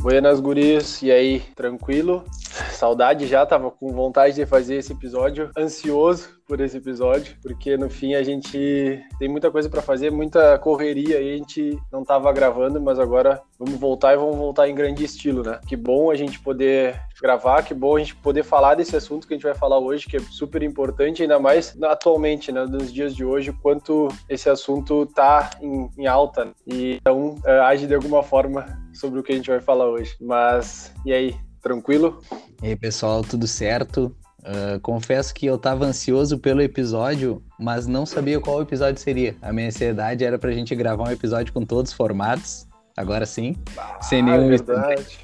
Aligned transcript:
Buenas 0.00 0.40
guris, 0.40 1.02
e 1.02 1.12
aí, 1.12 1.40
tranquilo? 1.54 2.24
Saudade 2.72 3.26
já, 3.26 3.44
tava 3.44 3.70
com 3.70 3.92
vontade 3.92 4.34
de 4.34 4.46
fazer 4.46 4.76
esse 4.76 4.92
episódio, 4.94 5.50
ansioso 5.54 6.39
por 6.50 6.60
esse 6.60 6.78
episódio, 6.78 7.36
porque 7.40 7.76
no 7.76 7.88
fim 7.88 8.14
a 8.14 8.24
gente 8.24 9.00
tem 9.20 9.28
muita 9.28 9.52
coisa 9.52 9.70
para 9.70 9.80
fazer, 9.80 10.10
muita 10.10 10.58
correria 10.58 11.20
e 11.20 11.32
a 11.32 11.36
gente 11.36 11.78
não 11.92 12.04
tava 12.04 12.32
gravando, 12.32 12.80
mas 12.80 12.98
agora 12.98 13.40
vamos 13.56 13.78
voltar 13.78 14.14
e 14.14 14.16
vamos 14.16 14.34
voltar 14.34 14.68
em 14.68 14.74
grande 14.74 15.04
estilo, 15.04 15.44
né? 15.44 15.60
Que 15.68 15.76
bom 15.76 16.10
a 16.10 16.16
gente 16.16 16.40
poder 16.40 17.00
gravar, 17.22 17.62
que 17.62 17.72
bom 17.72 17.94
a 17.94 18.00
gente 18.00 18.16
poder 18.16 18.42
falar 18.42 18.74
desse 18.74 18.96
assunto 18.96 19.28
que 19.28 19.34
a 19.34 19.36
gente 19.36 19.44
vai 19.44 19.54
falar 19.54 19.78
hoje, 19.78 20.08
que 20.08 20.16
é 20.16 20.20
super 20.20 20.60
importante, 20.64 21.22
ainda 21.22 21.38
mais 21.38 21.80
atualmente, 21.84 22.50
né, 22.50 22.66
nos 22.66 22.92
dias 22.92 23.14
de 23.14 23.24
hoje, 23.24 23.52
quanto 23.62 24.08
esse 24.28 24.50
assunto 24.50 25.06
tá 25.06 25.50
em, 25.62 25.88
em 25.96 26.08
alta 26.08 26.52
e 26.66 26.96
então 26.96 27.36
uh, 27.46 27.62
age 27.66 27.86
de 27.86 27.94
alguma 27.94 28.24
forma 28.24 28.66
sobre 28.92 29.20
o 29.20 29.22
que 29.22 29.30
a 29.30 29.36
gente 29.36 29.50
vai 29.50 29.60
falar 29.60 29.88
hoje. 29.88 30.16
Mas 30.20 30.92
e 31.06 31.12
aí, 31.12 31.36
tranquilo? 31.62 32.20
E 32.60 32.66
aí, 32.66 32.76
pessoal, 32.76 33.22
tudo 33.22 33.46
certo? 33.46 34.12
Uh, 34.40 34.80
confesso 34.80 35.34
que 35.34 35.46
eu 35.46 35.56
estava 35.56 35.84
ansioso 35.84 36.38
pelo 36.38 36.62
episódio, 36.62 37.42
mas 37.58 37.86
não 37.86 38.06
sabia 38.06 38.40
qual 38.40 38.62
episódio 38.62 39.00
seria. 39.00 39.36
A 39.42 39.52
minha 39.52 39.68
ansiedade 39.68 40.24
era 40.24 40.38
para 40.38 40.50
a 40.50 40.54
gente 40.54 40.74
gravar 40.74 41.08
um 41.08 41.12
episódio 41.12 41.52
com 41.52 41.64
todos 41.64 41.90
os 41.90 41.96
formatos. 41.96 42.66
Agora 42.96 43.24
sim, 43.24 43.56
ah, 43.78 43.98
sem 44.02 44.22
nenhum. 44.22 44.44
É 44.44 44.48
verdade. 44.48 45.18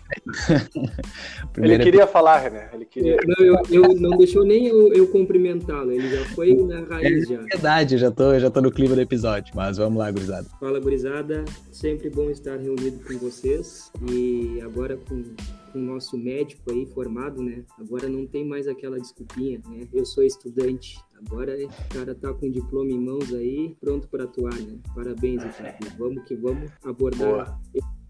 ele 1.59 1.79
queria 1.80 2.06
falar, 2.06 2.39
René. 2.39 2.70
Ele 2.73 2.84
queria. 2.84 3.19
Não, 3.27 3.45
eu, 3.45 3.56
eu 3.70 4.01
não 4.01 4.16
deixou 4.16 4.45
nem 4.45 4.66
eu, 4.66 4.95
eu 4.95 5.09
cumprimentá-lo. 5.09 5.92
Ele 5.92 6.09
já 6.09 6.25
foi 6.27 6.55
na 6.55 6.80
raiz 6.84 7.25
é 7.25 7.34
já. 7.34 7.42
Verdade, 7.42 7.98
já 7.98 8.11
tô, 8.11 8.39
já 8.39 8.51
tô 8.51 8.62
no 8.62 8.70
clima 8.70 8.95
do 8.95 9.01
episódio. 9.01 9.53
Mas 9.55 9.77
vamos 9.77 9.98
lá, 9.98 10.11
gurizada. 10.11 10.47
Fala, 10.59 10.80
gurizada. 10.80 11.45
Sempre 11.70 12.09
bom 12.09 12.31
estar 12.31 12.56
reunido 12.56 12.98
com 13.05 13.19
vocês. 13.19 13.91
E 14.11 14.61
agora 14.64 14.97
com 14.97 15.22
com 15.77 15.80
o 15.80 15.84
nosso 15.84 16.16
médico 16.16 16.72
aí 16.72 16.86
formado, 16.86 17.42
né? 17.42 17.62
Agora 17.78 18.08
não 18.08 18.27
tem 18.27 18.46
mais 18.46 18.66
aquela 18.66 18.98
desculpinha, 18.98 19.60
né? 19.69 19.86
Eu 19.92 20.06
sou 20.06 20.24
estudante. 20.24 20.98
Agora 21.14 21.55
o 21.55 21.88
cara 21.92 22.14
tá 22.14 22.32
com 22.32 22.46
o 22.46 22.50
diploma 22.50 22.91
em 22.91 22.98
mãos 22.98 23.32
aí, 23.34 23.77
pronto 23.78 24.08
para 24.08 24.24
atuar, 24.24 24.58
né? 24.58 24.78
Parabéns, 24.94 25.44
equipe. 25.44 25.97
Vamos 25.98 26.24
que 26.24 26.34
vamos 26.34 26.70
abordar 26.82 27.28
Boa. 27.28 27.60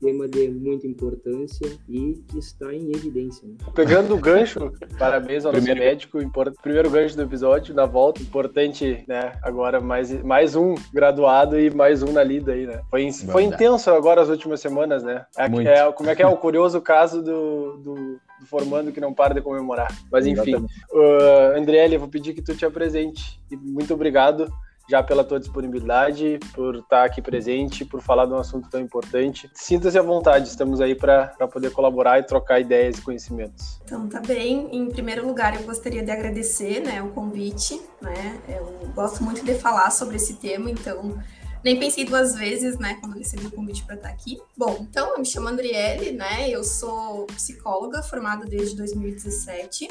Tema 0.00 0.28
de 0.28 0.48
muita 0.48 0.86
importância 0.86 1.66
e 1.88 2.22
que 2.28 2.38
está 2.38 2.72
em 2.72 2.90
evidência. 2.90 3.46
Né? 3.46 3.54
Pegando 3.74 4.14
o 4.14 4.18
gancho, 4.18 4.72
parabéns 4.98 5.44
ao 5.44 5.52
primeiro 5.52 5.80
nosso 5.80 5.88
médico, 5.88 6.22
import... 6.22 6.54
primeiro 6.62 6.90
gancho 6.90 7.16
do 7.16 7.22
episódio, 7.22 7.74
na 7.74 7.86
volta, 7.86 8.22
importante, 8.22 9.04
né? 9.06 9.32
Agora 9.42 9.80
mais, 9.80 10.12
mais 10.22 10.54
um 10.54 10.74
graduado 10.92 11.58
e 11.58 11.70
mais 11.70 12.02
um 12.02 12.12
na 12.12 12.22
lida 12.22 12.52
aí, 12.52 12.66
né? 12.66 12.80
Foi, 12.90 13.10
foi 13.12 13.42
intenso 13.44 13.90
agora 13.90 14.20
as 14.20 14.28
últimas 14.28 14.60
semanas, 14.60 15.02
né? 15.02 15.24
É, 15.36 15.44
é, 15.44 15.92
como 15.92 16.10
é 16.10 16.14
que 16.14 16.22
é 16.22 16.26
o 16.26 16.36
curioso 16.36 16.80
caso 16.80 17.22
do, 17.22 17.76
do, 17.78 17.94
do 17.94 18.46
formando 18.46 18.92
que 18.92 19.00
não 19.00 19.14
para 19.14 19.34
de 19.34 19.40
comemorar. 19.40 19.88
Mas 20.10 20.26
enfim, 20.26 20.54
uh, 20.56 21.56
Andriele, 21.56 21.94
eu 21.94 22.00
vou 22.00 22.08
pedir 22.08 22.34
que 22.34 22.42
tu 22.42 22.54
te 22.54 22.64
apresente 22.64 23.40
e 23.50 23.56
muito 23.56 23.94
obrigado 23.94 24.48
já 24.88 25.02
pela 25.02 25.24
tua 25.24 25.40
disponibilidade, 25.40 26.38
por 26.54 26.76
estar 26.76 27.04
aqui 27.04 27.20
presente, 27.20 27.84
por 27.84 28.00
falar 28.00 28.26
de 28.26 28.32
um 28.32 28.38
assunto 28.38 28.68
tão 28.70 28.80
importante. 28.80 29.50
Sinta-se 29.54 29.98
à 29.98 30.02
vontade, 30.02 30.48
estamos 30.48 30.80
aí 30.80 30.94
para 30.94 31.28
poder 31.52 31.70
colaborar 31.70 32.18
e 32.20 32.22
trocar 32.22 32.60
ideias 32.60 32.98
e 32.98 33.02
conhecimentos. 33.02 33.80
Então, 33.84 34.08
tá 34.08 34.20
bem. 34.20 34.68
Em 34.72 34.88
primeiro 34.88 35.26
lugar, 35.26 35.56
eu 35.56 35.62
gostaria 35.64 36.04
de 36.04 36.10
agradecer 36.10 36.80
né, 36.80 37.02
o 37.02 37.08
convite. 37.08 37.80
Né? 38.00 38.40
Eu 38.48 38.88
gosto 38.94 39.22
muito 39.24 39.44
de 39.44 39.54
falar 39.54 39.90
sobre 39.90 40.16
esse 40.16 40.34
tema, 40.34 40.70
então 40.70 41.18
nem 41.64 41.80
pensei 41.80 42.04
duas 42.04 42.36
vezes, 42.36 42.78
né, 42.78 42.96
quando 43.00 43.18
recebi 43.18 43.46
o 43.46 43.50
convite 43.50 43.84
para 43.84 43.96
estar 43.96 44.08
aqui. 44.08 44.40
Bom, 44.56 44.86
então, 44.88 45.10
eu 45.10 45.18
me 45.18 45.24
chamo 45.24 45.48
Andriele, 45.48 46.12
né, 46.12 46.48
eu 46.48 46.62
sou 46.62 47.26
psicóloga 47.26 48.04
formada 48.04 48.44
desde 48.44 48.76
2017. 48.76 49.88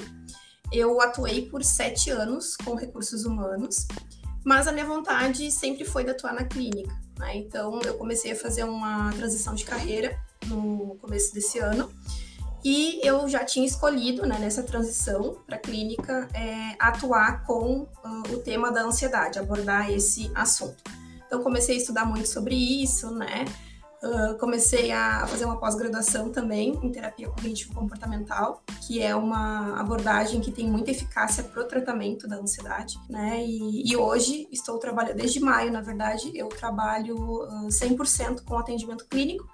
Eu 0.71 1.01
atuei 1.01 1.49
por 1.49 1.63
sete 1.65 2.09
anos 2.09 2.55
com 2.55 2.75
recursos 2.75 3.25
humanos 3.25 3.87
mas 4.45 4.67
a 4.67 4.71
minha 4.71 4.85
vontade 4.85 5.51
sempre 5.51 5.83
foi 5.83 6.03
de 6.03 6.11
atuar 6.11 6.33
na 6.33 6.45
clínica. 6.45 6.95
Né? 7.17 7.37
Então, 7.37 7.81
eu 7.81 7.95
comecei 7.95 8.31
a 8.31 8.35
fazer 8.35 8.63
uma 8.63 9.11
transição 9.13 9.55
de 9.55 9.65
carreira 9.65 10.15
no 10.45 10.95
começo 11.01 11.33
desse 11.33 11.57
ano. 11.57 11.91
E 12.63 12.99
eu 13.03 13.27
já 13.27 13.43
tinha 13.43 13.65
escolhido, 13.65 14.25
né, 14.25 14.39
nessa 14.39 14.63
transição 14.63 15.37
para 15.45 15.55
a 15.55 15.59
clínica, 15.59 16.27
é, 16.33 16.75
atuar 16.79 17.43
com 17.45 17.81
uh, 17.81 18.33
o 18.33 18.37
tema 18.37 18.71
da 18.71 18.83
ansiedade, 18.83 19.37
abordar 19.37 19.91
esse 19.91 20.31
assunto. 20.33 20.83
Então, 21.25 21.43
comecei 21.43 21.75
a 21.75 21.77
estudar 21.77 22.05
muito 22.05 22.27
sobre 22.27 22.55
isso, 22.55 23.11
né? 23.11 23.45
Uh, 24.05 24.37
comecei 24.37 24.91
a 24.91 25.25
fazer 25.25 25.45
uma 25.45 25.57
pós-graduação 25.57 26.29
também 26.29 26.79
em 26.83 26.91
terapia 26.91 27.27
cognitivo-comportamental, 27.27 28.61
que 28.85 29.01
é 29.01 29.15
uma 29.15 29.79
abordagem 29.79 30.39
que 30.39 30.51
tem 30.51 30.69
muita 30.69 30.91
eficácia 30.91 31.43
para 31.43 31.63
o 31.63 31.65
tratamento 31.65 32.27
da 32.27 32.35
ansiedade, 32.35 32.99
né? 33.09 33.43
E, 33.43 33.91
e, 33.91 33.97
hoje 33.97 34.47
estou 34.51 34.77
trabalhando, 34.77 35.17
desde 35.17 35.39
maio, 35.39 35.71
na 35.71 35.81
verdade, 35.81 36.31
eu 36.35 36.47
trabalho 36.49 37.15
uh, 37.15 37.67
100% 37.67 38.43
com 38.43 38.55
atendimento 38.59 39.07
clínico, 39.07 39.49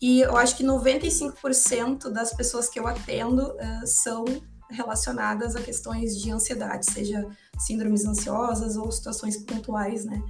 e 0.00 0.20
eu 0.20 0.36
acho 0.36 0.56
que 0.56 0.62
95% 0.62 2.08
das 2.08 2.32
pessoas 2.32 2.68
que 2.68 2.78
eu 2.78 2.86
atendo 2.86 3.50
uh, 3.50 3.84
são 3.84 4.24
relacionadas 4.70 5.56
a 5.56 5.60
questões 5.60 6.16
de 6.16 6.30
ansiedade, 6.30 6.88
seja 6.88 7.26
síndromes 7.58 8.04
ansiosas 8.04 8.76
ou 8.76 8.92
situações 8.92 9.36
pontuais, 9.38 10.04
né? 10.04 10.22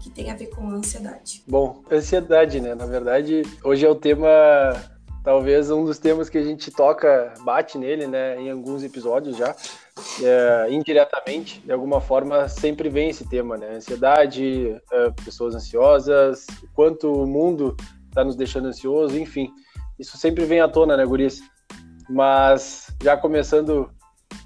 Que 0.00 0.10
tem 0.10 0.30
a 0.30 0.34
ver 0.34 0.46
com 0.46 0.68
a 0.68 0.74
ansiedade. 0.74 1.42
Bom, 1.46 1.82
ansiedade, 1.90 2.60
né? 2.60 2.74
Na 2.74 2.86
verdade, 2.86 3.42
hoje 3.62 3.86
é 3.86 3.88
o 3.88 3.94
tema 3.94 4.28
talvez 5.22 5.70
um 5.70 5.84
dos 5.84 5.98
temas 5.98 6.28
que 6.28 6.38
a 6.38 6.42
gente 6.42 6.70
toca, 6.70 7.32
bate 7.44 7.78
nele, 7.78 8.06
né, 8.06 8.40
em 8.40 8.50
alguns 8.50 8.82
episódios 8.82 9.36
já, 9.36 9.54
é, 10.22 10.66
indiretamente, 10.70 11.60
de 11.60 11.72
alguma 11.72 12.00
forma, 12.00 12.48
sempre 12.48 12.88
vem 12.88 13.10
esse 13.10 13.28
tema, 13.28 13.56
né, 13.56 13.76
ansiedade, 13.76 14.80
é, 14.90 15.10
pessoas 15.24 15.54
ansiosas, 15.54 16.46
quanto 16.74 17.10
o 17.12 17.26
mundo 17.26 17.76
está 18.08 18.24
nos 18.24 18.36
deixando 18.36 18.68
ansioso, 18.68 19.16
enfim, 19.18 19.50
isso 19.98 20.16
sempre 20.16 20.44
vem 20.44 20.60
à 20.60 20.68
tona, 20.68 20.96
né, 20.96 21.06
Guris? 21.06 21.40
Mas, 22.08 22.88
já 23.02 23.16
começando 23.16 23.88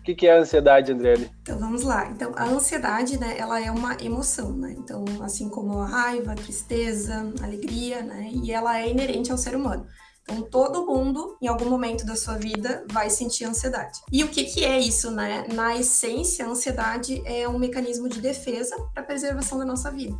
que, 0.07 0.15
que 0.15 0.27
é 0.27 0.37
a 0.37 0.41
ansiedade, 0.41 0.93
Andrelli? 0.93 1.29
Então 1.43 1.59
vamos 1.59 1.83
lá. 1.83 2.09
Então 2.09 2.33
a 2.37 2.45
ansiedade, 2.45 3.19
né, 3.19 3.37
ela 3.37 3.61
é 3.61 3.71
uma 3.71 3.95
emoção, 4.01 4.53
né? 4.57 4.75
Então 4.79 5.05
assim 5.21 5.49
como 5.49 5.81
a 5.81 5.87
raiva, 5.87 6.33
a 6.33 6.37
tristeza, 6.37 7.33
a 7.41 7.45
alegria, 7.45 8.03
né? 8.03 8.31
E 8.33 8.53
ela 8.53 8.79
é 8.79 8.89
inerente 8.89 9.33
ao 9.33 9.39
ser 9.39 9.57
humano. 9.57 9.85
Então 10.23 10.43
todo 10.43 10.87
mundo, 10.87 11.37
em 11.43 11.49
algum 11.49 11.69
momento 11.69 12.07
da 12.07 12.15
sua 12.15 12.37
vida, 12.37 12.85
vai 12.91 13.11
sentir 13.11 13.45
ansiedade. 13.45 14.01
E 14.13 14.23
o 14.23 14.29
que, 14.29 14.45
que 14.45 14.65
é 14.65 14.79
isso, 14.79 15.11
né? 15.11 15.45
Na 15.53 15.77
essência, 15.77 16.45
a 16.45 16.49
ansiedade 16.49 17.21
é 17.25 17.49
um 17.49 17.59
mecanismo 17.59 18.09
de 18.09 18.21
defesa 18.21 18.77
para 18.95 19.03
preservação 19.03 19.59
da 19.59 19.65
nossa 19.65 19.91
vida. 19.91 20.17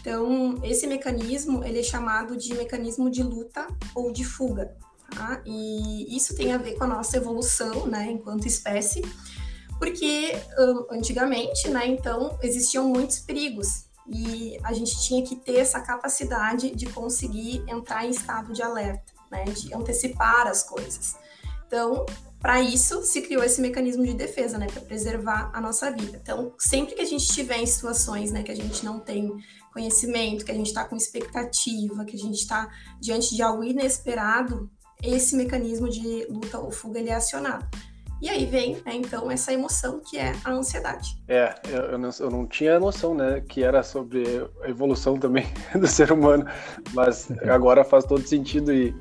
Então, 0.00 0.58
esse 0.62 0.86
mecanismo, 0.86 1.64
ele 1.64 1.80
é 1.80 1.82
chamado 1.82 2.36
de 2.36 2.54
mecanismo 2.54 3.10
de 3.10 3.22
luta 3.22 3.66
ou 3.94 4.12
de 4.12 4.24
fuga. 4.24 4.74
Tá? 5.14 5.40
E 5.46 6.16
isso 6.16 6.34
tem 6.34 6.52
a 6.52 6.58
ver 6.58 6.74
com 6.76 6.84
a 6.84 6.88
nossa 6.88 7.16
evolução, 7.16 7.86
né, 7.86 8.10
enquanto 8.10 8.46
espécie, 8.46 9.00
porque 9.78 10.32
antigamente, 10.90 11.68
né, 11.68 11.86
então 11.86 12.36
existiam 12.42 12.88
muitos 12.88 13.20
perigos 13.20 13.84
e 14.08 14.58
a 14.64 14.72
gente 14.72 15.00
tinha 15.06 15.24
que 15.24 15.36
ter 15.36 15.56
essa 15.58 15.80
capacidade 15.80 16.74
de 16.74 16.86
conseguir 16.86 17.62
entrar 17.68 18.04
em 18.04 18.10
estado 18.10 18.52
de 18.52 18.62
alerta, 18.62 19.12
né, 19.30 19.44
de 19.44 19.72
antecipar 19.72 20.48
as 20.48 20.64
coisas. 20.64 21.16
Então, 21.66 22.04
para 22.40 22.60
isso 22.60 23.02
se 23.02 23.22
criou 23.22 23.42
esse 23.42 23.60
mecanismo 23.60 24.04
de 24.04 24.14
defesa, 24.14 24.58
né, 24.58 24.66
para 24.66 24.82
preservar 24.82 25.50
a 25.54 25.60
nossa 25.60 25.90
vida. 25.90 26.18
Então, 26.20 26.52
sempre 26.58 26.94
que 26.94 27.00
a 27.00 27.06
gente 27.06 27.22
estiver 27.22 27.58
em 27.58 27.66
situações, 27.66 28.32
né, 28.32 28.42
que 28.42 28.52
a 28.52 28.56
gente 28.56 28.84
não 28.84 28.98
tem 29.00 29.32
conhecimento, 29.72 30.44
que 30.44 30.52
a 30.52 30.54
gente 30.54 30.66
está 30.66 30.84
com 30.84 30.96
expectativa, 30.96 32.04
que 32.04 32.14
a 32.14 32.18
gente 32.18 32.36
está 32.36 32.70
diante 33.00 33.34
de 33.34 33.42
algo 33.42 33.64
inesperado, 33.64 34.70
esse 35.02 35.36
mecanismo 35.36 35.88
de 35.88 36.26
luta 36.28 36.58
ou 36.58 36.70
fuga 36.70 36.98
ele 36.98 37.10
é 37.10 37.14
acionado. 37.14 37.66
E 38.22 38.28
aí 38.30 38.46
vem, 38.46 38.74
né, 38.86 38.94
então, 38.94 39.30
essa 39.30 39.52
emoção 39.52 40.00
que 40.00 40.16
é 40.16 40.32
a 40.44 40.50
ansiedade. 40.50 41.18
É, 41.28 41.54
eu 41.68 41.98
não, 41.98 42.10
eu 42.18 42.30
não 42.30 42.46
tinha 42.46 42.80
noção, 42.80 43.14
né, 43.14 43.42
que 43.46 43.62
era 43.62 43.82
sobre 43.82 44.24
a 44.62 44.68
evolução 44.70 45.18
também 45.18 45.46
do 45.78 45.86
ser 45.86 46.10
humano, 46.10 46.46
mas 46.94 47.30
agora 47.42 47.84
faz 47.84 48.04
todo 48.04 48.26
sentido 48.26 48.72
e, 48.72 48.94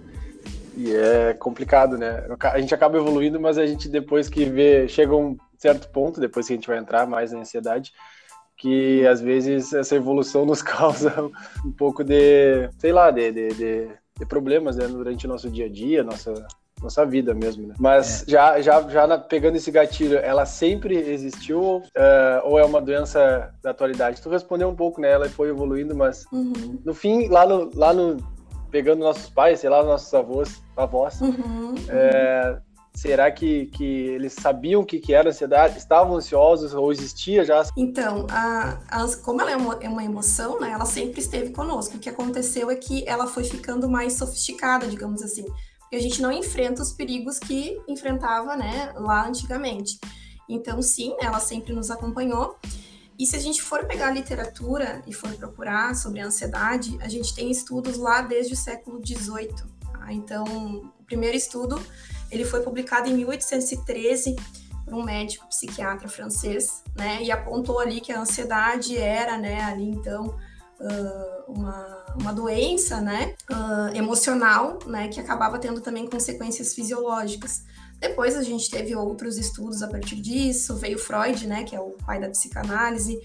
e 0.76 0.94
é 0.94 1.34
complicado, 1.34 1.98
né? 1.98 2.26
A 2.42 2.60
gente 2.60 2.76
acaba 2.76 2.98
evoluindo, 2.98 3.40
mas 3.40 3.58
a 3.58 3.66
gente 3.66 3.88
depois 3.88 4.28
que 4.28 4.44
vê, 4.44 4.88
chega 4.88 5.16
um 5.16 5.38
certo 5.58 5.90
ponto, 5.90 6.20
depois 6.20 6.48
que 6.48 6.54
a 6.54 6.56
gente 6.58 6.68
vai 6.68 6.78
entrar 6.78 7.08
mais 7.08 7.32
na 7.32 7.40
ansiedade, 7.40 7.94
que 8.58 9.06
às 9.08 9.22
vezes 9.22 9.72
essa 9.74 9.96
evolução 9.96 10.46
nos 10.46 10.62
causa 10.64 11.32
um 11.66 11.72
pouco 11.72 12.04
de, 12.04 12.70
sei 12.78 12.92
lá, 12.92 13.10
de, 13.12 13.32
de, 13.32 13.48
de 13.54 13.90
de 14.18 14.26
problemas 14.26 14.76
né, 14.76 14.88
durante 14.88 15.26
o 15.26 15.30
nosso 15.30 15.50
dia 15.50 15.66
a 15.66 15.70
dia, 15.70 16.04
nossa, 16.04 16.34
nossa 16.82 17.06
vida 17.06 17.34
mesmo, 17.34 17.68
né? 17.68 17.76
Mas 17.80 18.24
é. 18.24 18.32
já, 18.32 18.62
já, 18.62 18.82
já 18.90 19.08
na, 19.08 19.18
pegando 19.18 19.56
esse 19.56 19.72
gatilho, 19.72 20.18
ela 20.18 20.46
sempre 20.46 20.96
existiu 20.96 21.78
uh, 21.78 21.82
ou 22.44 22.60
é 22.60 22.66
uma 22.66 22.82
doença 22.82 23.54
da 23.64 23.72
atualidade? 23.72 24.22
Tu 24.22 24.30
respondeu 24.30 24.70
um 24.70 24.76
pouco, 24.76 25.02
né? 25.02 25.12
Ela 25.12 25.30
foi 25.30 25.50
evoluindo, 25.50 25.96
mas 25.96 26.26
uhum. 26.32 26.80
no 26.84 26.94
fim, 26.94 27.28
lá 27.28 27.46
no, 27.46 27.72
lá 27.74 27.94
no 27.94 28.18
pegando 28.70 29.00
nossos 29.00 29.30
pais, 29.30 29.60
sei 29.60 29.70
lá, 29.70 29.84
nossos 29.84 30.12
avós, 30.14 30.64
avós 30.76 31.22
uhum, 31.22 31.76
é, 31.88 32.58
Será 32.94 33.32
que, 33.32 33.66
que 33.68 33.84
eles 33.84 34.34
sabiam 34.34 34.82
o 34.82 34.86
que, 34.86 35.00
que 35.00 35.14
era 35.14 35.30
ansiedade? 35.30 35.78
Estavam 35.78 36.16
ansiosos 36.16 36.74
ou 36.74 36.92
existia 36.92 37.44
já? 37.44 37.64
Então, 37.76 38.28
a, 38.30 38.78
a, 38.88 39.16
como 39.18 39.42
ela 39.42 39.52
é 39.52 39.58
uma, 39.58 39.78
é 39.82 39.90
uma, 39.90 40.04
emoção, 40.04 40.60
né, 40.60 40.72
ela 40.72 40.86
sempre 40.86 41.20
esteve 41.20 41.52
conosco. 41.52 41.98
O 41.98 42.00
que 42.00 42.08
aconteceu 42.08 42.70
é 42.70 42.76
que 42.76 43.04
ela 43.08 43.26
foi 43.26 43.44
ficando 43.44 43.90
mais 43.90 44.14
sofisticada, 44.14 44.88
digamos 44.88 45.24
assim. 45.24 45.44
Porque 45.80 45.96
a 45.96 46.02
gente 46.02 46.22
não 46.22 46.32
enfrenta 46.32 46.82
os 46.82 46.94
perigos 46.94 47.40
que 47.40 47.82
enfrentava 47.88 48.56
né, 48.56 48.94
lá 48.96 49.28
antigamente. 49.28 50.00
Então, 50.48 50.82
sim, 50.82 51.16
ela 51.20 51.40
sempre 51.40 51.74
nos 51.74 51.90
acompanhou. 51.90 52.58
E 53.18 53.26
se 53.26 53.36
a 53.36 53.40
gente 53.40 53.62
for 53.62 53.86
pegar 53.86 54.12
literatura 54.12 55.02
e 55.08 55.14
for 55.14 55.32
procurar 55.34 55.96
sobre 55.96 56.20
a 56.20 56.28
ansiedade, 56.28 56.98
a 57.02 57.08
gente 57.08 57.34
tem 57.34 57.50
estudos 57.50 57.98
lá 57.98 58.22
desde 58.22 58.54
o 58.54 58.58
século 58.58 59.02
XVIII. 59.06 59.54
Tá? 59.94 60.12
Então, 60.12 60.44
o 61.00 61.04
primeiro 61.06 61.38
estudo 61.38 61.82
ele 62.34 62.46
foi 62.46 62.62
publicado 62.62 63.08
em 63.08 63.14
1813 63.14 64.36
por 64.84 64.96
um 64.96 65.04
médico 65.04 65.48
psiquiatra 65.48 66.10
francês, 66.10 66.84
né? 66.96 67.22
E 67.24 67.32
apontou 67.32 67.80
ali 67.80 68.02
que 68.02 68.12
a 68.12 68.20
ansiedade 68.20 68.98
era, 68.98 69.38
né, 69.38 69.62
ali 69.62 69.90
então, 69.90 70.36
uh, 70.80 71.52
uma, 71.52 72.06
uma 72.20 72.34
doença, 72.34 73.00
né, 73.00 73.36
uh, 73.50 73.96
emocional, 73.96 74.80
né, 74.86 75.08
que 75.08 75.20
acabava 75.20 75.60
tendo 75.60 75.80
também 75.80 76.08
consequências 76.10 76.74
fisiológicas. 76.74 77.64
Depois 78.00 78.36
a 78.36 78.44
gente 78.44 78.70
teve 78.70 78.96
outros 78.96 79.38
estudos 79.38 79.82
a 79.82 79.88
partir 79.88 80.18
disso, 80.18 80.76
veio 80.76 80.98
Freud, 80.98 81.48
né, 81.48 81.64
que 81.64 81.76
é 81.76 81.80
o 81.80 81.92
pai 82.06 82.20
da 82.20 82.30
psicanálise, 82.30 83.22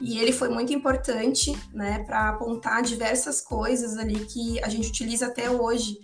e 0.00 0.18
ele 0.18 0.32
foi 0.32 0.48
muito 0.48 0.72
importante, 0.72 1.54
né, 1.74 2.02
para 2.04 2.30
apontar 2.30 2.82
diversas 2.82 3.40
coisas 3.40 3.98
ali 3.98 4.24
que 4.24 4.62
a 4.64 4.68
gente 4.68 4.88
utiliza 4.88 5.26
até 5.26 5.50
hoje 5.50 5.98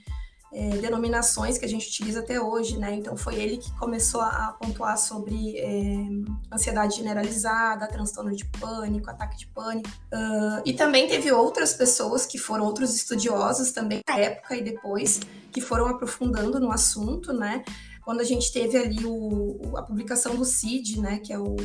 é, 0.53 0.71
denominações 0.79 1.59
que 1.59 1.65
a 1.65 1.69
gente 1.69 1.87
utiliza 1.89 2.21
até 2.21 2.41
hoje, 2.41 2.79
né? 2.79 2.95
Então 2.95 3.17
foi 3.17 3.35
ele 3.35 3.59
que 3.59 3.71
começou 3.79 4.21
a 4.21 4.57
pontuar 4.61 4.97
sobre 4.97 5.59
é, 5.59 6.07
ansiedade 6.53 6.97
generalizada, 6.97 7.87
transtorno 7.87 8.35
de 8.35 8.45
pânico, 8.47 9.11
ataque 9.11 9.37
de 9.37 9.47
pânico. 9.49 9.89
Uh, 10.13 10.63
e 10.65 10.73
também 10.73 11.07
teve 11.07 11.31
outras 11.31 11.75
pessoas 11.75 12.25
que 12.25 12.39
foram 12.39 12.65
outros 12.65 12.95
estudiosos 12.95 13.73
também 13.73 14.01
na 14.09 14.19
época 14.19 14.57
e 14.57 14.63
depois 14.63 15.21
que 15.53 15.61
foram 15.61 15.87
aprofundando 15.87 16.59
no 16.59 16.73
assunto, 16.73 17.33
né? 17.33 17.63
Quando 18.03 18.21
a 18.21 18.25
gente 18.25 18.51
teve 18.51 18.79
ali 18.79 19.05
o, 19.05 19.77
a 19.77 19.83
publicação 19.83 20.35
do 20.35 20.45
CID, 20.45 21.01
né? 21.01 21.19
Que 21.19 21.33
é 21.33 21.39
o 21.39 21.57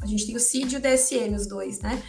a 0.00 0.06
gente 0.06 0.26
tem 0.26 0.34
o 0.34 0.40
CID 0.40 0.74
e 0.74 0.78
o 0.78 0.80
DSM, 0.80 1.34
os 1.36 1.46
dois, 1.46 1.80
né? 1.80 2.02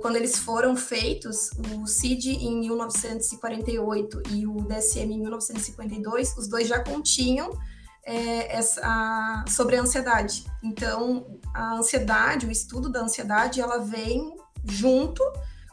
Quando 0.00 0.16
eles 0.16 0.36
foram 0.38 0.76
feitos, 0.76 1.50
o 1.74 1.86
CID 1.86 2.32
em 2.32 2.60
1948 2.60 4.22
e 4.30 4.46
o 4.46 4.56
DSM 4.62 5.12
em 5.12 5.20
1952, 5.20 6.36
os 6.36 6.48
dois 6.48 6.68
já 6.68 6.82
continham 6.82 7.50
é, 8.04 8.56
essa, 8.56 9.44
sobre 9.48 9.76
a 9.76 9.82
ansiedade. 9.82 10.44
Então, 10.62 11.40
a 11.54 11.76
ansiedade, 11.76 12.46
o 12.46 12.50
estudo 12.50 12.90
da 12.90 13.00
ansiedade, 13.00 13.60
ela 13.60 13.78
vem 13.78 14.36
junto 14.64 15.22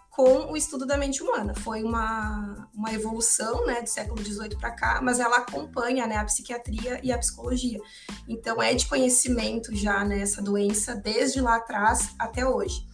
com 0.10 0.52
o 0.52 0.58
estudo 0.58 0.86
da 0.86 0.98
mente 0.98 1.24
humana. 1.24 1.54
Foi 1.56 1.82
uma, 1.82 2.68
uma 2.74 2.94
evolução 2.94 3.66
né, 3.66 3.82
do 3.82 3.88
século 3.88 4.22
XVIII 4.22 4.58
para 4.58 4.72
cá, 4.72 5.00
mas 5.02 5.20
ela 5.20 5.38
acompanha 5.38 6.06
né, 6.06 6.18
a 6.18 6.26
psiquiatria 6.26 7.00
e 7.02 7.12
a 7.12 7.18
psicologia. 7.18 7.80
Então, 8.28 8.62
é 8.62 8.74
de 8.74 8.86
conhecimento 8.86 9.74
já 9.74 10.04
né, 10.04 10.20
essa 10.20 10.42
doença 10.42 10.94
desde 10.96 11.40
lá 11.40 11.56
atrás 11.56 12.10
até 12.20 12.46
hoje. 12.46 12.89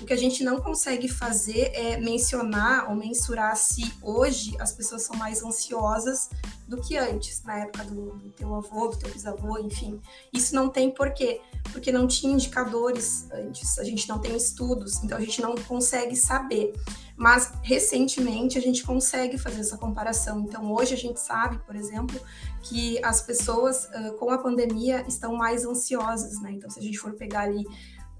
O 0.00 0.06
que 0.06 0.12
a 0.12 0.16
gente 0.16 0.42
não 0.42 0.60
consegue 0.60 1.08
fazer 1.08 1.72
é 1.74 1.96
mencionar 1.98 2.88
ou 2.88 2.96
mensurar 2.96 3.56
se 3.56 3.92
hoje 4.02 4.56
as 4.58 4.72
pessoas 4.72 5.02
são 5.02 5.16
mais 5.16 5.42
ansiosas 5.42 6.30
do 6.66 6.80
que 6.80 6.96
antes, 6.96 7.42
na 7.42 7.58
época 7.58 7.84
do, 7.84 8.12
do 8.12 8.30
teu 8.30 8.54
avô, 8.54 8.88
do 8.88 8.96
teu 8.96 9.10
bisavô, 9.10 9.58
enfim. 9.58 10.00
Isso 10.32 10.54
não 10.54 10.68
tem 10.68 10.90
porquê, 10.90 11.40
porque 11.72 11.90
não 11.90 12.06
tinha 12.06 12.32
indicadores 12.32 13.28
antes, 13.32 13.78
a 13.78 13.84
gente 13.84 14.08
não 14.08 14.18
tem 14.20 14.36
estudos, 14.36 15.02
então 15.02 15.18
a 15.18 15.20
gente 15.20 15.42
não 15.42 15.54
consegue 15.54 16.14
saber. 16.14 16.72
Mas 17.16 17.52
recentemente 17.62 18.56
a 18.56 18.62
gente 18.62 18.82
consegue 18.82 19.36
fazer 19.36 19.60
essa 19.60 19.76
comparação. 19.76 20.40
Então 20.40 20.72
hoje 20.72 20.94
a 20.94 20.96
gente 20.96 21.20
sabe, 21.20 21.58
por 21.66 21.76
exemplo, 21.76 22.18
que 22.62 23.04
as 23.04 23.20
pessoas 23.20 23.84
uh, 23.86 24.14
com 24.18 24.30
a 24.30 24.38
pandemia 24.38 25.04
estão 25.06 25.34
mais 25.34 25.66
ansiosas, 25.66 26.40
né? 26.40 26.52
Então 26.52 26.70
se 26.70 26.78
a 26.78 26.82
gente 26.82 26.96
for 26.98 27.12
pegar 27.12 27.42
ali 27.42 27.66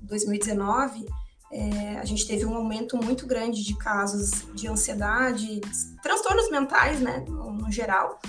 2019, 0.03 1.07
é, 1.53 1.99
a 1.99 2.05
gente 2.05 2.27
teve 2.27 2.45
um 2.45 2.55
aumento 2.55 2.97
muito 2.97 3.27
grande 3.27 3.65
de 3.65 3.77
casos 3.77 4.47
de 4.55 4.69
ansiedade, 4.69 5.61
transtornos 6.03 6.51
mentais, 6.51 7.01
né, 7.01 7.25
no, 7.29 7.53
no 7.53 7.73
geral. 7.73 8.21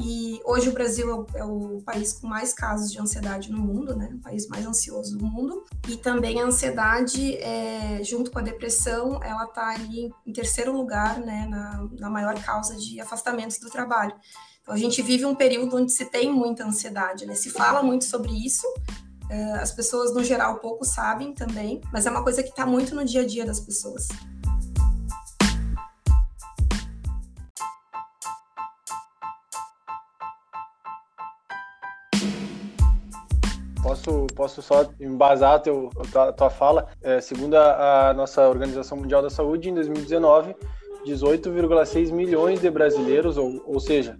E 0.00 0.40
hoje 0.44 0.68
o 0.68 0.72
Brasil 0.72 1.10
é 1.10 1.14
o, 1.14 1.26
é 1.34 1.44
o, 1.44 1.82
país 1.84 2.12
com 2.12 2.28
mais 2.28 2.54
casos 2.54 2.92
de 2.92 3.00
ansiedade 3.00 3.50
no 3.50 3.58
mundo, 3.58 3.96
né? 3.96 4.10
O 4.14 4.20
país 4.20 4.46
mais 4.46 4.64
ansioso 4.64 5.18
do 5.18 5.26
mundo. 5.26 5.64
E 5.88 5.96
também 5.96 6.40
a 6.40 6.44
ansiedade, 6.44 7.36
é, 7.38 8.00
junto 8.04 8.30
com 8.30 8.38
a 8.38 8.42
depressão, 8.42 9.20
ela 9.24 9.44
está 9.44 9.70
ali 9.70 10.12
em 10.24 10.32
terceiro 10.32 10.72
lugar, 10.72 11.18
né? 11.18 11.46
Na, 11.50 11.88
na 11.98 12.08
maior 12.08 12.40
causa 12.40 12.76
de 12.76 13.00
afastamentos 13.00 13.58
do 13.58 13.68
trabalho. 13.68 14.14
Então 14.62 14.72
a 14.72 14.78
gente 14.78 15.02
vive 15.02 15.24
um 15.24 15.34
período 15.34 15.76
onde 15.76 15.90
se 15.90 16.04
tem 16.04 16.32
muita 16.32 16.64
ansiedade, 16.64 17.26
né? 17.26 17.34
Se 17.34 17.50
fala 17.50 17.82
muito 17.82 18.04
sobre 18.04 18.30
isso, 18.30 18.68
as 19.60 19.72
pessoas, 19.72 20.14
no 20.14 20.24
geral, 20.24 20.58
pouco 20.58 20.84
sabem 20.84 21.32
também, 21.34 21.80
mas 21.92 22.06
é 22.06 22.10
uma 22.10 22.22
coisa 22.22 22.42
que 22.42 22.48
está 22.48 22.64
muito 22.64 22.94
no 22.94 23.04
dia 23.04 23.22
a 23.22 23.26
dia 23.26 23.44
das 23.44 23.60
pessoas. 23.60 24.08
Posso, 33.82 34.26
posso 34.34 34.62
só 34.62 34.90
embasar 35.00 35.60
teu, 35.60 35.90
a 36.14 36.32
tua 36.32 36.50
fala? 36.50 36.88
É, 37.02 37.20
segundo 37.20 37.54
a, 37.54 38.10
a 38.10 38.14
nossa 38.14 38.48
Organização 38.48 38.98
Mundial 38.98 39.22
da 39.22 39.30
Saúde, 39.30 39.70
em 39.70 39.74
2019, 39.74 40.54
18,6 41.06 42.12
milhões 42.12 42.60
de 42.60 42.70
brasileiros, 42.70 43.36
ou, 43.36 43.62
ou 43.66 43.80
seja, 43.80 44.16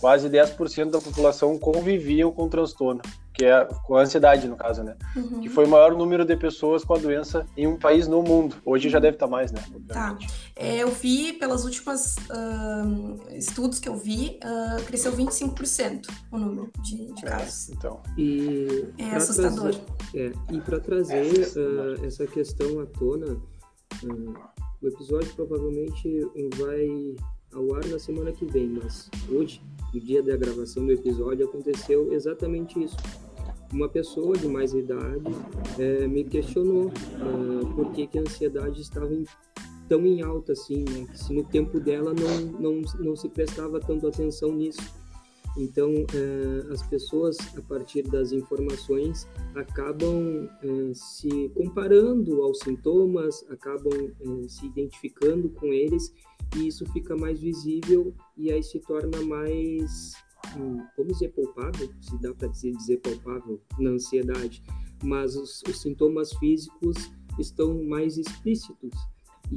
quase 0.00 0.28
10% 0.28 0.90
da 0.90 1.00
população 1.00 1.58
conviviam 1.58 2.32
com 2.32 2.48
transtorno 2.48 3.02
que 3.34 3.44
é 3.44 3.64
com 3.84 3.96
a 3.96 4.02
ansiedade, 4.02 4.46
no 4.46 4.56
caso, 4.56 4.84
né? 4.84 4.96
Uhum. 5.16 5.40
Que 5.40 5.48
foi 5.48 5.64
o 5.64 5.68
maior 5.68 5.92
número 5.96 6.24
de 6.24 6.36
pessoas 6.36 6.84
com 6.84 6.94
a 6.94 6.98
doença 6.98 7.44
em 7.56 7.66
um 7.66 7.76
país 7.76 8.06
no 8.06 8.22
mundo. 8.22 8.54
Hoje 8.64 8.88
já 8.88 9.00
deve 9.00 9.16
estar 9.16 9.26
mais, 9.26 9.50
né? 9.50 9.60
Tá. 9.88 10.16
É, 10.54 10.78
eu 10.78 10.90
vi, 10.90 11.32
pelas 11.32 11.64
últimas 11.64 12.14
uh, 12.14 13.34
estudos 13.36 13.80
que 13.80 13.88
eu 13.88 13.96
vi, 13.96 14.38
uh, 14.44 14.82
cresceu 14.84 15.12
25% 15.12 16.06
o 16.30 16.38
número 16.38 16.70
de, 16.80 17.12
de 17.12 17.26
é, 17.26 17.28
casos. 17.28 17.70
É, 17.70 17.72
então. 17.72 18.00
E 18.16 18.88
é 18.98 19.16
assustador. 19.16 19.74
Trazer, 19.74 19.84
é, 20.14 20.54
e 20.54 20.60
para 20.60 20.78
trazer 20.78 21.32
uh, 21.56 22.06
essa 22.06 22.26
questão 22.28 22.80
à 22.80 22.86
tona, 22.86 23.36
o 24.80 24.86
episódio 24.86 25.34
provavelmente 25.34 26.20
vai 26.56 27.16
ao 27.52 27.74
ar 27.74 27.84
na 27.86 27.98
semana 27.98 28.30
que 28.32 28.44
vem, 28.44 28.68
mas 28.68 29.10
hoje, 29.28 29.60
no 29.92 30.00
dia 30.00 30.22
da 30.22 30.36
gravação 30.36 30.86
do 30.86 30.92
episódio, 30.92 31.46
aconteceu 31.46 32.12
exatamente 32.12 32.82
isso 32.82 32.96
uma 33.74 33.88
pessoa 33.88 34.36
de 34.38 34.46
mais 34.46 34.72
idade 34.72 35.24
é, 35.78 36.06
me 36.06 36.24
questionou 36.24 36.86
uh, 36.86 37.74
por 37.74 37.90
que, 37.92 38.06
que 38.06 38.18
a 38.18 38.22
ansiedade 38.22 38.80
estava 38.80 39.12
em, 39.12 39.24
tão 39.88 40.06
em 40.06 40.22
alta 40.22 40.52
assim, 40.52 40.84
né? 40.84 41.06
se 41.12 41.34
no 41.34 41.42
tempo 41.44 41.80
dela 41.80 42.14
não, 42.14 42.60
não, 42.60 42.82
não 43.00 43.16
se 43.16 43.28
prestava 43.28 43.80
tanto 43.80 44.06
atenção 44.06 44.52
nisso. 44.52 44.80
Então, 45.56 45.88
uh, 45.92 46.72
as 46.72 46.82
pessoas, 46.86 47.36
a 47.56 47.62
partir 47.62 48.02
das 48.02 48.32
informações, 48.32 49.28
acabam 49.54 50.48
uh, 50.62 50.94
se 50.94 51.48
comparando 51.54 52.42
aos 52.42 52.58
sintomas, 52.58 53.44
acabam 53.48 54.12
se 54.48 54.66
identificando 54.66 55.48
com 55.50 55.66
eles, 55.66 56.12
e 56.56 56.68
isso 56.68 56.84
fica 56.92 57.16
mais 57.16 57.40
visível 57.40 58.12
e 58.36 58.52
aí 58.52 58.62
se 58.62 58.78
torna 58.80 59.20
mais 59.22 60.14
vamos 60.96 61.14
dizer, 61.14 61.28
palpável, 61.30 61.88
se 62.00 62.20
dá 62.20 62.34
para 62.34 62.48
dizer, 62.48 62.72
dizer 62.72 62.98
palpável, 62.98 63.60
na 63.78 63.90
ansiedade, 63.90 64.62
mas 65.02 65.36
os, 65.36 65.62
os 65.68 65.80
sintomas 65.80 66.32
físicos 66.34 67.10
estão 67.38 67.82
mais 67.84 68.16
explícitos. 68.16 68.92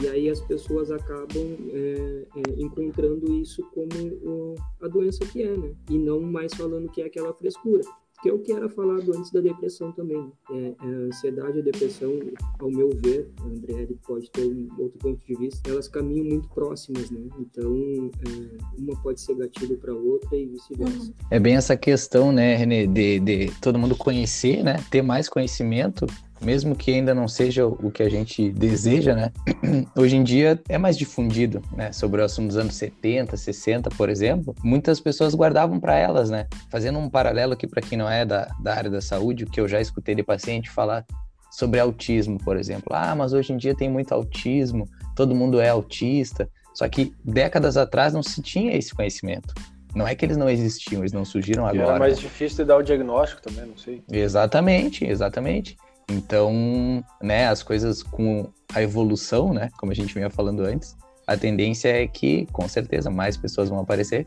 E 0.01 0.07
aí 0.07 0.29
as 0.29 0.41
pessoas 0.41 0.91
acabam 0.91 1.57
é, 1.71 2.27
é, 2.35 2.61
encontrando 2.61 3.33
isso 3.33 3.63
como 3.73 3.89
o, 4.21 4.55
a 4.81 4.87
doença 4.87 5.25
que 5.25 5.41
é, 5.41 5.55
né? 5.55 5.73
E 5.89 5.97
não 5.97 6.19
mais 6.19 6.53
falando 6.53 6.91
que 6.91 7.01
é 7.01 7.05
aquela 7.05 7.33
frescura 7.33 7.83
que 8.21 8.29
é 8.29 8.33
o 8.33 8.39
que 8.39 8.51
era 8.51 8.67
falado 8.69 9.15
antes 9.15 9.31
da 9.31 9.39
depressão 9.39 9.91
também. 9.91 10.31
É, 10.51 10.55
é, 10.55 10.75
a 10.79 11.07
ansiedade 11.07 11.57
e 11.57 11.61
a 11.61 11.63
depressão, 11.63 12.19
ao 12.59 12.69
meu 12.69 12.89
ver, 13.03 13.29
a 13.41 13.45
André 13.45 13.87
pode 14.05 14.29
ter 14.31 14.45
um 14.45 14.69
outro 14.77 14.97
ponto 14.99 15.25
de 15.25 15.35
vista, 15.35 15.69
elas 15.69 15.87
caminham 15.87 16.25
muito 16.25 16.49
próximas, 16.49 17.11
né? 17.11 17.21
Então, 17.39 18.11
é, 18.27 18.57
uma 18.77 18.95
pode 19.01 19.21
ser 19.21 19.35
gatilho 19.35 19.77
para 19.77 19.93
outra 19.93 20.35
e 20.35 20.47
vice-versa. 20.47 21.13
É 21.29 21.39
bem 21.39 21.55
essa 21.55 21.77
questão, 21.77 22.31
né, 22.31 22.55
Renê, 22.55 22.87
de, 22.87 23.19
de 23.19 23.51
todo 23.61 23.77
mundo 23.77 23.95
conhecer, 23.95 24.63
né, 24.63 24.77
ter 24.89 25.01
mais 25.01 25.29
conhecimento 25.29 26.05
mesmo 26.41 26.75
que 26.75 26.91
ainda 26.91 27.13
não 27.13 27.27
seja 27.27 27.65
o 27.65 27.91
que 27.91 28.03
a 28.03 28.09
gente 28.09 28.51
deseja, 28.51 29.15
né? 29.15 29.31
Hoje 29.95 30.15
em 30.15 30.23
dia 30.23 30.59
é 30.69 30.77
mais 30.77 30.97
difundido, 30.97 31.61
né? 31.75 31.91
Sobre 31.91 32.21
o 32.21 32.23
assunto 32.23 32.47
dos 32.47 32.57
anos 32.57 32.75
70, 32.75 33.35
60, 33.35 33.89
por 33.91 34.09
exemplo, 34.09 34.55
muitas 34.63 34.99
pessoas 34.99 35.35
guardavam 35.35 35.79
para 35.79 35.95
elas, 35.95 36.29
né? 36.29 36.47
Fazendo 36.69 36.99
um 36.99 37.09
paralelo 37.09 37.53
aqui 37.53 37.67
para 37.67 37.81
quem 37.81 37.97
não 37.97 38.09
é 38.09 38.25
da, 38.25 38.47
da 38.61 38.75
área 38.75 38.89
da 38.89 39.01
saúde, 39.01 39.43
o 39.43 39.47
que 39.47 39.59
eu 39.59 39.67
já 39.67 39.81
escutei 39.81 40.15
de 40.15 40.23
paciente 40.23 40.69
falar 40.69 41.05
sobre 41.51 41.79
autismo, 41.79 42.37
por 42.37 42.57
exemplo. 42.57 42.89
Ah, 42.91 43.15
mas 43.15 43.33
hoje 43.33 43.53
em 43.53 43.57
dia 43.57 43.75
tem 43.75 43.89
muito 43.89 44.13
autismo, 44.13 44.87
todo 45.15 45.35
mundo 45.35 45.59
é 45.59 45.69
autista. 45.69 46.49
Só 46.73 46.87
que 46.87 47.11
décadas 47.25 47.75
atrás 47.75 48.13
não 48.13 48.21
se 48.21 48.41
tinha 48.41 48.77
esse 48.77 48.93
conhecimento. 48.93 49.53
Não 49.95 50.07
é 50.07 50.13
que 50.13 50.23
eles 50.23 50.37
não 50.37 50.47
existiam, 50.47 51.01
eles 51.01 51.11
não 51.11 51.25
surgiram 51.25 51.65
e 51.65 51.69
agora. 51.69 51.89
Era 51.89 51.99
mais 51.99 52.19
difícil 52.19 52.57
de 52.57 52.65
dar 52.65 52.77
o 52.77 52.83
diagnóstico 52.83 53.41
também, 53.41 53.65
não 53.65 53.77
sei. 53.77 54.03
Exatamente, 54.11 55.03
exatamente. 55.03 55.75
Então, 56.09 57.03
né, 57.21 57.47
as 57.47 57.61
coisas 57.61 58.01
com 58.01 58.49
a 58.73 58.81
evolução, 58.81 59.53
né, 59.53 59.69
como 59.77 59.91
a 59.91 59.95
gente 59.95 60.13
vinha 60.13 60.29
falando 60.29 60.61
antes, 60.61 60.95
a 61.25 61.35
tendência 61.35 61.89
é 61.89 62.07
que, 62.07 62.45
com 62.53 62.67
certeza, 62.67 63.09
mais 63.09 63.35
pessoas 63.35 63.67
vão 63.67 63.79
aparecer. 63.79 64.25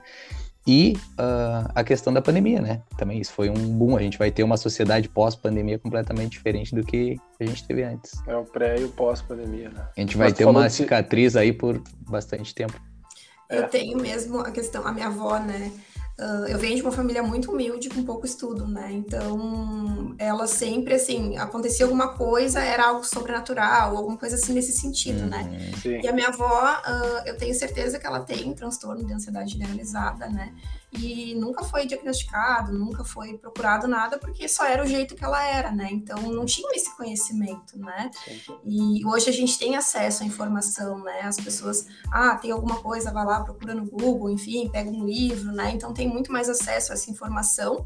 E 0.67 0.93
uh, 1.19 1.71
a 1.75 1.83
questão 1.83 2.13
da 2.13 2.21
pandemia, 2.21 2.61
né? 2.61 2.83
Também 2.99 3.19
isso 3.19 3.33
foi 3.33 3.49
um 3.49 3.55
boom. 3.55 3.97
A 3.97 4.03
gente 4.03 4.19
vai 4.19 4.31
ter 4.31 4.43
uma 4.43 4.59
sociedade 4.59 5.09
pós-pandemia 5.09 5.79
completamente 5.79 6.33
diferente 6.33 6.75
do 6.75 6.85
que 6.85 7.17
a 7.41 7.47
gente 7.47 7.67
teve 7.67 7.83
antes. 7.83 8.13
É 8.27 8.37
o 8.37 8.45
pré 8.45 8.79
e 8.79 8.85
o 8.85 8.91
pós-pandemia, 8.91 9.71
né? 9.71 9.89
A 9.97 10.01
gente 10.01 10.19
vai 10.19 10.29
Mas 10.29 10.37
ter 10.37 10.45
uma 10.45 10.69
cicatriz 10.69 11.35
aí 11.35 11.53
por 11.53 11.83
bastante 12.07 12.55
tempo. 12.55 12.79
Eu 13.49 13.65
é. 13.65 13.69
tenho 13.69 13.99
mesmo 13.99 14.39
a 14.41 14.51
questão, 14.51 14.87
a 14.87 14.93
minha 14.93 15.07
avó, 15.07 15.39
né? 15.39 15.73
Uh, 16.21 16.47
eu 16.49 16.59
venho 16.59 16.77
de 16.77 16.83
uma 16.83 16.93
família 16.93 17.23
muito 17.23 17.51
humilde, 17.51 17.89
com 17.89 18.05
pouco 18.05 18.27
estudo, 18.27 18.69
né? 18.69 18.93
Então, 18.93 20.15
ela 20.19 20.47
sempre, 20.47 20.93
assim, 20.93 21.39
acontecia 21.39 21.87
alguma 21.87 22.09
coisa, 22.09 22.61
era 22.61 22.89
algo 22.89 23.03
sobrenatural, 23.05 23.97
alguma 23.97 24.19
coisa 24.19 24.37
assim 24.37 24.53
nesse 24.53 24.73
sentido, 24.73 25.25
né? 25.25 25.39
uhum, 25.39 25.51
né? 25.51 25.73
Sim. 25.81 26.01
E 26.03 26.07
a 26.07 26.13
minha 26.13 26.29
avó, 26.29 26.75
uh, 26.87 27.27
eu 27.27 27.39
tenho 27.39 27.55
certeza 27.55 27.99
que 27.99 28.07
ela 28.07 28.21
tem 28.21 28.53
transtorno 28.53 29.03
de 29.03 29.15
ansiedade 29.15 29.53
generalizada, 29.53 30.29
né? 30.29 30.53
E 30.93 31.35
nunca 31.37 31.65
foi 31.65 31.87
diagnosticado, 31.87 32.73
nunca 32.73 33.05
foi 33.05 33.39
procurado 33.39 33.87
nada, 33.87 34.19
porque 34.19 34.49
só 34.49 34.65
era 34.65 34.83
o 34.83 34.87
jeito 34.87 35.15
que 35.15 35.25
ela 35.25 35.43
era, 35.43 35.71
né? 35.71 35.89
Então 35.91 36.21
não 36.23 36.45
tinha 36.45 36.75
esse 36.75 36.95
conhecimento, 36.97 37.79
né? 37.79 38.11
E 38.65 39.05
hoje 39.07 39.29
a 39.31 39.33
gente 39.33 39.59
tem 39.59 39.77
acesso 39.77 40.23
à 40.23 40.27
informação, 40.27 40.99
né? 41.05 41.21
As 41.23 41.37
pessoas, 41.37 41.87
ah, 42.11 42.37
tem 42.37 42.51
alguma 42.51 42.81
coisa, 42.81 43.13
vai 43.13 43.25
lá, 43.25 43.43
procura 43.43 43.75
no 43.75 43.87
Google, 43.87 44.31
enfim, 44.31 44.69
pega 44.69 44.91
um 44.91 45.05
livro, 45.05 45.53
né? 45.53 45.71
Então 45.73 45.95
tem 45.95 46.09
muito 46.09 46.33
mais 46.33 46.49
acesso 46.49 46.93
a 46.93 46.95
essa 46.95 47.11
informação. 47.11 47.85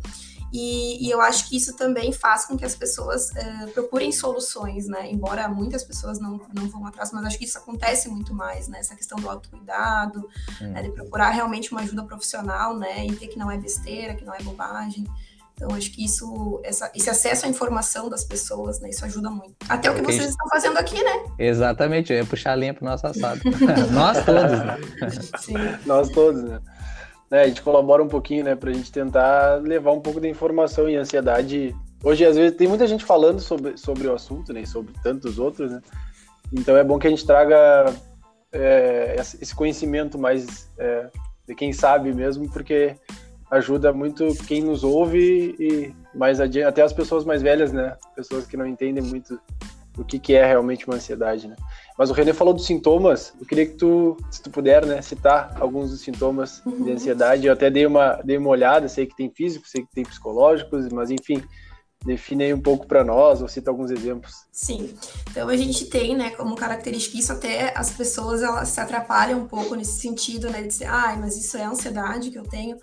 E, 0.57 1.05
e, 1.05 1.11
eu 1.11 1.21
acho 1.21 1.49
que 1.49 1.57
isso 1.57 1.75
também 1.77 2.13
faz 2.13 2.47
com 2.47 2.57
que 2.57 2.65
as 2.65 2.77
pessoas 2.77 3.31
uh, 3.31 3.69
procurem 3.73 4.13
soluções, 4.13 4.87
né? 4.87 5.11
Embora 5.11 5.49
muitas 5.49 5.83
pessoas 5.83 6.21
não, 6.21 6.41
não 6.55 6.69
vão 6.69 6.87
atrás, 6.87 7.11
mas 7.11 7.25
acho 7.25 7.37
que 7.37 7.45
isso 7.45 7.59
acontece 7.59 8.09
muito 8.09 8.33
mais, 8.33 8.69
né? 8.69 8.79
Essa 8.79 8.95
questão 8.95 9.19
do 9.19 9.29
autocuidado, 9.29 10.31
hum. 10.63 10.69
né? 10.69 10.83
de 10.83 10.93
procurar 10.93 11.31
realmente 11.31 11.73
uma 11.73 11.81
ajuda 11.81 12.05
profissional, 12.05 12.79
né? 12.79 13.05
E 13.05 13.17
ter 13.17 13.27
que 13.27 13.37
não 13.37 13.51
é 13.51 13.59
besteira, 13.59 14.15
que 14.15 14.25
não 14.25 14.33
é 14.33 14.41
bobagem. 14.43 15.05
Então, 15.57 15.75
acho 15.75 15.91
que 15.91 16.05
isso, 16.05 16.61
essa, 16.65 16.91
esse 16.95 17.11
acesso 17.11 17.47
à 17.47 17.49
informação 17.49 18.09
das 18.09 18.23
pessoas, 18.23 18.79
né? 18.79 18.91
Isso 18.91 19.05
ajuda 19.05 19.31
muito. 19.31 19.55
Até 19.69 19.91
o 19.91 19.95
que 19.97 20.03
vocês 20.03 20.29
estão 20.29 20.49
fazendo 20.49 20.79
aqui, 20.79 21.03
né? 21.03 21.25
Exatamente, 21.37 22.13
eu 22.13 22.19
ia 22.19 22.25
puxar 22.25 22.53
a 22.53 22.57
linha 22.57 22.75
pro 22.75 22.85
nosso 22.85 23.05
assado. 23.09 23.41
Nós 23.91 24.25
todos, 24.25 24.59
né? 24.59 24.77
Sim. 25.41 25.55
Nós 25.85 26.09
todos, 26.11 26.45
né? 26.45 26.61
Né, 27.31 27.43
a 27.43 27.47
gente 27.47 27.63
colabora 27.63 28.03
um 28.03 28.09
pouquinho, 28.09 28.45
né, 28.45 28.55
para 28.55 28.71
a 28.71 28.73
gente 28.73 28.93
tentar 28.93 29.61
levar 29.63 29.93
um 29.93 30.01
pouco 30.01 30.21
de 30.21 30.29
informação 30.29 30.89
e 30.89 30.97
ansiedade. 30.97 31.75
Hoje, 32.03 32.25
às 32.25 32.37
vezes, 32.37 32.57
tem 32.57 32.69
muita 32.69 32.87
gente 32.87 33.05
falando 33.05 33.41
sobre, 33.41 33.77
sobre 33.77 34.07
o 34.07 34.15
assunto, 34.15 34.53
né, 34.53 34.65
sobre 34.67 34.93
tantos 35.03 35.39
outros, 35.39 35.71
né, 35.71 35.81
então 36.53 36.77
é 36.77 36.85
bom 36.85 36.99
que 36.99 37.07
a 37.07 37.11
gente 37.11 37.27
traga 37.27 37.93
é, 38.53 39.17
esse 39.19 39.55
conhecimento 39.55 40.19
mais 40.19 40.71
é, 40.79 41.09
de 41.47 41.55
quem 41.55 41.73
sabe 41.73 42.13
mesmo, 42.15 42.49
porque 42.51 42.97
ajuda 43.51 43.93
muito 43.93 44.27
quem 44.47 44.63
nos 44.63 44.83
ouve 44.83 45.55
e 45.59 45.95
mais 46.17 46.41
adiante, 46.41 46.67
até 46.67 46.83
as 46.83 46.93
pessoas 46.93 47.25
mais 47.25 47.43
velhas, 47.43 47.73
né, 47.73 47.97
pessoas 48.15 48.47
que 48.47 48.57
não 48.57 48.67
entendem 48.67 49.03
muito 49.03 49.39
o 49.97 50.05
que, 50.05 50.19
que 50.19 50.35
é 50.35 50.45
realmente 50.45 50.87
uma 50.87 50.97
ansiedade, 50.97 51.49
né. 51.49 51.57
Mas 51.97 52.11
o 52.11 52.13
René 52.13 52.33
falou 52.33 52.53
dos 52.53 52.67
sintomas. 52.67 53.33
Eu 53.41 53.47
queria 53.47 53.67
que 53.67 53.75
tu, 53.75 54.17
se 54.31 54.43
tu 54.43 54.51
puder, 54.51 54.85
né, 54.85 55.01
citar 55.01 55.57
alguns 55.61 55.91
dos 55.91 56.01
sintomas 56.01 56.63
de 56.65 56.71
uhum. 56.71 56.93
ansiedade. 56.93 57.47
Eu 57.47 57.53
até 57.53 57.71
dei 57.71 57.87
uma, 57.87 58.15
dei 58.25 58.37
uma 58.37 58.51
olhada, 58.51 58.89
sei 58.89 59.07
que 59.07 59.17
tem 59.17 59.31
físicos, 59.31 59.71
sei 59.71 59.83
que 59.83 59.93
tem 59.93 60.05
psicológicos, 60.05 60.89
mas 60.89 61.11
enfim, 61.11 61.43
define 62.05 62.45
aí 62.45 62.55
um 62.55 62.61
pouco 62.61 62.87
para 62.87 63.03
nós, 63.03 63.41
ou 63.41 63.49
cita 63.49 63.71
alguns 63.71 63.91
exemplos. 63.91 64.33
Sim. 64.53 64.95
Então 65.31 65.49
a 65.49 65.57
gente 65.57 65.87
tem, 65.87 66.17
né, 66.17 66.31
como 66.31 66.55
característica 66.55 67.17
isso 67.17 67.33
até 67.33 67.73
as 67.77 67.91
pessoas 67.91 68.43
elas 68.43 68.69
se 68.69 68.81
atrapalham 68.81 69.41
um 69.41 69.49
pouco 69.49 69.75
nesse 69.75 70.01
sentido, 70.01 70.51
né, 70.51 70.63
de 70.63 70.69
dizer, 70.69 70.87
ai, 70.87 71.15
ah, 71.15 71.19
mas 71.19 71.37
isso 71.37 71.57
é 71.57 71.65
ansiedade 71.65 72.31
que 72.31 72.39
eu 72.39 72.45
tenho, 72.45 72.77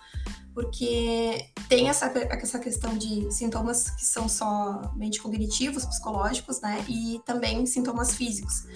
porque 0.62 1.48
tem 1.68 1.90
essa, 1.90 2.06
essa 2.06 2.60
questão 2.60 2.96
de 2.96 3.32
sintomas 3.32 3.90
que 3.90 4.06
são 4.06 4.30
somente 4.30 5.20
cognitivos, 5.20 5.86
psicológicos, 5.86 6.62
né, 6.62 6.86
e 6.88 7.20
também 7.26 7.66
sintomas 7.66 8.14
físicos. 8.14 8.68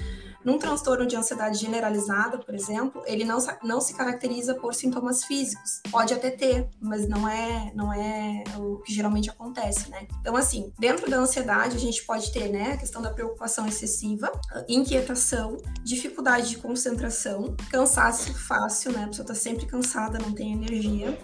Num 0.44 0.60
transtorno 0.60 1.08
de 1.08 1.16
ansiedade 1.16 1.58
generalizada, 1.58 2.38
por 2.38 2.54
exemplo, 2.54 3.02
ele 3.06 3.24
não, 3.24 3.38
não 3.64 3.82
se 3.82 3.96
caracteriza 3.96 4.54
por 4.54 4.76
sintomas 4.76 5.24
físicos. 5.24 5.82
Pode 5.92 6.14
até 6.14 6.30
ter, 6.30 6.70
mas 6.80 7.08
não 7.08 7.28
é, 7.28 7.72
não 7.74 7.92
é 7.92 8.44
o 8.58 8.78
que 8.78 8.94
geralmente 8.94 9.30
acontece, 9.30 9.90
né? 9.90 10.08
Então, 10.22 10.36
assim, 10.36 10.72
dentro 10.78 11.10
da 11.10 11.18
ansiedade, 11.18 11.76
a 11.76 11.80
gente 11.80 12.04
pode 12.04 12.32
ter, 12.32 12.50
né, 12.50 12.74
a 12.74 12.78
questão 12.78 13.02
da 13.02 13.10
preocupação 13.10 13.68
excessiva, 13.68 14.32
inquietação, 14.68 15.58
dificuldade 15.84 16.50
de 16.50 16.58
concentração, 16.58 17.56
cansaço 17.72 18.34
fácil, 18.36 18.92
né? 18.92 19.06
A 19.06 19.08
pessoa 19.08 19.28
tá 19.28 19.36
sempre 19.36 19.66
cansada, 19.66 20.20
não 20.20 20.32
tem 20.32 20.54
energia 20.54 21.18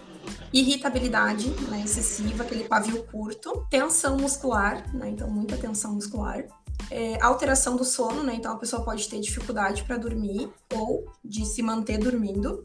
irritabilidade 0.52 1.48
né, 1.68 1.82
excessiva, 1.84 2.42
aquele 2.42 2.64
pavio 2.64 3.02
curto, 3.04 3.66
tensão 3.70 4.16
muscular, 4.16 4.84
né, 4.94 5.10
então 5.10 5.28
muita 5.28 5.56
tensão 5.56 5.94
muscular, 5.94 6.44
é, 6.90 7.18
alteração 7.22 7.76
do 7.76 7.84
sono, 7.84 8.22
né? 8.22 8.34
Então 8.34 8.52
a 8.52 8.56
pessoa 8.56 8.82
pode 8.82 9.08
ter 9.08 9.20
dificuldade 9.20 9.84
para 9.84 9.96
dormir 9.96 10.50
ou 10.74 11.06
de 11.24 11.46
se 11.46 11.62
manter 11.62 11.98
dormindo, 11.98 12.64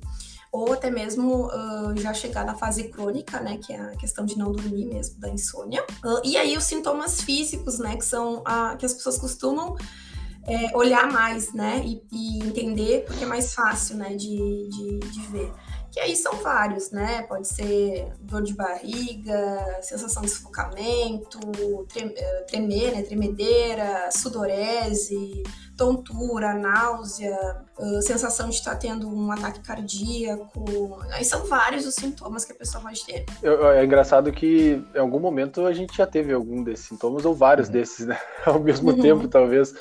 ou 0.51 0.73
até 0.73 0.89
mesmo 0.89 1.47
uh, 1.47 1.95
já 1.97 2.13
chegar 2.13 2.45
na 2.45 2.55
fase 2.55 2.85
crônica, 2.85 3.39
né? 3.39 3.57
Que 3.57 3.73
é 3.73 3.79
a 3.79 3.95
questão 3.95 4.25
de 4.25 4.37
não 4.37 4.51
dormir 4.51 4.85
mesmo, 4.85 5.19
da 5.19 5.29
insônia. 5.29 5.83
Uh, 6.03 6.21
e 6.23 6.37
aí 6.37 6.57
os 6.57 6.63
sintomas 6.63 7.21
físicos, 7.21 7.79
né? 7.79 7.95
Que 7.95 8.05
são 8.05 8.41
a, 8.45 8.75
que 8.75 8.85
as 8.85 8.93
pessoas 8.93 9.17
costumam 9.17 9.75
é, 10.45 10.75
olhar 10.75 11.11
mais, 11.11 11.53
né? 11.53 11.83
E, 11.85 12.01
e, 12.11 12.39
entender, 12.39 13.03
porque 13.05 13.23
é 13.23 13.27
mais 13.27 13.53
fácil, 13.53 13.97
né? 13.97 14.15
De, 14.15 14.69
de, 14.69 14.99
de 14.99 15.21
ver 15.27 15.51
que 15.97 16.01
aí 16.01 16.15
são 16.15 16.33
vários, 16.33 16.91
né? 16.91 17.23
Pode 17.23 17.47
ser 17.47 18.13
dor 18.19 18.43
de 18.43 18.53
barriga, 18.53 19.79
sensação 19.81 20.21
de 20.21 20.29
sufocamento, 20.29 21.39
eh, 21.95 22.45
tremer, 22.47 22.91
né? 22.91 23.01
tremedeira, 23.01 24.11
sudorese, 24.11 25.41
tontura, 25.75 26.53
náusea, 26.53 27.35
sensação 28.01 28.49
de 28.49 28.55
estar 28.55 28.75
tendo 28.75 29.09
um 29.09 29.31
ataque 29.31 29.59
cardíaco. 29.61 30.99
Aí 31.11 31.25
são 31.25 31.47
vários 31.47 31.87
os 31.87 31.95
sintomas 31.95 32.45
que 32.45 32.51
a 32.51 32.55
pessoa 32.55 32.83
pode 32.83 33.03
ter. 33.03 33.25
É, 33.41 33.83
engraçado 33.83 34.31
que 34.31 34.79
em 34.93 34.99
algum 34.99 35.19
momento 35.19 35.65
a 35.65 35.73
gente 35.73 35.97
já 35.97 36.05
teve 36.05 36.31
algum 36.31 36.63
desses 36.63 36.85
sintomas, 36.85 37.25
ou 37.25 37.33
vários 37.33 37.69
uhum. 37.69 37.73
desses, 37.73 38.05
né? 38.05 38.19
Ao 38.45 38.59
mesmo 38.59 38.91
uhum. 38.91 39.01
tempo, 39.01 39.27
talvez 39.29 39.73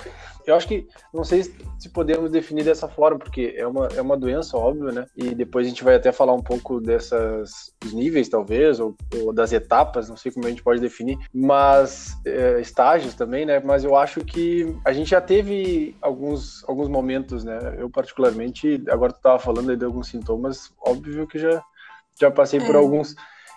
eu 0.47 0.55
acho 0.55 0.69
que 0.69 0.87
não 1.13 1.25
sei 1.25 1.43
se 1.43 1.89
podemos 1.89 2.31
definir 2.31 2.65
dessa 2.65 2.89
forma, 2.89 3.19
porque 3.19 3.55
é 3.57 3.67
uma, 3.67 3.89
é 3.89 4.01
uma 4.01 4.17
doença, 4.17 4.57
óbvio, 4.57 4.93
né? 4.93 5.07
E 5.17 5.35
depois 5.35 5.67
a 5.67 5.69
gente 5.69 5.83
vai 5.83 5.97
até 5.97 6.13
falar 6.13 6.33
um 6.35 6.43
pouco 6.43 6.81
dessas 6.81 7.75
dos 7.81 7.93
níveis, 7.93 8.29
talvez, 8.29 8.79
ou, 8.79 8.97
ou 9.23 9.33
das 9.33 9.53
etapas, 9.53 10.09
não 10.09 10.17
sei 10.17 10.31
como 10.31 10.47
a 10.47 10.49
gente 10.49 10.63
pode 10.63 10.81
definir, 10.81 11.19
mas 11.35 12.17
é, 12.25 12.61
estágios 12.61 13.15
também, 13.15 13.45
né? 13.45 13.61
Mas 13.61 13.85
eu 13.85 13.97
acho 13.97 14.21
que 14.25 14.77
a 14.85 14.93
gente 14.93 15.11
já 15.11 15.21
teve 15.21 15.97
alguns, 16.01 16.65
alguns 16.69 16.89
momentos, 16.89 17.45
né? 17.45 17.59
Eu, 17.79 17.91
particularmente, 17.91 18.83
agora 18.89 19.13
tu 19.13 19.17
estava 19.17 19.39
falando 19.39 19.77
de 19.77 19.85
alguns 19.85 20.09
sintomas, 20.09 20.73
óbvio 20.81 21.27
que 21.27 21.39
já, 21.39 21.63
já 22.21 22.31
passei 22.31 22.61
é. 22.61 22.65
por 22.65 22.77
alguns. 22.77 23.17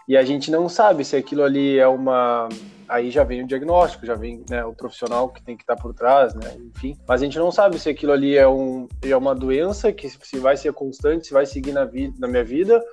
E 0.09 0.17
a 0.17 0.23
gente 0.23 0.49
não 0.49 0.67
sabe 0.67 1.05
se 1.05 1.15
aquilo 1.15 1.43
ali 1.43 1.77
é 1.77 1.87
uma 1.87 2.49
aí 2.87 3.11
já 3.11 3.23
vem 3.23 3.43
o 3.43 3.47
diagnóstico, 3.47 4.07
já 4.07 4.15
vem 4.15 4.43
né, 4.49 4.65
o 4.65 4.73
profissional 4.73 5.29
que 5.29 5.39
tem 5.43 5.55
que 5.55 5.61
estar 5.61 5.75
por 5.75 5.93
trás, 5.93 6.33
né? 6.33 6.57
Enfim, 6.75 6.97
mas 7.07 7.21
a 7.21 7.25
gente 7.25 7.37
não 7.37 7.51
sabe 7.51 7.77
se 7.77 7.87
aquilo 7.87 8.11
ali 8.11 8.35
é, 8.35 8.47
um, 8.47 8.87
é 9.03 9.15
uma 9.15 9.35
doença 9.35 9.93
que 9.93 10.09
se 10.09 10.39
vai 10.39 10.57
ser 10.57 10.73
constante, 10.73 11.27
se 11.27 11.33
vai 11.33 11.45
seguir 11.45 11.73
na, 11.73 11.85
vida, 11.85 12.15
na 12.17 12.27
minha 12.27 12.43
vida, 12.43 12.83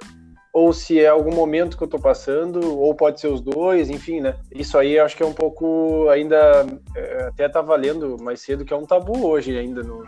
ou 0.52 0.75
se 0.75 1.00
é 1.00 1.08
algum 1.08 1.35
momento 1.35 1.78
que 1.78 1.85
eu 1.85 1.88
tô 1.88 1.99
passando, 1.99 2.78
ou 2.78 2.94
pode 2.94 3.18
ser 3.18 3.28
os 3.28 3.40
dois, 3.40 3.88
enfim, 3.88 4.20
né? 4.20 4.37
Isso 4.54 4.76
aí 4.76 4.99
acho 4.99 5.16
que 5.16 5.23
é 5.23 5.26
um 5.26 5.32
pouco 5.32 6.11
ainda 6.11 6.66
é, 6.94 7.23
até 7.28 7.49
tá 7.49 7.62
valendo 7.62 8.18
mais 8.20 8.42
cedo 8.42 8.62
que 8.62 8.75
é 8.75 8.76
um 8.76 8.85
tabu 8.85 9.26
hoje 9.26 9.56
ainda 9.56 9.82
no, 9.82 10.04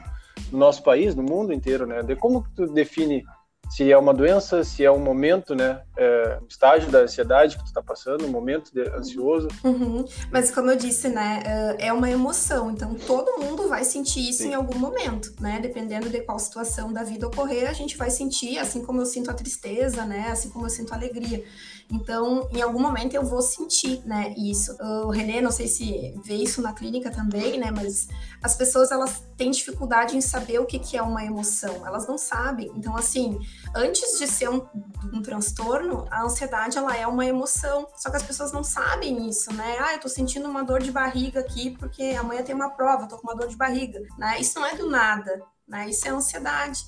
no, 0.53 0.59
nosso 0.59 0.83
país, 0.83 1.15
no 1.15 1.23
mundo 1.23 1.55
inteiro, 1.55 1.87
né? 1.87 2.03
De 2.03 2.15
como 2.15 2.45
tu 2.55 2.67
define 2.67 3.25
se 3.69 3.91
é 3.93 3.99
uma 3.99 4.15
doença, 4.15 4.65
se 4.65 4.85
é 4.85 4.91
um 4.91 4.99
momento, 4.99 5.55
né? 5.55 5.83
É, 5.97 6.39
um 6.43 6.47
estágio 6.47 6.91
da 6.91 7.01
ansiedade 7.01 7.59
que 7.59 7.65
tu 7.65 7.73
tá 7.73 7.83
passando, 7.83 8.25
um 8.25 8.31
momento 8.31 8.73
de, 8.73 8.83
ansioso. 8.89 9.49
Uhum. 9.63 10.05
Mas 10.33 10.51
como 10.51 10.71
eu 10.71 10.77
disse, 10.77 11.09
né? 11.09 11.43
É, 11.79 11.89
é 11.89 11.93
uma 11.93 12.11
emoção, 12.11 12.71
então 12.71 12.95
todo 12.95 13.43
mundo 13.43 13.69
vai 13.69 13.85
sentir 13.85 14.29
isso 14.29 14.43
Sim. 14.43 14.51
em 14.51 14.55
algum 14.55 14.79
momento, 14.79 15.33
né? 15.41 15.59
Dependendo 15.61 16.09
de 16.09 16.21
qual 16.23 16.39
situação 16.39 16.93
da 16.93 17.03
vida 17.03 17.27
ocorrer, 17.27 17.69
a 17.69 17.73
gente 17.73 17.97
vai 17.97 18.11
sentir, 18.11 18.59
assim 18.59 18.83
como 18.83 19.01
eu 19.01 19.07
sinto 19.07 19.31
a 19.31 19.35
tristeza, 19.35 20.05
né? 20.05 20.29
Assim 20.31 20.49
como 20.51 20.65
eu 20.67 20.71
sinto 20.71 20.93
a 20.93 20.97
alegria. 20.97 21.45
Então, 21.90 22.49
em 22.52 22.61
algum 22.61 22.80
momento 22.80 23.14
eu 23.14 23.25
vou 23.25 23.40
sentir, 23.40 24.02
né, 24.04 24.35
isso. 24.37 24.76
O 25.04 25.11
Renê, 25.11 25.40
não 25.40 25.50
sei 25.50 25.66
se 25.66 26.14
vê 26.23 26.35
isso 26.35 26.61
na 26.61 26.73
clínica 26.73 27.11
também, 27.11 27.59
né, 27.59 27.71
mas 27.71 28.09
as 28.42 28.54
pessoas, 28.54 28.90
elas 28.90 29.23
têm 29.37 29.50
dificuldade 29.50 30.16
em 30.16 30.21
saber 30.21 30.59
o 30.61 30.66
que, 30.66 30.97
é 30.97 31.02
uma 31.02 31.25
emoção. 31.25 31.87
Elas 31.87 32.07
não 32.07 32.18
sabem. 32.18 32.71
Então, 32.76 32.97
assim, 32.97 33.38
antes 33.75 34.18
de 34.18 34.26
ser 34.26 34.50
um, 34.50 34.66
um 35.12 35.23
transtorno, 35.23 36.07
a 36.11 36.23
ansiedade, 36.23 36.76
ela 36.76 36.95
é 36.97 37.07
uma 37.07 37.25
emoção. 37.25 37.87
Só 37.97 38.11
que 38.11 38.16
as 38.16 38.23
pessoas 38.23 38.52
não 38.52 38.62
sabem 38.62 39.28
isso, 39.28 39.52
né? 39.54 39.76
Ah, 39.80 39.95
eu 39.95 40.00
tô 40.00 40.09
sentindo 40.09 40.49
uma 40.49 40.62
dor 40.62 40.83
de 40.83 40.92
barriga 40.92 41.40
aqui 41.40 41.71
porque 41.71 42.16
amanhã 42.18 42.42
tem 42.42 42.54
uma 42.54 42.71
prova, 42.71 43.07
tô 43.07 43.16
com 43.16 43.28
uma 43.28 43.37
dor 43.37 43.49
de 43.49 43.57
barriga, 43.57 44.00
né? 44.18 44.38
Isso 44.40 44.59
não 44.59 44.66
é 44.66 44.75
do 44.75 44.88
nada, 44.88 45.42
né? 45.66 45.88
Isso 45.88 46.07
é 46.07 46.11
ansiedade. 46.11 46.85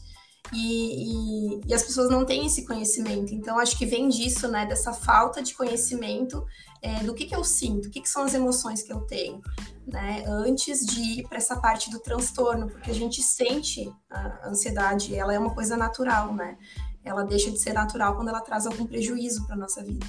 E, 0.53 1.57
e, 1.57 1.61
e, 1.67 1.75
as 1.75 1.83
pessoas 1.83 2.11
não 2.11 2.25
têm 2.25 2.47
esse 2.47 2.65
conhecimento. 2.67 3.33
Então, 3.33 3.59
acho 3.59 3.79
que 3.79 3.87
vem 3.87 4.09
disso, 4.09 4.49
né? 4.49 4.67
Dessa 4.67 4.93
falta 4.93 5.43
de 5.43 5.55
conhecimento 5.55 6.45
é, 6.83 7.05
do 7.05 7.15
que, 7.15 7.27
que 7.27 7.37
eu 7.37 7.45
sinto, 7.45 7.87
o 7.87 7.91
que, 7.91 8.01
que 8.01 8.09
são 8.09 8.25
as 8.25 8.35
emoções 8.35 8.83
que 8.83 8.93
eu 8.93 9.01
tenho, 9.03 9.41
né? 9.87 10.25
Antes 10.27 10.85
de 10.85 11.21
ir 11.21 11.29
para 11.29 11.39
essa 11.39 11.57
parte 11.57 11.91
do 11.91 12.01
transtorno, 12.01 12.69
porque 12.69 12.91
a 12.91 12.95
gente 12.95 13.23
sente 13.23 13.93
a 14.11 14.49
ansiedade, 14.49 15.15
ela 15.15 15.33
é 15.33 15.39
uma 15.39 15.55
coisa 15.55 15.77
natural, 15.77 16.35
né? 16.35 16.57
Ela 17.05 17.23
deixa 17.23 17.51
de 17.51 17.59
ser 17.59 17.73
natural 17.73 18.17
quando 18.17 18.29
ela 18.29 18.41
traz 18.41 18.67
algum 18.67 18.87
prejuízo 18.87 19.47
para 19.47 19.57
nossa 19.57 19.83
vida. 19.83 20.07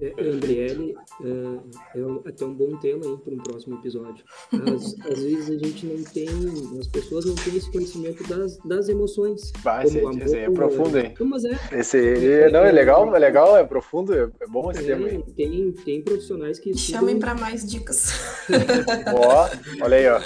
É, 0.00 0.14
Andriele 0.18 0.96
é, 1.22 1.98
é, 1.98 2.28
até 2.28 2.44
um 2.44 2.54
bom 2.54 2.76
tema 2.78 3.04
aí 3.04 3.16
para 3.18 3.34
um 3.34 3.38
próximo 3.38 3.76
episódio. 3.76 4.24
Às, 4.52 4.98
às, 5.06 5.22
vezes 5.22 5.50
a 5.50 5.58
gente 5.58 5.86
não 5.86 6.02
tem, 6.04 6.28
as 6.78 6.86
pessoas 6.86 7.26
não 7.26 7.34
têm 7.34 7.56
esse 7.56 7.70
conhecimento 7.70 8.26
das, 8.26 8.56
das 8.58 8.88
emoções. 8.88 9.52
Vai, 9.62 9.84
esse, 9.84 9.98
amor, 9.98 10.22
esse 10.22 10.36
é 10.36 10.50
profundo, 10.50 10.98
hein? 10.98 11.14
Mas 11.20 11.44
é. 11.44 11.58
Esse, 11.72 11.98
é, 11.98 12.50
não, 12.50 12.60
é 12.60 12.72
legal, 12.72 13.14
é 13.14 13.18
legal, 13.18 13.56
é 13.58 13.64
profundo, 13.64 14.14
é, 14.14 14.30
é 14.40 14.46
bom 14.46 14.70
esse 14.70 14.80
é, 14.80 14.86
tema 14.86 15.06
aí. 15.06 15.22
Tem, 15.34 15.72
tem 15.72 16.02
profissionais 16.02 16.58
que 16.58 16.70
estudam... 16.70 17.00
Chamem 17.00 17.18
para 17.18 17.34
mais 17.34 17.68
dicas. 17.68 18.12
ó, 19.14 19.50
olha 19.82 19.96
aí, 19.96 20.08
ó. 20.08 20.20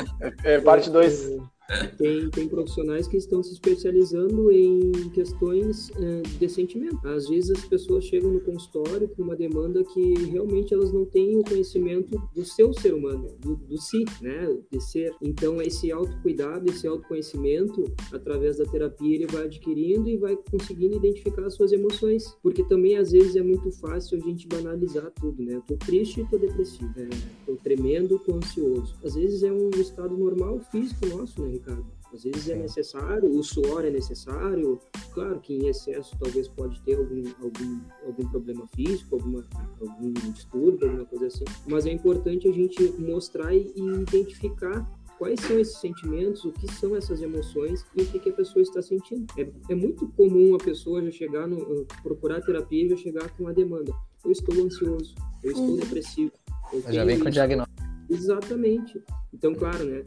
É, 0.44 0.60
parte 0.60 0.88
2. 0.88 1.53
Tem, 1.96 2.28
tem 2.30 2.48
profissionais 2.48 3.08
que 3.08 3.16
estão 3.16 3.42
se 3.42 3.52
especializando 3.52 4.50
em 4.52 4.92
questões 5.10 5.90
é, 5.96 6.22
de 6.38 6.48
sentimento. 6.48 7.06
Às 7.06 7.28
vezes 7.28 7.50
as 7.52 7.64
pessoas 7.64 8.04
chegam 8.04 8.30
no 8.30 8.40
consultório 8.40 9.08
com 9.08 9.22
uma 9.22 9.34
demanda 9.34 9.82
que 9.82 10.14
realmente 10.30 10.74
elas 10.74 10.92
não 10.92 11.04
têm 11.06 11.38
o 11.38 11.42
conhecimento 11.42 12.20
do 12.34 12.44
seu 12.44 12.72
ser 12.74 12.92
humano, 12.92 13.28
do, 13.40 13.56
do 13.56 13.80
si, 13.80 14.04
né, 14.20 14.54
de 14.70 14.80
ser. 14.80 15.14
Então 15.22 15.62
esse 15.62 15.90
autocuidado, 15.90 16.70
esse 16.70 16.86
autoconhecimento, 16.86 17.84
através 18.12 18.58
da 18.58 18.64
terapia, 18.64 19.14
ele 19.14 19.26
vai 19.26 19.44
adquirindo 19.44 20.08
e 20.08 20.16
vai 20.16 20.36
conseguindo 20.50 20.96
identificar 20.96 21.46
as 21.46 21.54
suas 21.54 21.72
emoções. 21.72 22.36
Porque 22.42 22.62
também 22.64 22.96
às 22.96 23.12
vezes 23.12 23.36
é 23.36 23.42
muito 23.42 23.70
fácil 23.72 24.18
a 24.18 24.20
gente 24.20 24.46
banalizar 24.46 25.10
tudo, 25.12 25.42
né? 25.42 25.54
Eu 25.54 25.62
tô 25.62 25.76
triste 25.76 26.24
tô 26.30 26.38
depressivo, 26.38 26.92
é, 26.96 27.08
tô 27.46 27.56
tremendo, 27.56 28.18
tô 28.18 28.34
ansioso. 28.34 28.94
Às 29.02 29.14
vezes 29.14 29.42
é 29.42 29.52
um 29.52 29.70
estado 29.70 30.16
normal 30.16 30.60
físico 30.70 31.06
nosso, 31.06 31.42
né? 31.42 31.53
Ricardo? 31.54 31.86
Às 32.12 32.22
vezes 32.22 32.48
é 32.48 32.54
necessário, 32.54 33.28
o 33.28 33.42
suor 33.42 33.84
é 33.84 33.90
necessário. 33.90 34.78
Claro 35.12 35.40
que 35.40 35.52
em 35.52 35.66
excesso 35.66 36.16
talvez 36.18 36.46
pode 36.46 36.80
ter 36.82 36.96
algum, 36.96 37.24
algum, 37.42 37.80
algum 38.06 38.28
problema 38.28 38.66
físico, 38.68 39.16
alguma, 39.16 39.44
algum 39.80 40.12
distúrbio, 40.12 40.86
alguma 40.86 41.04
coisa 41.06 41.26
assim. 41.26 41.44
Mas 41.66 41.86
é 41.86 41.90
importante 41.90 42.46
a 42.46 42.52
gente 42.52 42.80
mostrar 43.00 43.52
e, 43.52 43.72
identificar 43.76 44.88
quais 45.18 45.40
são 45.40 45.58
esses 45.58 45.78
sentimentos, 45.78 46.44
o 46.44 46.52
que 46.52 46.72
são 46.74 46.94
essas 46.94 47.20
emoções 47.20 47.84
e 47.96 48.02
o 48.02 48.06
que, 48.06 48.20
que 48.20 48.28
a 48.28 48.32
pessoa 48.32 48.62
está 48.62 48.80
sentindo. 48.80 49.26
É, 49.36 49.48
é 49.70 49.74
muito 49.74 50.06
comum 50.08 50.54
a 50.54 50.58
pessoa 50.58 51.02
já 51.02 51.10
chegar 51.10 51.48
no 51.48 51.84
procurar 52.02 52.40
terapia 52.42 52.84
e 52.84 52.88
já 52.90 52.96
chegar 52.96 53.28
com 53.36 53.48
a 53.48 53.52
demanda. 53.52 53.92
Eu 54.24 54.30
estou 54.30 54.54
ansioso, 54.64 55.14
eu 55.42 55.50
estou 55.50 55.76
depressivo. 55.76 56.32
Eu 56.72 56.92
já 56.92 57.04
vem 57.04 57.18
com 57.18 57.28
o 57.28 57.30
diagnóstico. 57.30 57.82
Exatamente. 58.08 59.02
Então, 59.32 59.54
claro, 59.54 59.84
né? 59.84 60.04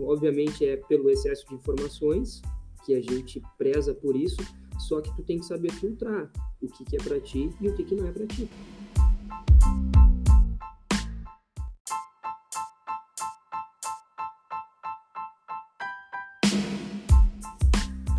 Obviamente 0.00 0.66
é 0.66 0.76
pelo 0.76 1.08
excesso 1.08 1.46
de 1.48 1.54
informações 1.54 2.42
que 2.84 2.94
a 2.94 3.00
gente 3.00 3.40
preza 3.56 3.94
por 3.94 4.16
isso, 4.16 4.38
só 4.78 5.00
que 5.00 5.14
tu 5.14 5.22
tem 5.22 5.38
que 5.38 5.44
saber 5.44 5.72
filtrar 5.72 6.30
o 6.60 6.66
que, 6.66 6.84
que 6.84 6.96
é 6.96 6.98
para 6.98 7.20
ti 7.20 7.50
e 7.60 7.68
o 7.68 7.74
que, 7.74 7.84
que 7.84 7.94
não 7.94 8.06
é 8.06 8.12
para 8.12 8.26
ti. 8.26 8.48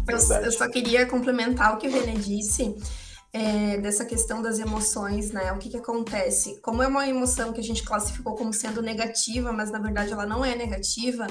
Eu, 0.07 0.43
eu, 0.43 0.51
só 0.51 0.67
queria 0.67 1.05
complementar 1.05 1.75
o 1.75 1.77
que 1.77 1.87
o 1.87 1.91
René 1.91 2.13
disse 2.13 2.75
é, 3.31 3.77
dessa 3.77 4.05
questão 4.05 4.41
das 4.41 4.59
emoções, 4.59 5.31
né? 5.31 5.51
O 5.51 5.57
que, 5.57 5.69
que 5.69 5.77
acontece? 5.77 6.59
Como 6.61 6.81
é 6.81 6.87
uma 6.87 7.07
emoção 7.07 7.53
que 7.53 7.59
a 7.59 7.63
gente 7.63 7.83
classificou 7.83 8.35
como 8.35 8.51
sendo 8.51 8.81
negativa, 8.81 9.51
mas 9.51 9.71
na 9.71 9.79
verdade 9.79 10.11
ela 10.11 10.25
não 10.25 10.43
é 10.43 10.55
negativa, 10.55 11.27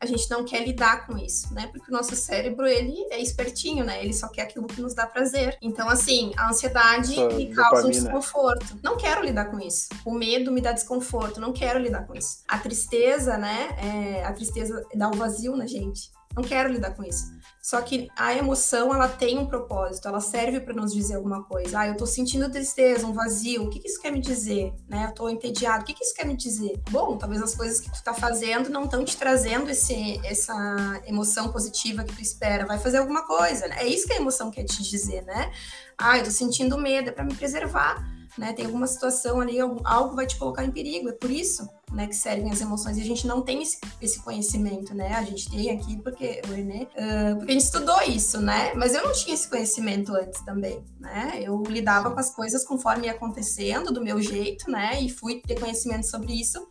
a 0.00 0.06
gente 0.06 0.30
não 0.30 0.44
quer 0.44 0.64
lidar 0.64 1.06
com 1.06 1.18
isso, 1.18 1.52
né? 1.52 1.66
Porque 1.72 1.90
o 1.90 1.94
nosso 1.94 2.14
cérebro, 2.14 2.66
ele 2.66 2.94
é 3.10 3.20
espertinho, 3.20 3.84
né? 3.84 4.00
Ele 4.02 4.12
só 4.12 4.28
quer 4.28 4.42
aquilo 4.42 4.66
que 4.66 4.80
nos 4.80 4.94
dá 4.94 5.06
prazer. 5.06 5.58
Então, 5.60 5.88
assim, 5.88 6.32
a 6.36 6.50
ansiedade 6.50 7.16
me 7.34 7.52
causa 7.52 7.88
um 7.88 7.90
desconforto. 7.90 8.78
Não 8.82 8.96
quero 8.96 9.24
lidar 9.24 9.46
com 9.46 9.58
isso. 9.58 9.88
O 10.04 10.12
medo 10.12 10.52
me 10.52 10.60
dá 10.60 10.70
desconforto. 10.70 11.40
Não 11.40 11.52
quero 11.52 11.80
lidar 11.80 12.06
com 12.06 12.14
isso. 12.14 12.44
A 12.46 12.58
tristeza, 12.58 13.36
né? 13.36 13.70
É, 13.78 14.24
a 14.24 14.32
tristeza 14.32 14.86
dá 14.94 15.08
o 15.08 15.14
um 15.14 15.18
vazio 15.18 15.56
na 15.56 15.66
gente. 15.66 16.12
Não 16.34 16.42
quero 16.42 16.72
lidar 16.72 16.94
com 16.94 17.02
isso. 17.02 17.32
Só 17.60 17.82
que 17.82 18.08
a 18.16 18.34
emoção, 18.34 18.94
ela 18.94 19.08
tem 19.08 19.36
um 19.38 19.46
propósito, 19.46 20.08
ela 20.08 20.20
serve 20.20 20.60
para 20.60 20.72
nos 20.72 20.92
dizer 20.92 21.16
alguma 21.16 21.42
coisa. 21.42 21.80
Ah, 21.80 21.88
eu 21.88 21.96
tô 21.96 22.06
sentindo 22.06 22.50
tristeza, 22.50 23.06
um 23.06 23.12
vazio, 23.12 23.64
o 23.64 23.70
que, 23.70 23.80
que 23.80 23.88
isso 23.88 24.00
quer 24.00 24.12
me 24.12 24.20
dizer? 24.20 24.72
Né? 24.88 25.06
Eu 25.08 25.14
tô 25.14 25.28
entediado, 25.28 25.82
o 25.82 25.84
que, 25.84 25.92
que 25.92 26.04
isso 26.04 26.14
quer 26.14 26.26
me 26.26 26.36
dizer? 26.36 26.80
Bom, 26.90 27.18
talvez 27.18 27.42
as 27.42 27.54
coisas 27.54 27.80
que 27.80 27.90
tu 27.92 28.02
tá 28.02 28.14
fazendo 28.14 28.70
não 28.70 28.84
estão 28.84 29.04
te 29.04 29.16
trazendo 29.16 29.68
esse, 29.70 30.20
essa 30.24 31.02
emoção 31.06 31.50
positiva 31.52 32.04
que 32.04 32.14
tu 32.14 32.22
espera. 32.22 32.64
Vai 32.64 32.78
fazer 32.78 32.98
alguma 32.98 33.26
coisa, 33.26 33.66
né? 33.68 33.76
É 33.80 33.86
isso 33.86 34.06
que 34.06 34.12
a 34.12 34.16
emoção 34.16 34.50
quer 34.50 34.64
te 34.64 34.82
dizer, 34.82 35.22
né? 35.24 35.50
Ah, 35.98 36.18
eu 36.18 36.24
tô 36.24 36.30
sentindo 36.30 36.78
medo, 36.78 37.08
é 37.10 37.12
para 37.12 37.24
me 37.24 37.34
preservar 37.34 38.17
né? 38.38 38.52
Tem 38.52 38.64
alguma 38.64 38.86
situação 38.86 39.40
ali, 39.40 39.58
algo 39.60 40.14
vai 40.14 40.26
te 40.26 40.36
colocar 40.36 40.64
em 40.64 40.70
perigo. 40.70 41.08
É 41.08 41.12
por 41.12 41.30
isso, 41.30 41.68
né, 41.92 42.06
que 42.06 42.14
servem 42.14 42.50
as 42.50 42.60
emoções. 42.60 42.96
E 42.96 43.02
a 43.02 43.04
gente 43.04 43.26
não 43.26 43.42
tem 43.42 43.62
esse, 43.62 43.78
esse 44.00 44.22
conhecimento, 44.22 44.94
né? 44.94 45.14
A 45.14 45.22
gente 45.24 45.50
tem 45.50 45.70
aqui 45.70 45.96
porque 46.00 46.40
o 46.46 46.52
uh, 46.52 47.36
porque 47.36 47.50
a 47.50 47.54
gente 47.54 47.64
estudou 47.64 48.00
isso, 48.02 48.40
né? 48.40 48.72
Mas 48.74 48.94
eu 48.94 49.02
não 49.02 49.12
tinha 49.12 49.34
esse 49.34 49.48
conhecimento 49.48 50.14
antes 50.14 50.40
também, 50.42 50.84
né? 51.00 51.40
Eu 51.42 51.62
lidava 51.64 52.10
com 52.10 52.20
as 52.20 52.30
coisas 52.30 52.64
conforme 52.64 53.06
ia 53.06 53.12
acontecendo, 53.12 53.92
do 53.92 54.02
meu 54.02 54.22
jeito, 54.22 54.70
né? 54.70 55.02
E 55.02 55.10
fui 55.10 55.40
ter 55.40 55.58
conhecimento 55.58 56.06
sobre 56.06 56.32
isso 56.32 56.66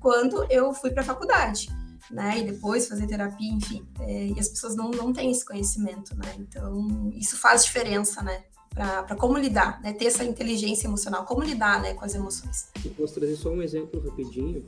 quando 0.00 0.44
eu 0.50 0.74
fui 0.74 0.90
para 0.90 1.02
a 1.02 1.06
faculdade. 1.06 1.68
Né, 2.10 2.40
e 2.40 2.44
depois 2.44 2.88
fazer 2.88 3.06
terapia, 3.06 3.50
enfim, 3.50 3.88
é, 4.00 4.26
e 4.26 4.38
as 4.38 4.48
pessoas 4.48 4.76
não, 4.76 4.90
não 4.90 5.14
têm 5.14 5.30
esse 5.30 5.46
conhecimento, 5.46 6.14
né, 6.14 6.34
então 6.36 7.10
isso 7.14 7.38
faz 7.38 7.64
diferença, 7.64 8.22
né, 8.22 8.42
para 8.74 9.16
como 9.16 9.38
lidar, 9.38 9.80
né? 9.82 9.92
Ter 9.92 10.06
essa 10.06 10.24
inteligência 10.24 10.86
emocional, 10.86 11.24
como 11.24 11.42
lidar, 11.42 11.80
né, 11.82 11.94
com 11.94 12.04
as 12.04 12.14
emoções. 12.14 12.70
Eu 12.84 12.90
posso 12.92 13.14
trazer 13.14 13.36
só 13.36 13.50
um 13.50 13.62
exemplo 13.62 14.00
rapidinho. 14.00 14.64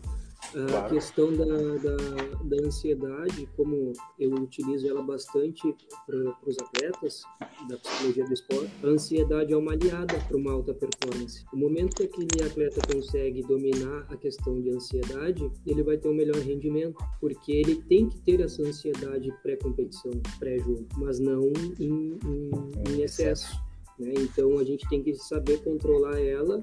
A 0.77 0.89
questão 0.89 1.35
da, 1.35 1.45
da, 1.47 1.97
da, 2.45 2.67
ansiedade, 2.67 3.49
como 3.57 3.93
eu 4.19 4.31
utilizo 4.35 4.87
ela 4.87 5.03
bastante 5.03 5.75
para 6.07 6.19
os 6.47 6.59
atletas 6.59 7.23
da 7.67 7.79
psicologia 7.79 8.25
do 8.25 8.35
esporte, 8.35 8.71
a 8.83 8.89
ansiedade 8.89 9.53
é 9.53 9.57
uma 9.57 9.73
aliada 9.73 10.21
para 10.29 10.37
uma 10.37 10.53
alta 10.53 10.75
performance. 10.75 11.45
O 11.53 11.57
momento 11.57 11.97
que 11.97 12.05
aquele 12.05 12.45
atleta 12.45 12.81
consegue 12.93 13.43
dominar 13.43 14.07
a 14.11 14.17
questão 14.17 14.61
de 14.61 14.71
ansiedade, 14.71 15.51
ele 15.67 15.83
vai 15.83 15.97
ter 15.97 16.09
um 16.09 16.15
melhor 16.15 16.37
rendimento, 16.37 17.03
porque 17.21 17.51
ele 17.51 17.77
tem 17.89 18.09
que 18.09 18.19
ter 18.21 18.41
essa 18.41 18.63
ansiedade 18.63 19.33
pré-competição, 19.43 20.13
pré-jogo, 20.39 20.87
mas 20.99 21.19
não 21.19 21.53
em, 21.81 22.19
em, 22.23 22.91
em 22.91 23.03
excesso. 23.03 23.59
Né? 23.99 24.15
Então 24.19 24.59
a 24.59 24.65
gente 24.65 24.89
tem 24.89 25.03
que 25.03 25.15
saber 25.15 25.63
controlar 25.63 26.19
ela 26.21 26.63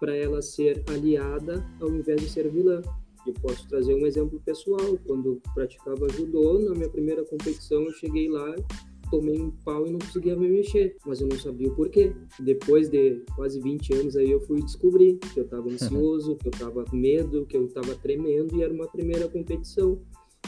para 0.00 0.16
ela 0.16 0.42
ser 0.42 0.82
aliada 0.88 1.64
ao 1.80 1.88
invés 1.88 2.20
de 2.20 2.28
ser 2.28 2.50
vilã. 2.50 2.82
Eu 3.26 3.32
posso 3.34 3.66
trazer 3.68 3.94
um 3.94 4.06
exemplo 4.06 4.40
pessoal. 4.44 4.98
Quando 5.06 5.40
praticava 5.54 6.08
judô, 6.10 6.58
na 6.58 6.74
minha 6.74 6.90
primeira 6.90 7.24
competição, 7.24 7.82
eu 7.82 7.92
cheguei 7.92 8.28
lá, 8.28 8.54
tomei 9.10 9.40
um 9.40 9.50
pau 9.50 9.86
e 9.86 9.90
não 9.90 9.98
conseguia 9.98 10.36
me 10.36 10.48
mexer, 10.48 10.96
mas 11.06 11.20
eu 11.20 11.28
não 11.28 11.38
sabia 11.38 11.68
o 11.68 11.74
porquê. 11.74 12.12
Depois 12.40 12.90
de 12.90 13.22
quase 13.34 13.60
20 13.60 13.94
anos 13.94 14.16
aí 14.16 14.30
eu 14.30 14.40
fui 14.40 14.62
descobrir 14.62 15.16
que 15.18 15.40
eu 15.40 15.44
estava 15.44 15.68
ansioso, 15.70 16.36
que 16.36 16.48
eu 16.48 16.52
estava 16.52 16.84
com 16.84 16.96
medo, 16.96 17.46
que 17.46 17.56
eu 17.56 17.64
estava 17.64 17.94
tremendo 17.94 18.56
e 18.56 18.62
era 18.62 18.72
uma 18.72 18.86
primeira 18.86 19.26
competição. 19.28 19.98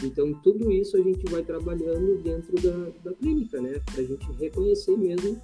Então, 0.05 0.35
tudo 0.43 0.71
isso 0.71 0.95
a 0.99 1.01
gente 1.01 1.25
vai 1.31 1.43
trabalhando 1.43 2.21
dentro 2.23 2.55
da, 2.61 2.91
da 3.03 3.15
clínica, 3.15 3.63
né? 3.63 3.81
Para 3.87 4.03
a 4.03 4.05
gente 4.05 4.31
reconhecer 4.33 4.95
mesmo 4.99 5.41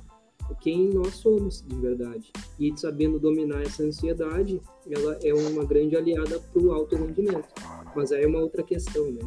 quem 0.61 0.91
nós 0.91 1.15
somos 1.15 1.63
de 1.67 1.77
verdade. 1.77 2.33
E 2.59 2.73
sabendo 2.77 3.19
dominar 3.19 3.63
essa 3.63 3.83
ansiedade, 3.83 4.61
ela 4.91 5.19
é 5.23 5.33
uma 5.35 5.65
grande 5.65 5.97
aliada 5.97 6.41
para 6.41 6.63
o 6.63 6.73
alto 6.73 6.97
rendimento. 6.97 7.49
Mas 7.95 8.13
aí 8.13 8.25
é 8.25 8.27
uma 8.27 8.41
outra 8.41 8.63
questão, 8.63 9.11
né? 9.11 9.21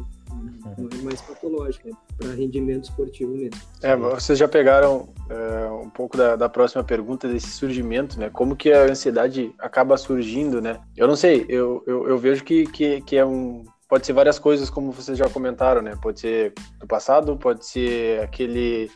Não 0.76 0.88
é 0.92 1.02
mais 1.02 1.20
patológica, 1.22 1.88
é 1.88 1.92
para 2.18 2.34
rendimento 2.34 2.84
esportivo 2.84 3.32
mesmo. 3.32 3.60
É, 3.82 3.96
vocês 3.96 4.38
já 4.38 4.46
pegaram 4.46 5.08
é, 5.30 5.66
um 5.70 5.88
pouco 5.88 6.16
da, 6.16 6.36
da, 6.36 6.48
próxima 6.48 6.84
pergunta 6.84 7.28
desse 7.28 7.48
surgimento, 7.50 8.18
né? 8.18 8.28
Como 8.30 8.56
que 8.56 8.72
a 8.72 8.84
ansiedade 8.84 9.54
acaba 9.58 9.96
surgindo, 9.96 10.60
né? 10.60 10.80
Eu 10.96 11.06
não 11.06 11.16
sei, 11.16 11.46
eu, 11.48 11.82
eu, 11.86 12.08
eu 12.08 12.18
vejo 12.18 12.44
que, 12.44 12.66
que, 12.66 13.00
que 13.02 13.16
é 13.16 13.24
um, 13.24 13.64
pode 13.88 14.06
ser 14.06 14.12
várias 14.12 14.38
coisas, 14.38 14.68
como 14.68 14.92
vocês 14.92 15.16
já 15.16 15.28
comentaram, 15.28 15.80
né? 15.80 15.96
Pode 16.02 16.20
ser 16.20 16.52
do 16.78 16.86
passado, 16.86 17.36
pode 17.36 17.64
ser 17.64 18.20
aquele 18.20 18.90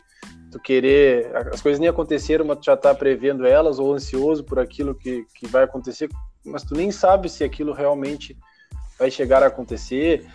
tu 0.51 0.59
querer, 0.59 1.31
as 1.51 1.61
coisas 1.61 1.79
nem 1.79 1.89
aconteceram, 1.89 2.45
mas 2.45 2.59
tu 2.59 2.65
já 2.65 2.75
tá 2.75 2.93
prevendo 2.93 3.45
elas 3.45 3.79
ou 3.79 3.93
ansioso 3.93 4.43
por 4.43 4.59
aquilo 4.59 4.93
que, 4.93 5.25
que 5.33 5.47
vai 5.47 5.63
acontecer, 5.63 6.09
mas 6.45 6.63
tu 6.63 6.75
nem 6.75 6.91
sabe 6.91 7.29
se 7.29 7.43
aquilo 7.43 7.73
realmente 7.73 8.37
vai 8.99 9.09
chegar 9.09 9.41
a 9.41 9.47
acontecer, 9.47 10.27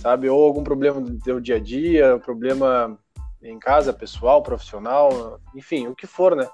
sabe? 0.00 0.28
Ou 0.28 0.44
algum 0.44 0.62
problema 0.62 1.00
do 1.00 1.18
teu 1.18 1.40
dia 1.40 1.56
a 1.56 1.58
dia, 1.58 2.18
problema 2.18 2.98
em 3.42 3.58
casa, 3.58 3.92
pessoal, 3.92 4.42
profissional, 4.42 5.40
enfim, 5.54 5.88
o 5.88 5.94
que 5.94 6.06
for, 6.06 6.34
né? 6.34 6.48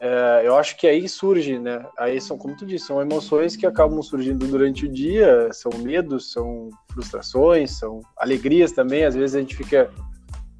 É, 0.00 0.42
eu 0.44 0.56
acho 0.56 0.76
que 0.76 0.86
aí 0.86 1.08
surge, 1.08 1.58
né? 1.58 1.84
Aí 1.98 2.20
são, 2.20 2.38
como 2.38 2.56
tu 2.56 2.66
disse, 2.66 2.86
são 2.86 3.00
emoções 3.00 3.56
que 3.56 3.66
acabam 3.66 4.00
surgindo 4.02 4.46
durante 4.46 4.86
o 4.86 4.88
dia, 4.88 5.48
são 5.52 5.72
medos, 5.78 6.32
são 6.32 6.70
frustrações, 6.92 7.78
são 7.78 8.00
alegrias 8.16 8.72
também. 8.72 9.04
Às 9.04 9.14
vezes 9.14 9.34
a 9.34 9.40
gente 9.40 9.56
fica 9.56 9.90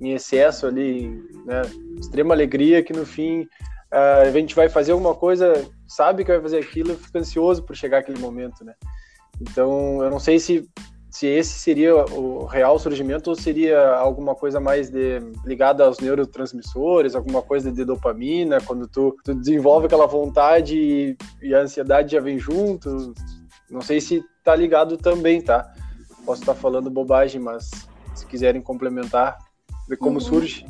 em 0.00 0.12
excesso 0.12 0.66
ali, 0.66 1.08
né? 1.46 1.62
Extrema 1.98 2.34
alegria 2.34 2.82
que 2.82 2.92
no 2.92 3.06
fim 3.06 3.42
uh, 3.92 4.22
a 4.22 4.30
gente 4.30 4.54
vai 4.54 4.68
fazer 4.68 4.92
alguma 4.92 5.14
coisa, 5.14 5.68
sabe 5.86 6.24
que 6.24 6.32
vai 6.32 6.40
fazer 6.40 6.58
aquilo, 6.58 6.96
fica 6.96 7.18
ansioso 7.18 7.62
por 7.62 7.76
chegar 7.76 7.98
aquele 7.98 8.18
momento, 8.18 8.64
né? 8.64 8.74
Então 9.40 10.02
eu 10.02 10.10
não 10.10 10.18
sei 10.18 10.38
se 10.38 10.68
se 11.12 11.26
esse 11.26 11.58
seria 11.58 11.94
o 11.94 12.46
real 12.46 12.78
surgimento 12.78 13.28
ou 13.28 13.36
seria 13.36 13.86
alguma 13.96 14.34
coisa 14.34 14.58
mais 14.58 14.88
de, 14.88 15.20
ligada 15.44 15.84
aos 15.84 15.98
neurotransmissores, 15.98 17.14
alguma 17.14 17.42
coisa 17.42 17.70
de 17.70 17.84
dopamina, 17.84 18.62
quando 18.62 18.88
tu, 18.88 19.14
tu 19.22 19.34
desenvolve 19.34 19.84
aquela 19.84 20.06
vontade 20.06 20.74
e, 20.74 21.16
e, 21.42 21.54
a 21.54 21.60
ansiedade 21.60 22.12
já 22.12 22.20
vem 22.20 22.38
junto. 22.38 23.12
Não 23.70 23.82
sei 23.82 24.00
se 24.00 24.24
tá 24.42 24.56
ligado 24.56 24.96
também, 24.96 25.42
tá? 25.42 25.70
Posso 26.24 26.40
estar 26.40 26.54
falando 26.54 26.90
bobagem, 26.90 27.42
mas 27.42 27.70
se 28.14 28.24
quiserem 28.24 28.62
complementar, 28.62 29.36
ver 29.88 29.96
como 29.96 30.14
uhum. 30.14 30.20
surge. 30.20 30.66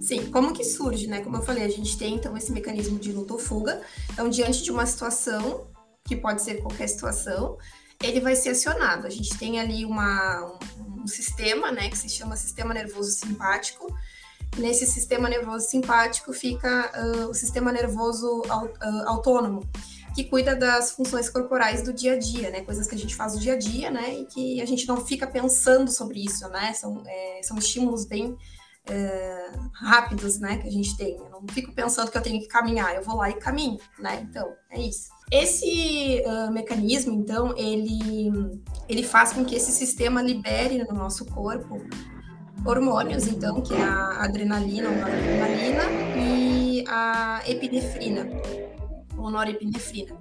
Sim, 0.00 0.30
como 0.30 0.52
que 0.52 0.64
surge, 0.64 1.06
né? 1.08 1.20
Como 1.20 1.36
eu 1.36 1.42
falei, 1.42 1.64
a 1.64 1.68
gente 1.68 1.98
tem 1.98 2.14
então 2.14 2.36
esse 2.36 2.52
mecanismo 2.52 2.98
de 2.98 3.12
luta 3.12 3.32
ou 3.32 3.38
fuga. 3.38 3.80
Então, 4.12 4.28
diante 4.28 4.62
de 4.62 4.70
uma 4.70 4.86
situação, 4.86 5.66
que 6.04 6.14
pode 6.14 6.42
ser 6.42 6.62
qualquer 6.62 6.86
situação, 6.86 7.58
ele 8.02 8.20
vai 8.20 8.36
ser 8.36 8.50
acionado. 8.50 9.06
A 9.06 9.10
gente 9.10 9.36
tem 9.36 9.58
ali 9.58 9.84
uma, 9.84 10.58
um, 10.78 11.02
um 11.02 11.06
sistema, 11.06 11.72
né, 11.72 11.88
que 11.88 11.98
se 11.98 12.08
chama 12.08 12.36
sistema 12.36 12.72
nervoso 12.72 13.10
simpático. 13.10 13.92
Nesse 14.56 14.86
sistema 14.86 15.28
nervoso 15.28 15.66
simpático 15.68 16.32
fica 16.32 16.90
uh, 16.94 17.28
o 17.28 17.34
sistema 17.34 17.72
nervoso 17.72 18.42
uh, 18.42 19.08
autônomo, 19.08 19.68
que 20.16 20.24
cuida 20.24 20.56
das 20.56 20.92
funções 20.92 21.28
corporais 21.28 21.82
do 21.82 21.92
dia 21.92 22.14
a 22.14 22.18
dia, 22.18 22.48
né? 22.48 22.62
Coisas 22.62 22.86
que 22.86 22.94
a 22.94 22.98
gente 22.98 23.14
faz 23.14 23.34
no 23.34 23.40
dia 23.40 23.52
a 23.52 23.58
dia, 23.58 23.90
né? 23.90 24.14
E 24.14 24.24
que 24.24 24.62
a 24.62 24.64
gente 24.64 24.88
não 24.88 25.04
fica 25.04 25.26
pensando 25.26 25.90
sobre 25.90 26.24
isso, 26.24 26.48
né? 26.48 26.72
São, 26.72 27.02
é, 27.06 27.40
são 27.42 27.58
estímulos 27.58 28.06
bem 28.06 28.34
é, 28.86 29.50
rápidos, 29.74 30.38
né? 30.38 30.56
Que 30.56 30.68
a 30.68 30.70
gente 30.70 30.96
tem. 30.96 31.18
Eu 31.18 31.28
não 31.28 31.44
fico 31.50 31.70
pensando 31.74 32.10
que 32.10 32.16
eu 32.16 32.22
tenho 32.22 32.40
que 32.40 32.48
caminhar, 32.48 32.94
eu 32.94 33.02
vou 33.02 33.16
lá 33.16 33.28
e 33.28 33.34
caminho, 33.34 33.78
né? 33.98 34.26
Então, 34.26 34.54
é 34.70 34.80
isso. 34.80 35.10
Esse 35.30 36.22
uh, 36.24 36.50
mecanismo, 36.50 37.12
então, 37.12 37.54
ele, 37.54 38.58
ele 38.88 39.02
faz 39.02 39.34
com 39.34 39.44
que 39.44 39.54
esse 39.54 39.70
sistema 39.70 40.22
libere 40.22 40.82
no 40.82 40.94
nosso 40.94 41.26
corpo 41.26 41.78
hormônios, 42.64 43.26
então, 43.26 43.60
que 43.60 43.74
é 43.74 43.82
a 43.82 44.24
adrenalina, 44.24 44.88
a 44.88 44.92
noradrenalina 44.92 45.82
e 46.16 46.84
a 46.88 47.42
epinefrina, 47.46 48.26
ou 49.26 49.32
norepinefrina. 49.32 50.16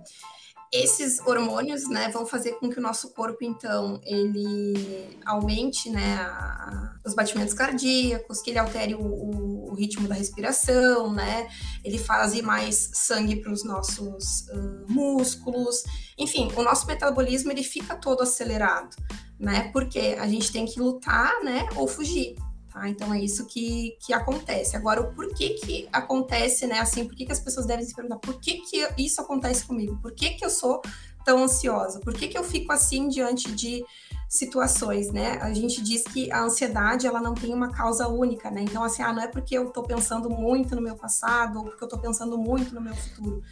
Esses 0.73 1.19
hormônios, 1.25 1.87
né, 1.87 2.09
vão 2.09 2.25
fazer 2.25 2.53
com 2.53 2.69
que 2.69 2.79
o 2.79 2.81
nosso 2.81 3.13
corpo, 3.13 3.37
então, 3.41 4.01
ele 4.03 5.17
aumente, 5.25 5.89
né, 5.89 6.15
a, 6.15 6.95
os 7.05 7.13
batimentos 7.13 7.53
cardíacos, 7.53 8.41
que 8.41 8.49
ele 8.49 8.59
altere 8.59 8.93
o, 8.95 8.99
o, 8.99 9.71
o, 9.71 9.75
ritmo 9.75 10.07
da 10.07 10.15
respiração, 10.15 11.13
né, 11.13 11.47
ele 11.83 11.97
faz 11.97 12.39
mais 12.41 12.89
sangue 12.93 13.37
para 13.37 13.53
os 13.53 13.63
nossos 13.63 14.47
uh, 14.49 14.91
músculos, 14.91 15.83
enfim, 16.17 16.51
o 16.57 16.63
nosso 16.63 16.87
metabolismo 16.87 17.51
ele 17.51 17.63
fica 17.63 17.95
todo 17.95 18.23
acelerado, 18.23 18.95
né, 19.39 19.69
porque 19.71 20.17
a 20.19 20.27
gente 20.27 20.51
tem 20.51 20.65
que 20.65 20.79
lutar, 20.79 21.41
né, 21.43 21.69
ou 21.75 21.87
fugir. 21.87 22.35
Tá? 22.75 22.89
Então 22.89 23.13
é 23.13 23.21
isso 23.21 23.47
que, 23.47 23.97
que 24.05 24.11
acontece. 24.11 24.75
Agora, 24.75 24.99
o 24.99 25.13
porquê 25.15 25.51
que 25.51 25.87
acontece, 25.93 26.67
né? 26.67 26.79
Assim, 26.79 27.07
por 27.07 27.15
que, 27.15 27.25
que 27.25 27.31
as 27.31 27.39
pessoas 27.39 27.65
devem 27.65 27.85
se 27.85 27.95
perguntar 27.95 28.17
por 28.17 28.37
que, 28.37 28.57
que 28.57 28.85
isso 28.97 29.21
acontece 29.21 29.65
comigo? 29.65 29.97
Por 30.01 30.11
que, 30.11 30.31
que 30.31 30.43
eu 30.43 30.49
sou 30.49 30.81
tão 31.23 31.41
ansiosa? 31.45 32.01
Por 32.01 32.13
que, 32.13 32.27
que 32.27 32.37
eu 32.37 32.43
fico 32.43 32.73
assim 32.73 33.07
diante 33.07 33.49
de 33.53 33.81
situações, 34.27 35.11
né? 35.11 35.37
A 35.41 35.53
gente 35.53 35.81
diz 35.81 36.03
que 36.03 36.31
a 36.31 36.41
ansiedade 36.43 37.07
ela 37.07 37.21
não 37.21 37.33
tem 37.33 37.53
uma 37.53 37.71
causa 37.71 38.07
única, 38.07 38.49
né? 38.49 38.61
Então, 38.61 38.83
assim, 38.83 39.01
ah, 39.01 39.13
não 39.13 39.21
é 39.21 39.27
porque 39.27 39.57
eu 39.57 39.69
tô 39.69 39.83
pensando 39.83 40.29
muito 40.29 40.75
no 40.75 40.81
meu 40.81 40.95
passado 40.95 41.59
ou 41.59 41.65
porque 41.65 41.83
eu 41.83 41.87
tô 41.87 41.97
pensando 41.97 42.37
muito 42.37 42.73
no 42.73 42.81
meu 42.81 42.95
futuro 42.95 43.43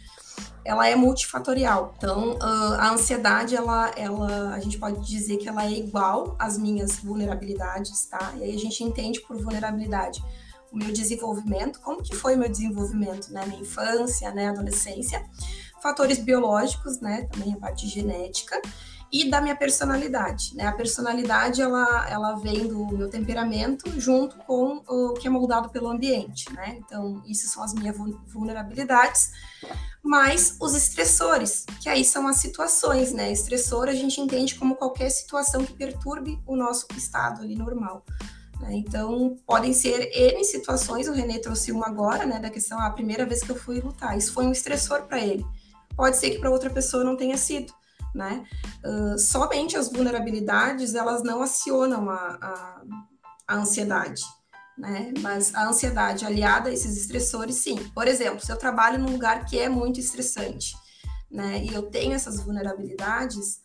ela 0.64 0.88
é 0.88 0.96
multifatorial. 0.96 1.94
Então, 1.96 2.38
a 2.40 2.90
ansiedade, 2.90 3.54
ela, 3.54 3.90
ela, 3.96 4.54
a 4.54 4.60
gente 4.60 4.78
pode 4.78 5.06
dizer 5.06 5.36
que 5.36 5.48
ela 5.48 5.64
é 5.64 5.72
igual 5.72 6.34
às 6.38 6.56
minhas 6.56 6.96
vulnerabilidades, 6.98 8.06
tá? 8.06 8.32
E 8.38 8.44
aí 8.44 8.54
a 8.54 8.58
gente 8.58 8.82
entende 8.82 9.20
por 9.20 9.36
vulnerabilidade 9.36 10.24
o 10.72 10.76
meu 10.76 10.90
desenvolvimento, 10.90 11.80
como 11.80 12.02
que 12.02 12.16
foi 12.16 12.34
o 12.34 12.38
meu 12.38 12.48
desenvolvimento, 12.48 13.32
né? 13.32 13.44
Minha 13.46 13.60
infância, 13.60 14.32
né? 14.32 14.48
Adolescência, 14.48 15.22
fatores 15.82 16.18
biológicos, 16.18 16.98
né? 16.98 17.28
Também 17.30 17.52
a 17.52 17.58
parte 17.58 17.86
genética 17.86 18.60
e 19.14 19.30
da 19.30 19.40
minha 19.40 19.54
personalidade, 19.54 20.56
né? 20.56 20.66
A 20.66 20.72
personalidade 20.72 21.62
ela, 21.62 22.04
ela 22.10 22.34
vem 22.34 22.66
do 22.66 22.84
meu 22.88 23.08
temperamento 23.08 23.88
junto 24.00 24.36
com 24.38 24.82
o 24.88 25.14
que 25.14 25.28
é 25.28 25.30
moldado 25.30 25.68
pelo 25.68 25.88
ambiente, 25.88 26.52
né? 26.52 26.78
Então, 26.80 27.22
isso 27.24 27.46
são 27.46 27.62
as 27.62 27.72
minhas 27.72 27.96
vulnerabilidades, 28.26 29.30
mas 30.02 30.56
os 30.60 30.74
estressores, 30.74 31.64
que 31.80 31.88
aí 31.88 32.04
são 32.04 32.26
as 32.26 32.38
situações, 32.38 33.12
né? 33.12 33.30
Estressor 33.30 33.88
a 33.88 33.94
gente 33.94 34.20
entende 34.20 34.56
como 34.56 34.74
qualquer 34.74 35.10
situação 35.10 35.64
que 35.64 35.74
perturbe 35.74 36.42
o 36.44 36.56
nosso 36.56 36.88
estado 36.96 37.40
ali 37.40 37.54
normal. 37.54 38.04
Né? 38.58 38.70
Então, 38.72 39.36
podem 39.46 39.72
ser 39.72 40.10
N 40.12 40.42
situações, 40.42 41.06
o 41.06 41.12
Renê 41.12 41.38
trouxe 41.38 41.70
uma 41.70 41.86
agora, 41.86 42.26
né? 42.26 42.40
Da 42.40 42.50
questão, 42.50 42.80
ah, 42.80 42.86
a 42.86 42.90
primeira 42.90 43.24
vez 43.24 43.44
que 43.44 43.50
eu 43.52 43.56
fui 43.56 43.78
lutar, 43.78 44.18
isso 44.18 44.32
foi 44.32 44.44
um 44.44 44.50
estressor 44.50 45.02
para 45.02 45.20
ele. 45.20 45.46
Pode 45.94 46.16
ser 46.16 46.30
que 46.30 46.40
para 46.40 46.50
outra 46.50 46.68
pessoa 46.68 47.04
não 47.04 47.16
tenha 47.16 47.36
sido 47.36 47.72
né? 48.14 48.44
Uh, 48.84 49.18
somente 49.18 49.76
as 49.76 49.90
vulnerabilidades, 49.90 50.94
elas 50.94 51.22
não 51.22 51.42
acionam 51.42 52.08
a, 52.08 52.38
a, 52.40 52.82
a 53.48 53.56
ansiedade, 53.56 54.22
né? 54.78 55.12
Mas 55.20 55.54
a 55.54 55.66
ansiedade 55.66 56.24
aliada 56.24 56.68
a 56.68 56.72
esses 56.72 56.96
estressores, 56.96 57.56
sim. 57.56 57.76
Por 57.94 58.06
exemplo, 58.06 58.44
se 58.44 58.52
eu 58.52 58.56
trabalho 58.56 58.98
num 58.98 59.10
lugar 59.10 59.44
que 59.44 59.58
é 59.58 59.68
muito 59.68 59.98
estressante, 59.98 60.76
né? 61.30 61.64
E 61.64 61.74
eu 61.74 61.82
tenho 61.82 62.12
essas 62.12 62.40
vulnerabilidades, 62.40 63.60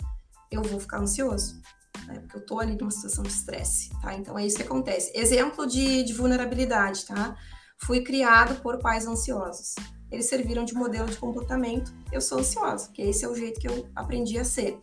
eu 0.51 0.63
vou 0.63 0.79
ficar 0.79 0.97
ansioso, 0.97 1.62
né? 2.07 2.19
Porque 2.21 2.38
eu 2.38 2.45
tô 2.45 2.59
ali 2.59 2.75
numa 2.75 2.91
situação 2.91 3.23
de 3.23 3.29
estresse, 3.29 3.89
tá? 4.01 4.15
Então 4.15 4.38
é 4.38 4.45
isso 4.45 4.57
que 4.57 4.63
acontece. 4.63 5.12
Exemplo 5.13 5.67
de, 5.67 6.03
de 6.03 6.13
vulnerabilidade, 6.13 7.05
tá? 7.05 7.38
Fui 7.77 8.01
criado 8.01 8.59
por 8.62 8.79
pais 8.79 9.05
ansiosos 9.05 9.75
eles 10.12 10.28
serviram 10.28 10.65
de 10.65 10.74
modelo 10.74 11.08
de 11.08 11.17
comportamento. 11.17 11.93
Eu 12.12 12.22
sou 12.22 12.39
ansiosa, 12.39 12.89
que 12.93 13.02
esse 13.02 13.26
é 13.26 13.28
o 13.28 13.36
jeito 13.36 13.60
que 13.60 13.67
eu 13.67 13.88
aprendi 13.95 14.38
a 14.38 14.45
ser. 14.45 14.80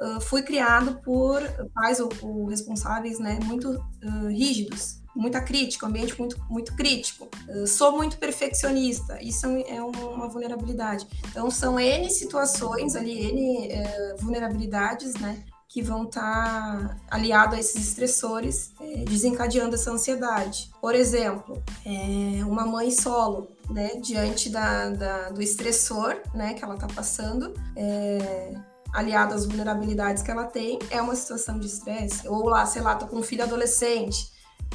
Uh, 0.00 0.20
fui 0.20 0.42
criado 0.42 1.00
por 1.02 1.42
pais 1.74 2.00
ou, 2.00 2.08
ou 2.22 2.46
responsáveis, 2.46 3.18
né, 3.18 3.38
muito 3.44 3.70
uh, 3.70 4.28
rígidos, 4.28 5.00
muita 5.14 5.42
crítica, 5.42 5.84
um 5.84 5.90
ambiente 5.90 6.18
muito, 6.18 6.42
muito 6.48 6.74
crítico. 6.74 7.28
Uh, 7.48 7.66
sou 7.66 7.96
muito 7.96 8.16
perfeccionista, 8.16 9.22
isso 9.22 9.46
é 9.46 9.82
uma 9.82 10.28
vulnerabilidade. 10.28 11.06
Então, 11.28 11.50
são 11.50 11.78
N 11.78 12.08
situações 12.10 12.96
ali, 12.96 13.26
N 13.26 13.68
eh, 13.68 14.16
vulnerabilidades, 14.18 15.14
né, 15.14 15.44
que 15.70 15.80
vão 15.80 16.02
estar 16.02 16.98
tá 17.08 17.16
a 17.16 17.60
esses 17.60 17.88
estressores, 17.90 18.72
é, 18.80 19.04
desencadeando 19.04 19.76
essa 19.76 19.92
ansiedade. 19.92 20.68
Por 20.80 20.96
exemplo, 20.96 21.62
é, 21.86 22.44
uma 22.44 22.66
mãe 22.66 22.90
solo, 22.90 23.52
né, 23.70 23.92
diante 24.02 24.50
da, 24.50 24.90
da, 24.90 25.30
do 25.30 25.40
estressor, 25.40 26.20
né, 26.34 26.54
que 26.54 26.64
ela 26.64 26.74
está 26.74 26.88
passando, 26.88 27.54
é, 27.76 28.52
aliado 28.92 29.32
às 29.32 29.46
vulnerabilidades 29.46 30.24
que 30.24 30.30
ela 30.32 30.44
tem, 30.44 30.76
é 30.90 31.00
uma 31.00 31.14
situação 31.14 31.60
de 31.60 31.68
estresse. 31.68 32.26
Ou 32.26 32.48
lá, 32.48 32.66
sei 32.66 32.82
lá, 32.82 32.96
tô 32.96 33.06
com 33.06 33.18
um 33.18 33.22
filho 33.22 33.44
adolescente, 33.44 34.28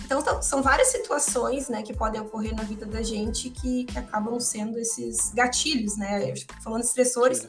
Então, 0.05 0.41
são 0.41 0.62
várias 0.62 0.89
situações, 0.89 1.67
né, 1.67 1.81
que 1.81 1.93
podem 1.93 2.21
ocorrer 2.21 2.55
na 2.55 2.63
vida 2.63 2.86
da 2.86 3.01
gente 3.01 3.49
que, 3.49 3.84
que 3.84 3.97
acabam 3.97 4.39
sendo 4.39 4.77
esses 4.77 5.31
gatilhos, 5.34 5.97
né? 5.97 6.31
Eu 6.31 6.36
falando 6.63 6.84
estressores, 6.84 7.47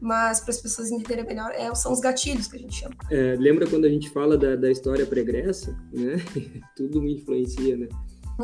mas 0.00 0.40
para 0.40 0.50
as 0.50 0.60
pessoas 0.60 0.90
entenderem 0.90 1.26
melhor, 1.26 1.50
é, 1.52 1.72
são 1.74 1.92
os 1.92 2.00
gatilhos 2.00 2.48
que 2.48 2.56
a 2.56 2.60
gente 2.60 2.74
chama. 2.74 2.94
É, 3.10 3.36
lembra 3.38 3.66
quando 3.66 3.84
a 3.84 3.88
gente 3.88 4.08
fala 4.10 4.36
da, 4.38 4.56
da 4.56 4.70
história 4.70 5.04
pregressa, 5.04 5.76
né? 5.92 6.16
Tudo 6.76 7.02
me 7.02 7.14
influencia, 7.14 7.76
né? 7.76 7.88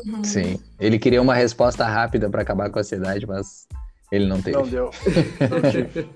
Uhum. 0.04 0.22
Sim. 0.22 0.60
Ele 0.78 0.98
queria 0.98 1.22
uma 1.22 1.34
resposta 1.34 1.84
rápida 1.86 2.28
para 2.28 2.42
acabar 2.42 2.70
com 2.70 2.78
a 2.78 2.82
ansiedade, 2.82 3.26
mas 3.26 3.66
ele 4.12 4.26
não 4.26 4.42
teve. 4.42 4.56
Não 4.56 4.68
deu. 4.68 4.90
Não 5.50 5.70
tive. 5.70 6.08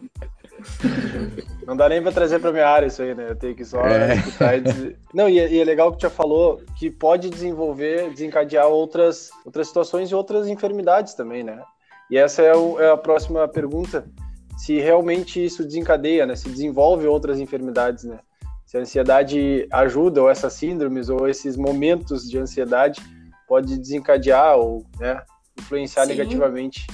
Não 1.66 1.76
dá 1.76 1.88
nem 1.88 2.02
para 2.02 2.12
trazer 2.12 2.38
para 2.38 2.52
minha 2.52 2.68
área 2.68 2.86
isso 2.86 3.02
aí, 3.02 3.14
né? 3.14 3.30
Eu 3.30 3.36
tenho 3.36 3.54
que 3.54 3.64
só 3.64 3.80
é. 3.86 4.14
escutar 4.14 4.58
e 4.58 4.60
dizer... 4.60 4.96
Não, 5.14 5.28
e 5.28 5.38
é, 5.38 5.50
e 5.50 5.58
é, 5.58 5.64
legal 5.64 5.90
que 5.92 5.98
tu 5.98 6.02
já 6.02 6.10
falou 6.10 6.60
que 6.76 6.90
pode 6.90 7.30
desenvolver, 7.30 8.10
desencadear 8.10 8.66
outras, 8.66 9.30
outras 9.44 9.68
situações 9.68 10.10
e 10.10 10.14
outras 10.14 10.48
enfermidades 10.48 11.14
também, 11.14 11.42
né? 11.42 11.62
E 12.10 12.18
essa 12.18 12.42
é, 12.42 12.54
o, 12.54 12.80
é 12.80 12.90
a 12.90 12.96
próxima 12.96 13.46
pergunta, 13.48 14.04
se 14.64 14.78
realmente 14.78 15.44
isso 15.44 15.64
desencadeia, 15.64 16.26
né? 16.26 16.36
Se 16.36 16.48
desenvolve 16.48 17.06
outras 17.06 17.38
enfermidades, 17.38 18.04
né? 18.04 18.18
Se 18.66 18.76
a 18.76 18.80
ansiedade 18.80 19.66
ajuda, 19.70 20.22
ou 20.22 20.30
essas 20.30 20.52
síndromes, 20.52 21.08
ou 21.08 21.28
esses 21.28 21.56
momentos 21.56 22.28
de 22.28 22.38
ansiedade 22.38 23.02
pode 23.48 23.76
desencadear 23.76 24.56
ou 24.56 24.86
né, 24.98 25.20
influenciar 25.58 26.04
Sim. 26.04 26.10
negativamente 26.10 26.86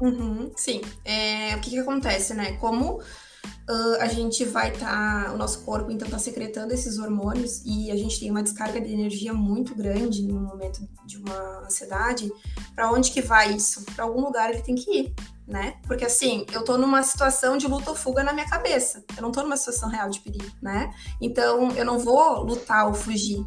Uhum, 0.00 0.50
sim. 0.56 0.80
É, 1.04 1.54
o 1.56 1.60
que, 1.60 1.70
que 1.70 1.78
acontece, 1.78 2.34
né? 2.34 2.56
Como 2.56 2.98
uh, 2.98 3.96
a 4.00 4.06
gente 4.06 4.44
vai 4.44 4.70
estar, 4.70 5.24
tá, 5.26 5.32
o 5.32 5.38
nosso 5.38 5.64
corpo 5.64 5.90
então 5.90 6.06
está 6.06 6.18
secretando 6.18 6.72
esses 6.72 6.98
hormônios 6.98 7.62
e 7.64 7.90
a 7.90 7.96
gente 7.96 8.18
tem 8.18 8.30
uma 8.30 8.42
descarga 8.42 8.80
de 8.80 8.92
energia 8.92 9.32
muito 9.32 9.74
grande 9.74 10.22
no 10.22 10.40
momento 10.40 10.86
de 11.06 11.18
uma 11.18 11.64
ansiedade, 11.64 12.30
para 12.74 12.90
onde 12.90 13.10
que 13.10 13.22
vai 13.22 13.54
isso? 13.54 13.84
Para 13.94 14.04
algum 14.04 14.20
lugar 14.20 14.50
ele 14.50 14.62
tem 14.62 14.74
que 14.74 14.90
ir, 14.90 15.14
né? 15.46 15.76
Porque 15.86 16.04
assim, 16.04 16.46
eu 16.52 16.64
tô 16.64 16.78
numa 16.78 17.02
situação 17.02 17.56
de 17.56 17.66
luta 17.66 17.90
ou 17.90 17.96
fuga 17.96 18.22
na 18.22 18.32
minha 18.32 18.48
cabeça. 18.48 19.04
Eu 19.16 19.22
não 19.22 19.32
tô 19.32 19.42
numa 19.42 19.56
situação 19.56 19.88
real 19.88 20.08
de 20.08 20.20
perigo, 20.20 20.50
né? 20.62 20.92
Então 21.20 21.70
eu 21.72 21.84
não 21.84 21.98
vou 21.98 22.42
lutar 22.42 22.86
ou 22.86 22.94
fugir, 22.94 23.44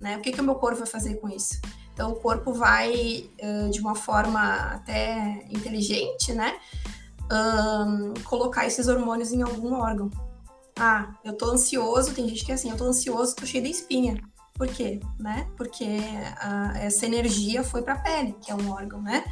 né? 0.00 0.16
O 0.16 0.20
que 0.20 0.32
que 0.32 0.40
o 0.40 0.44
meu 0.44 0.56
corpo 0.56 0.78
vai 0.78 0.86
fazer 0.86 1.14
com 1.16 1.28
isso? 1.28 1.60
Então, 1.96 2.12
o 2.12 2.16
corpo 2.16 2.52
vai, 2.52 3.30
de 3.72 3.80
uma 3.80 3.94
forma 3.94 4.54
até 4.54 5.46
inteligente, 5.48 6.34
né? 6.34 6.58
Um, 7.32 8.12
colocar 8.22 8.66
esses 8.66 8.86
hormônios 8.86 9.32
em 9.32 9.40
algum 9.40 9.72
órgão. 9.72 10.10
Ah, 10.78 11.14
eu 11.24 11.32
tô 11.32 11.46
ansioso, 11.46 12.12
tem 12.12 12.28
gente 12.28 12.44
que 12.44 12.52
é 12.52 12.54
assim, 12.54 12.70
eu 12.70 12.76
tô 12.76 12.84
ansioso, 12.84 13.34
tô 13.34 13.46
cheio 13.46 13.64
de 13.64 13.70
espinha. 13.70 14.22
Por 14.52 14.68
quê? 14.68 15.00
Né? 15.18 15.48
Porque 15.56 15.84
uh, 15.84 16.76
essa 16.76 17.06
energia 17.06 17.64
foi 17.64 17.80
para 17.80 17.94
a 17.94 17.98
pele, 17.98 18.36
que 18.42 18.50
é 18.50 18.54
um 18.54 18.70
órgão, 18.70 19.00
né? 19.00 19.24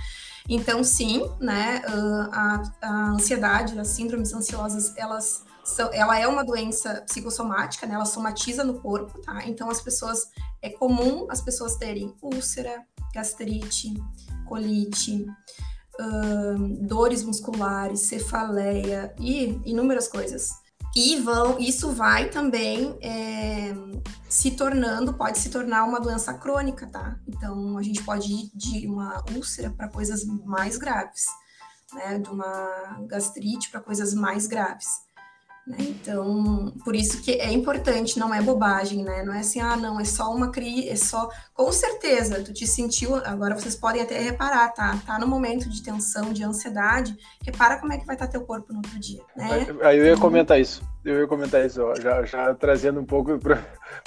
Então, 0.48 0.84
sim, 0.84 1.28
né? 1.40 1.82
Uh, 1.88 2.28
a, 2.30 2.62
a 2.82 3.10
ansiedade, 3.10 3.78
as 3.78 3.88
síndromes 3.88 4.32
ansiosas, 4.34 4.94
elas 4.96 5.44
são, 5.64 5.90
ela 5.92 6.18
é 6.18 6.28
uma 6.28 6.44
doença 6.44 7.02
psicossomática, 7.06 7.86
né? 7.86 7.94
Ela 7.94 8.04
somatiza 8.04 8.62
no 8.62 8.80
corpo, 8.80 9.18
tá? 9.20 9.46
Então 9.46 9.70
as 9.70 9.80
pessoas 9.80 10.28
é 10.60 10.68
comum 10.68 11.26
as 11.30 11.40
pessoas 11.40 11.76
terem 11.76 12.14
úlcera, 12.22 12.84
gastrite, 13.14 13.94
colite, 14.46 15.26
hum, 15.98 16.86
dores 16.86 17.24
musculares, 17.24 18.00
cefaleia 18.00 19.14
e 19.18 19.58
inúmeras 19.64 20.06
coisas. 20.06 20.50
E 20.96 21.20
vão, 21.20 21.58
isso 21.58 21.90
vai 21.90 22.28
também 22.28 22.96
é, 23.02 23.74
se 24.28 24.52
tornando, 24.52 25.14
pode 25.14 25.38
se 25.38 25.50
tornar 25.50 25.84
uma 25.84 26.00
doença 26.00 26.32
crônica, 26.34 26.86
tá? 26.86 27.18
Então 27.26 27.76
a 27.76 27.82
gente 27.82 28.02
pode 28.04 28.32
ir 28.32 28.50
de 28.54 28.86
uma 28.86 29.24
úlcera 29.34 29.70
para 29.70 29.88
coisas 29.88 30.24
mais 30.24 30.76
graves, 30.76 31.26
né? 31.92 32.18
De 32.18 32.30
uma 32.30 33.00
gastrite 33.08 33.70
para 33.70 33.80
coisas 33.80 34.14
mais 34.14 34.46
graves. 34.46 34.86
Né? 35.66 35.76
Então, 35.80 36.72
por 36.84 36.94
isso 36.94 37.22
que 37.22 37.32
é 37.32 37.50
importante, 37.50 38.18
não 38.18 38.34
é 38.34 38.42
bobagem, 38.42 39.02
né? 39.02 39.22
Não 39.22 39.32
é 39.32 39.40
assim, 39.40 39.60
ah, 39.60 39.76
não, 39.76 39.98
é 39.98 40.04
só 40.04 40.30
uma 40.30 40.50
crise, 40.50 40.90
é 40.90 40.96
só. 40.96 41.28
Com 41.54 41.72
certeza, 41.72 42.42
tu 42.42 42.52
te 42.52 42.66
sentiu. 42.66 43.16
Agora 43.16 43.54
vocês 43.54 43.74
podem 43.74 44.02
até 44.02 44.18
reparar, 44.18 44.68
tá? 44.74 44.98
Tá 45.06 45.18
no 45.18 45.26
momento 45.26 45.68
de 45.68 45.82
tensão, 45.82 46.32
de 46.32 46.44
ansiedade, 46.44 47.16
repara 47.44 47.78
como 47.78 47.92
é 47.92 47.98
que 47.98 48.06
vai 48.06 48.14
estar 48.14 48.28
teu 48.28 48.42
corpo 48.42 48.72
no 48.72 48.78
outro 48.78 48.98
dia, 48.98 49.22
né? 49.34 49.66
Aí 49.82 49.98
eu 49.98 50.04
ia 50.04 50.16
comentar 50.18 50.60
isso, 50.60 50.82
eu 51.04 51.20
ia 51.20 51.26
comentar 51.26 51.64
isso, 51.64 51.82
ó, 51.82 51.94
já, 51.94 52.24
já 52.24 52.54
trazendo 52.54 53.00
um 53.00 53.06
pouco 53.06 53.38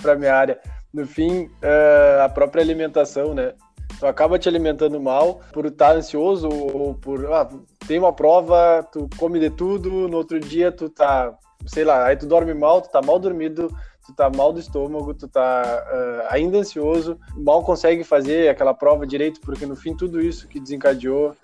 para 0.01 0.15
minha 0.15 0.35
área. 0.35 0.59
No 0.93 1.07
fim, 1.07 1.45
uh, 1.45 2.23
a 2.23 2.29
própria 2.29 2.61
alimentação, 2.61 3.33
né? 3.33 3.53
Tu 3.99 4.05
acaba 4.05 4.37
te 4.37 4.47
alimentando 4.47 4.99
mal 4.99 5.41
por 5.51 5.65
estar 5.65 5.95
ansioso 5.95 6.47
ou 6.49 6.93
por. 6.93 7.25
Ah, 7.33 7.49
tem 7.87 7.97
uma 7.97 8.13
prova, 8.13 8.87
tu 8.91 9.09
come 9.17 9.39
de 9.39 9.49
tudo, 9.49 10.07
no 10.07 10.17
outro 10.17 10.39
dia 10.39 10.71
tu 10.71 10.87
tá 10.89 11.35
sei 11.67 11.83
lá, 11.83 12.05
aí 12.05 12.15
tu 12.15 12.25
dorme 12.25 12.53
mal, 12.53 12.81
tu 12.81 12.89
tá 12.89 13.01
mal 13.01 13.19
dormido, 13.19 13.69
tu 14.05 14.13
tá 14.13 14.29
mal 14.29 14.53
do 14.53 14.59
estômago, 14.59 15.13
tu 15.13 15.27
tá 15.27 15.85
uh, 15.85 16.33
ainda 16.33 16.57
ansioso, 16.59 17.19
mal 17.35 17.63
consegue 17.63 18.03
fazer 18.03 18.49
aquela 18.49 18.73
prova 18.73 19.05
direito, 19.05 19.41
porque 19.41 19.65
no 19.65 19.75
fim 19.75 19.95
tudo 19.95 20.21
isso 20.21 20.47
que 20.47 20.59
desencadeou 20.59 21.35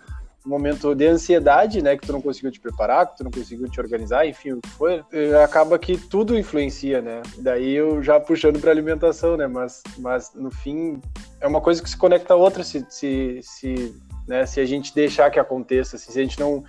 um 0.45 0.49
momento 0.49 0.93
de 0.93 1.07
ansiedade, 1.07 1.81
né, 1.81 1.95
que 1.95 2.05
tu 2.05 2.11
não 2.11 2.21
conseguiu 2.21 2.51
te 2.51 2.59
preparar, 2.59 3.07
que 3.07 3.17
tu 3.17 3.23
não 3.23 3.31
conseguiu 3.31 3.69
te 3.69 3.79
organizar, 3.79 4.27
enfim, 4.27 4.51
o 4.51 4.61
que 4.61 4.69
foi, 4.69 5.01
acaba 5.41 5.79
que 5.79 5.97
tudo 5.97 6.37
influencia, 6.37 7.01
né? 7.01 7.21
Daí 7.37 7.73
eu 7.73 8.03
já 8.03 8.19
puxando 8.19 8.59
para 8.59 8.69
alimentação, 8.69 9.37
né, 9.37 9.47
mas, 9.47 9.81
mas 9.99 10.33
no 10.33 10.51
fim 10.51 11.01
é 11.39 11.47
uma 11.47 11.61
coisa 11.61 11.81
que 11.81 11.89
se 11.89 11.97
conecta 11.97 12.33
a 12.33 12.37
outra 12.37 12.61
se, 12.61 12.85
se, 12.89 13.39
se, 13.41 13.95
né, 14.27 14.45
se 14.45 14.59
a 14.59 14.65
gente 14.65 14.93
deixar 14.93 15.31
que 15.31 15.39
aconteça, 15.39 15.97
se 15.97 16.09
a 16.09 16.21
gente 16.21 16.37
não 16.37 16.63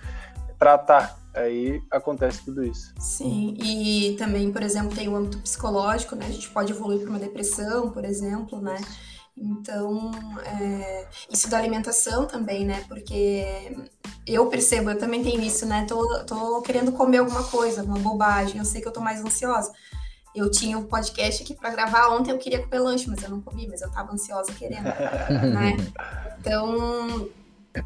tratar 0.57 1.17
aí 1.33 1.81
acontece 1.91 2.43
tudo 2.45 2.63
isso. 2.63 2.93
Sim, 2.99 3.57
e 3.61 4.15
também, 4.17 4.51
por 4.51 4.63
exemplo, 4.63 4.95
tem 4.95 5.09
o 5.09 5.15
âmbito 5.15 5.37
psicológico, 5.39 6.15
né? 6.15 6.25
A 6.27 6.31
gente 6.31 6.49
pode 6.49 6.71
evoluir 6.71 7.01
para 7.01 7.09
uma 7.09 7.19
depressão, 7.19 7.91
por 7.91 8.05
exemplo, 8.05 8.61
né? 8.61 8.77
Então, 9.37 10.11
é, 10.45 11.07
isso 11.29 11.49
da 11.49 11.57
alimentação 11.57 12.25
também, 12.25 12.65
né? 12.65 12.85
Porque 12.87 13.75
eu 14.25 14.47
percebo, 14.47 14.91
eu 14.91 14.97
também 14.97 15.21
tenho 15.21 15.41
isso, 15.41 15.65
né? 15.65 15.85
Tô, 15.85 16.23
tô 16.23 16.61
querendo 16.61 16.93
comer 16.93 17.17
alguma 17.17 17.43
coisa, 17.43 17.83
uma 17.83 17.99
bobagem, 17.99 18.57
eu 18.57 18.65
sei 18.65 18.81
que 18.81 18.87
eu 18.87 18.93
tô 18.93 19.01
mais 19.01 19.19
ansiosa. 19.23 19.73
Eu 20.33 20.49
tinha 20.49 20.77
um 20.77 20.85
podcast 20.85 21.43
aqui 21.43 21.53
para 21.53 21.69
gravar 21.69 22.09
ontem, 22.09 22.31
eu 22.31 22.37
queria 22.37 22.61
comer 22.61 22.79
lanche, 22.79 23.09
mas 23.09 23.23
eu 23.23 23.29
não 23.29 23.41
comi, 23.41 23.67
mas 23.67 23.81
eu 23.81 23.91
tava 23.91 24.13
ansiosa 24.13 24.51
querendo, 24.53 24.83
né? 25.53 25.75
Então, 26.39 27.29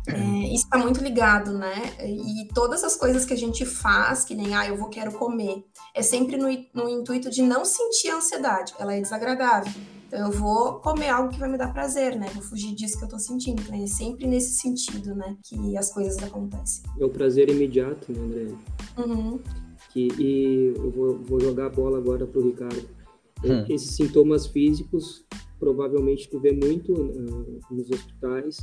é, 0.07 0.53
isso 0.53 0.65
está 0.65 0.77
muito 0.77 1.03
ligado, 1.03 1.51
né? 1.51 1.93
E 2.03 2.47
todas 2.53 2.83
as 2.83 2.95
coisas 2.95 3.25
que 3.25 3.33
a 3.33 3.37
gente 3.37 3.65
faz, 3.65 4.23
que 4.23 4.35
nem, 4.35 4.53
ah, 4.55 4.67
eu 4.67 4.77
vou, 4.77 4.89
quero 4.89 5.11
comer, 5.13 5.63
é 5.95 6.01
sempre 6.01 6.37
no, 6.37 6.47
no 6.73 6.89
intuito 6.89 7.29
de 7.29 7.41
não 7.41 7.65
sentir 7.65 8.09
ansiedade, 8.09 8.73
ela 8.79 8.93
é 8.93 9.01
desagradável. 9.01 9.71
Então, 10.07 10.25
eu 10.25 10.31
vou 10.31 10.79
comer 10.79 11.09
algo 11.09 11.29
que 11.29 11.39
vai 11.39 11.47
me 11.47 11.57
dar 11.57 11.71
prazer, 11.71 12.15
né? 12.15 12.27
Vou 12.33 12.41
fugir 12.41 12.73
disso 12.73 12.97
que 12.97 13.05
eu 13.05 13.09
tô 13.09 13.19
sentindo. 13.19 13.61
Então, 13.61 13.75
é 13.75 13.85
sempre 13.85 14.25
nesse 14.25 14.55
sentido, 14.55 15.13
né? 15.13 15.37
Que 15.43 15.77
as 15.77 15.93
coisas 15.93 16.17
acontecem. 16.23 16.83
É 16.99 17.05
o 17.05 17.09
prazer 17.09 17.47
imediato, 17.49 18.11
né, 18.11 18.19
André? 18.19 18.47
Uhum. 18.97 19.39
Que, 19.91 20.07
e 20.17 20.73
eu 20.75 20.89
vou, 20.89 21.19
vou 21.19 21.39
jogar 21.39 21.67
a 21.67 21.69
bola 21.69 21.99
agora 21.99 22.25
pro 22.25 22.43
Ricardo. 22.43 22.89
Hum. 23.43 23.65
Esses 23.69 23.95
sintomas 23.95 24.47
físicos, 24.47 25.25
provavelmente 25.59 26.27
tu 26.27 26.39
vê 26.39 26.51
muito 26.51 26.91
uh, 26.91 27.59
nos 27.69 27.89
hospitais, 27.91 28.57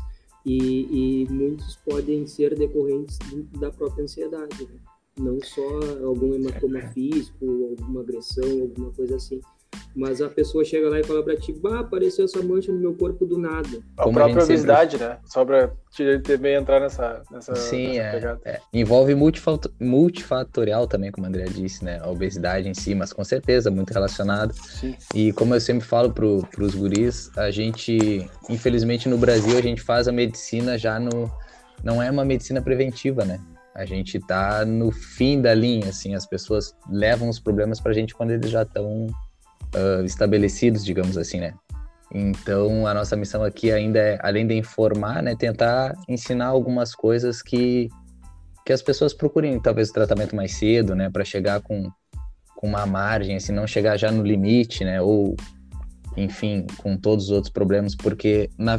e, 0.47 1.23
e 1.25 1.29
muitos 1.29 1.75
podem 1.77 2.25
ser 2.25 2.57
decorrentes 2.57 3.19
da 3.59 3.69
própria 3.71 4.05
ansiedade, 4.05 4.65
né? 4.65 4.79
não 5.19 5.41
só 5.43 5.81
algum 6.05 6.35
hematoma 6.35 6.81
físico, 6.93 7.45
alguma 7.71 8.03
agressão, 8.03 8.63
alguma 8.63 8.93
coisa 8.93 9.17
assim. 9.17 9.41
Mas 9.95 10.21
a 10.21 10.29
pessoa 10.29 10.65
chega 10.65 10.89
lá 10.89 11.01
e 11.01 11.05
fala 11.05 11.23
pra 11.23 11.37
ti, 11.37 11.53
bah, 11.53 11.81
apareceu 11.81 12.25
essa 12.25 12.43
mancha 12.43 12.73
no 12.73 12.79
meu 12.79 12.95
corpo 12.95 13.25
do 13.25 13.39
nada. 13.39 13.69
A 13.97 14.05
Como 14.05 14.15
própria 14.15 14.43
a 14.43 14.45
obesidade, 14.45 14.93
sempre... 14.93 15.07
né? 15.07 15.19
Só 15.25 15.45
pra 15.45 15.73
também 16.23 16.55
entrar 16.55 16.81
nessa, 16.81 17.23
nessa 17.31 17.55
Sim, 17.55 17.99
nessa 17.99 18.39
é, 18.45 18.51
é, 18.51 18.61
Envolve 18.73 19.15
multifatorial 19.81 20.87
também, 20.87 21.11
como 21.11 21.27
a 21.27 21.29
André 21.29 21.45
disse, 21.45 21.85
né? 21.85 21.99
A 22.03 22.11
obesidade 22.11 22.69
em 22.69 22.75
si, 22.75 22.95
mas 22.95 23.13
com 23.13 23.25
certeza 23.25 23.71
muito 23.71 23.93
relacionado. 23.93 24.53
Sim. 24.53 24.95
E 25.15 25.33
como 25.33 25.55
eu 25.55 25.61
sempre 25.61 25.87
falo 25.87 26.13
pro, 26.13 26.47
pros 26.55 26.75
guris, 26.75 27.31
a 27.37 27.51
gente, 27.51 28.29
infelizmente 28.51 29.09
no 29.09 29.17
Brasil, 29.17 29.57
a 29.57 29.63
gente 29.63 29.81
faz 29.81 30.07
a 30.09 30.13
medicina 30.13 30.77
já 30.77 30.99
no... 30.99 31.31
Não 31.83 32.03
é 32.03 32.11
uma 32.11 32.25
medicina 32.25 32.61
preventiva, 32.61 33.25
né? 33.25 33.41
A 33.75 33.85
gente 33.85 34.19
tá 34.19 34.65
no 34.65 34.91
fim 34.91 35.43
da 35.43 35.53
linha, 35.53 35.91
assim, 35.91 36.15
as 36.15 36.25
pessoas 36.27 36.75
levam 36.91 37.29
os 37.29 37.39
problemas 37.39 37.79
pra 37.79 37.93
gente 37.93 38.15
quando 38.15 38.31
eles 38.31 38.51
já 38.51 38.63
estão 38.63 39.07
uh, 39.75 40.05
estabelecidos, 40.05 40.85
digamos 40.85 41.17
assim, 41.17 41.41
né? 41.41 41.55
Então, 42.15 42.87
a 42.87 42.95
nossa 42.95 43.17
missão 43.17 43.43
aqui 43.43 43.73
ainda 43.73 43.99
é, 43.99 44.19
além 44.23 44.47
de 44.47 44.55
informar, 44.55 45.23
né, 45.23 45.35
tentar 45.35 45.95
ensinar 46.09 46.47
algumas 46.47 46.95
coisas 46.95 47.43
que, 47.43 47.89
que 48.65 48.73
as 48.73 48.81
pessoas 48.81 49.13
procurem, 49.13 49.61
talvez, 49.61 49.91
o 49.91 49.93
tratamento 49.93 50.35
mais 50.37 50.53
cedo, 50.53 50.95
né, 50.95 51.11
para 51.11 51.25
chegar 51.25 51.61
com, 51.61 51.91
com 52.55 52.69
uma 52.69 52.87
margem, 52.87 53.37
assim, 53.37 53.53
não 53.53 53.67
chegar 53.67 53.97
já 53.97 54.11
no 54.11 54.23
limite, 54.23 54.85
né, 54.85 55.03
ou 55.03 55.37
enfim, 56.17 56.67
com 56.79 56.97
todos 56.97 57.27
os 57.27 57.31
outros 57.31 57.53
problemas, 57.53 57.95
porque 57.95 58.49
na 58.57 58.79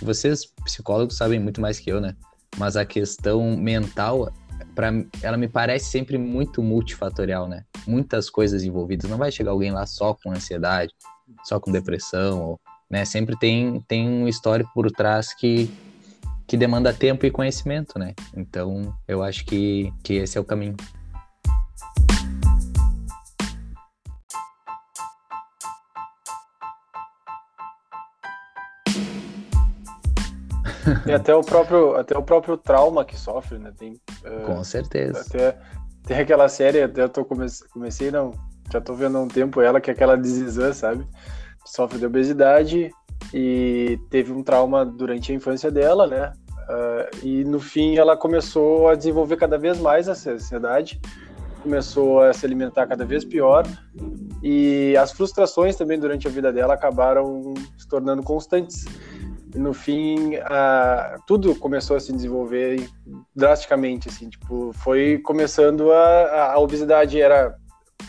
vocês 0.00 0.46
psicólogos 0.64 1.16
sabem 1.16 1.40
muito 1.40 1.60
mais 1.60 1.80
que 1.80 1.90
eu, 1.90 2.00
né? 2.00 2.14
Mas 2.56 2.76
a 2.76 2.84
questão 2.84 3.56
mental, 3.56 4.32
para 4.74 4.92
ela 5.22 5.36
me 5.36 5.48
parece 5.48 5.90
sempre 5.90 6.18
muito 6.18 6.62
multifatorial, 6.62 7.48
né? 7.48 7.64
Muitas 7.86 8.30
coisas 8.30 8.62
envolvidas. 8.64 9.10
Não 9.10 9.18
vai 9.18 9.30
chegar 9.30 9.50
alguém 9.50 9.70
lá 9.70 9.86
só 9.86 10.14
com 10.14 10.30
ansiedade, 10.30 10.92
só 11.44 11.58
com 11.58 11.72
depressão, 11.72 12.40
ou, 12.40 12.60
né? 12.90 13.04
Sempre 13.04 13.36
tem 13.38 13.80
tem 13.88 14.08
um 14.08 14.28
histórico 14.28 14.70
por 14.74 14.90
trás 14.90 15.34
que 15.34 15.70
que 16.48 16.56
demanda 16.56 16.94
tempo 16.94 17.26
e 17.26 17.30
conhecimento, 17.30 17.98
né? 17.98 18.14
Então, 18.34 18.94
eu 19.06 19.22
acho 19.22 19.44
que, 19.44 19.92
que 20.02 20.14
esse 20.14 20.38
é 20.38 20.40
o 20.40 20.44
caminho. 20.44 20.74
E 31.06 31.12
até 31.12 31.34
o 31.34 31.42
próprio, 31.42 31.96
até 31.96 32.16
o 32.16 32.22
próprio 32.22 32.56
trauma 32.56 33.04
que 33.04 33.14
sofre, 33.14 33.58
né? 33.58 33.70
Tem, 33.76 34.00
Com 34.46 34.62
certeza. 34.64 35.20
Até, 35.20 35.58
tem 36.06 36.18
aquela 36.18 36.48
série, 36.48 36.82
até 36.82 37.02
eu 37.02 37.08
tô 37.08 37.24
comece, 37.24 37.66
comecei, 37.68 38.10
não, 38.10 38.32
já 38.72 38.80
tô 38.80 38.94
vendo 38.94 39.18
há 39.18 39.20
um 39.20 39.28
tempo 39.28 39.60
ela, 39.60 39.80
que 39.80 39.90
é 39.90 39.92
aquela 39.92 40.16
Desizan, 40.16 40.72
sabe? 40.72 41.06
Sofre 41.64 41.98
de 41.98 42.06
obesidade 42.06 42.90
e 43.32 43.98
teve 44.10 44.32
um 44.32 44.42
trauma 44.42 44.84
durante 44.84 45.32
a 45.32 45.34
infância 45.34 45.70
dela, 45.70 46.06
né? 46.06 46.32
Uh, 46.68 47.26
e 47.26 47.44
no 47.44 47.58
fim 47.58 47.96
ela 47.96 48.16
começou 48.16 48.88
a 48.88 48.94
desenvolver 48.94 49.36
cada 49.36 49.56
vez 49.56 49.78
mais 49.78 50.06
essa 50.06 50.32
ansiedade, 50.32 51.00
começou 51.62 52.20
a 52.20 52.32
se 52.32 52.44
alimentar 52.44 52.86
cada 52.86 53.04
vez 53.04 53.24
pior 53.24 53.66
e 54.42 54.94
as 54.96 55.12
frustrações 55.12 55.76
também 55.76 55.98
durante 55.98 56.28
a 56.28 56.30
vida 56.30 56.52
dela 56.52 56.74
acabaram 56.74 57.54
se 57.76 57.88
tornando 57.88 58.22
constantes. 58.22 58.84
No 59.54 59.72
fim, 59.72 60.36
uh, 60.36 61.22
tudo 61.26 61.54
começou 61.54 61.96
a 61.96 62.00
se 62.00 62.12
desenvolver 62.12 62.88
drasticamente, 63.34 64.08
assim, 64.08 64.28
tipo, 64.28 64.72
foi 64.74 65.18
começando 65.18 65.90
a, 65.90 66.52
a 66.52 66.58
obesidade 66.58 67.20
era 67.20 67.56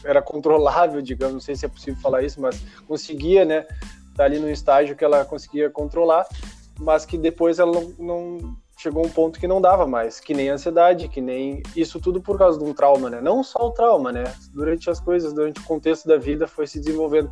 era 0.04 0.22
controlável, 0.22 1.02
digamos, 1.02 1.34
não 1.34 1.42
sei 1.42 1.56
se 1.56 1.66
é 1.66 1.70
possível 1.70 2.00
falar 2.00 2.22
isso, 2.22 2.40
mas 2.40 2.62
conseguia, 2.88 3.44
né, 3.44 3.66
tá 4.16 4.24
ali 4.24 4.40
no 4.40 4.50
estágio 4.50 4.96
que 4.96 5.04
ela 5.04 5.26
conseguia 5.26 5.70
controlar, 5.70 6.26
mas 6.80 7.06
que 7.06 7.18
depois 7.18 7.60
ela 7.60 7.72
não, 7.72 7.94
não 7.98 8.58
chegou 8.78 9.06
um 9.06 9.10
ponto 9.10 9.40
que 9.40 9.48
não 9.48 9.60
dava 9.60 9.86
mais, 9.86 10.20
que 10.20 10.34
nem 10.34 10.50
ansiedade, 10.50 11.10
que 11.10 11.20
nem 11.20 11.62
isso 11.76 12.00
tudo 12.00 12.22
por 12.22 12.38
causa 12.38 12.58
de 12.58 12.64
um 12.64 12.74
trauma, 12.74 13.10
né? 13.10 13.20
Não 13.20 13.44
só 13.44 13.68
o 13.68 13.72
trauma, 13.72 14.12
né? 14.12 14.24
Durante 14.54 14.90
as 14.90 15.02
coisas, 15.02 15.34
durante 15.34 15.60
o 15.60 15.64
contexto 15.66 16.08
da 16.08 16.18
vida 16.18 16.48
foi 16.48 16.66
se 16.66 16.80
desenvolvendo, 16.80 17.30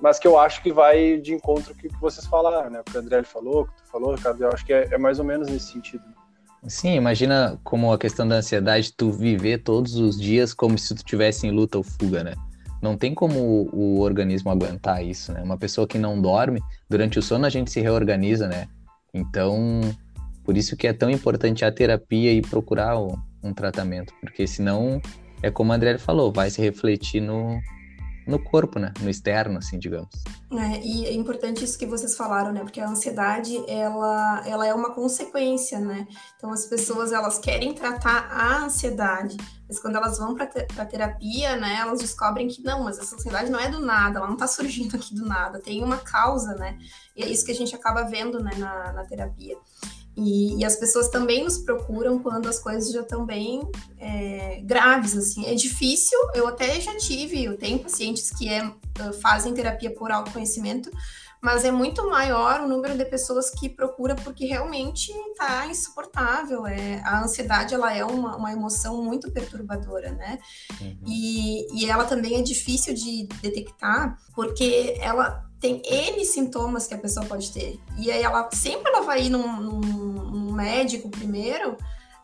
mas 0.00 0.18
que 0.18 0.26
eu 0.26 0.38
acho 0.38 0.62
que 0.62 0.72
vai 0.72 1.18
de 1.18 1.34
encontro 1.34 1.74
com 1.74 1.86
o 1.86 1.90
que 1.90 2.00
vocês 2.00 2.26
falaram, 2.26 2.70
né? 2.70 2.80
O 2.80 2.84
que 2.84 2.96
o 2.96 3.00
André 3.00 3.22
falou, 3.22 3.62
o 3.62 3.66
que 3.66 3.82
tu 3.82 3.90
falou, 3.90 4.14
Ricardo, 4.14 4.42
eu 4.42 4.48
acho 4.52 4.64
que 4.64 4.72
é, 4.72 4.88
é 4.92 4.98
mais 4.98 5.18
ou 5.18 5.24
menos 5.24 5.48
nesse 5.48 5.72
sentido. 5.72 6.04
Sim, 6.66 6.94
imagina 6.94 7.58
como 7.62 7.92
a 7.92 7.98
questão 7.98 8.26
da 8.26 8.36
ansiedade, 8.36 8.92
tu 8.92 9.12
viver 9.12 9.58
todos 9.58 9.94
os 9.96 10.20
dias 10.20 10.52
como 10.52 10.76
se 10.76 10.94
tu 10.94 11.04
tivesse 11.04 11.46
em 11.46 11.50
luta 11.50 11.78
ou 11.78 11.84
fuga, 11.84 12.24
né? 12.24 12.34
não 12.80 12.96
tem 12.96 13.14
como 13.14 13.68
o, 13.72 14.00
organismo 14.00 14.50
aguentar 14.50 15.04
isso, 15.04 15.32
né? 15.32 15.42
Uma 15.42 15.58
pessoa 15.58 15.86
que 15.86 15.98
não 15.98 16.20
dorme, 16.20 16.62
durante 16.88 17.18
o 17.18 17.22
sono 17.22 17.44
a 17.44 17.50
gente 17.50 17.70
se 17.70 17.80
reorganiza, 17.80 18.46
né? 18.46 18.68
Então, 19.12 19.80
por 20.44 20.56
isso 20.56 20.76
que 20.76 20.86
é 20.86 20.92
tão 20.92 21.10
importante 21.10 21.64
a 21.64 21.72
terapia 21.72 22.32
e 22.32 22.40
procurar 22.40 22.98
o, 22.98 23.18
um 23.42 23.52
tratamento, 23.52 24.12
porque 24.20 24.46
senão, 24.46 25.00
é 25.42 25.50
como 25.50 25.72
o 25.72 25.74
André 25.74 25.98
falou, 25.98 26.32
vai 26.32 26.50
se 26.50 26.60
refletir 26.60 27.20
no, 27.20 27.58
no 28.28 28.38
corpo, 28.38 28.78
né? 28.78 28.92
No 29.00 29.08
externo, 29.08 29.58
assim, 29.58 29.78
digamos. 29.78 30.10
É, 30.52 30.80
e 30.84 31.06
é 31.06 31.12
importante 31.14 31.64
isso 31.64 31.78
que 31.78 31.86
vocês 31.86 32.14
falaram, 32.14 32.52
né? 32.52 32.60
Porque 32.60 32.78
a 32.78 32.86
ansiedade, 32.88 33.56
ela, 33.66 34.42
ela 34.46 34.66
é 34.66 34.74
uma 34.74 34.94
consequência, 34.94 35.80
né? 35.80 36.06
Então, 36.36 36.52
as 36.52 36.66
pessoas, 36.66 37.10
elas 37.10 37.38
querem 37.38 37.72
tratar 37.72 38.28
a 38.30 38.64
ansiedade, 38.64 39.38
mas 39.66 39.80
quando 39.80 39.96
elas 39.96 40.18
vão 40.18 40.34
para 40.34 40.46
te 40.46 40.66
terapia, 40.90 41.56
né? 41.56 41.78
Elas 41.80 42.00
descobrem 42.00 42.48
que 42.48 42.62
não, 42.62 42.84
mas 42.84 42.98
essa 42.98 43.16
ansiedade 43.16 43.50
não 43.50 43.58
é 43.58 43.70
do 43.70 43.80
nada, 43.80 44.18
ela 44.18 44.28
não 44.28 44.36
tá 44.36 44.46
surgindo 44.46 44.94
aqui 44.96 45.14
do 45.14 45.24
nada, 45.24 45.58
tem 45.58 45.82
uma 45.82 45.96
causa, 45.96 46.54
né? 46.54 46.78
E 47.16 47.22
é 47.22 47.28
isso 47.28 47.46
que 47.46 47.52
a 47.52 47.54
gente 47.54 47.74
acaba 47.74 48.02
vendo, 48.02 48.42
né, 48.42 48.50
na, 48.58 48.92
na 48.92 49.04
terapia. 49.04 49.56
E, 50.18 50.56
e, 50.56 50.64
as 50.64 50.74
pessoas 50.74 51.08
também 51.08 51.44
nos 51.44 51.58
procuram 51.58 52.18
quando 52.18 52.48
as 52.48 52.58
coisas 52.58 52.92
já 52.92 53.02
estão 53.02 53.24
bem 53.24 53.62
é, 54.00 54.60
graves, 54.64 55.16
assim. 55.16 55.46
É 55.46 55.54
difícil, 55.54 56.18
eu 56.34 56.48
até 56.48 56.80
já 56.80 56.96
tive, 56.96 57.44
eu 57.44 57.56
tenho 57.56 57.78
pacientes 57.78 58.28
que 58.30 58.48
é, 58.48 58.68
fazem 59.22 59.54
terapia 59.54 59.94
por 59.94 60.10
autoconhecimento, 60.10 60.90
mas 61.40 61.64
é 61.64 61.70
muito 61.70 62.08
maior 62.10 62.60
o 62.60 62.68
número 62.68 62.98
de 62.98 63.04
pessoas 63.04 63.48
que 63.48 63.68
procura 63.68 64.16
porque 64.16 64.44
realmente 64.44 65.12
está 65.12 65.66
insuportável. 65.66 66.66
É, 66.66 67.00
a 67.04 67.22
ansiedade, 67.22 67.72
ela 67.72 67.94
é 67.94 68.04
uma, 68.04 68.36
uma 68.36 68.52
emoção 68.52 69.04
muito 69.04 69.30
perturbadora, 69.30 70.10
né? 70.10 70.40
Uhum. 70.80 70.98
E, 71.06 71.80
e 71.80 71.88
ela 71.88 72.04
também 72.04 72.40
é 72.40 72.42
difícil 72.42 72.92
de 72.92 73.28
detectar 73.40 74.18
porque 74.34 74.96
ela 75.00 75.47
tem 75.60 75.82
N 75.84 76.24
sintomas 76.24 76.86
que 76.86 76.94
a 76.94 76.98
pessoa 76.98 77.26
pode 77.26 77.50
ter. 77.52 77.78
E 77.96 78.10
aí 78.10 78.22
ela 78.22 78.48
sempre 78.52 78.90
ela 78.90 79.02
vai 79.02 79.24
ir 79.24 79.30
num, 79.30 79.60
num, 79.60 79.80
num 79.80 80.52
médico 80.52 81.08
primeiro 81.08 81.76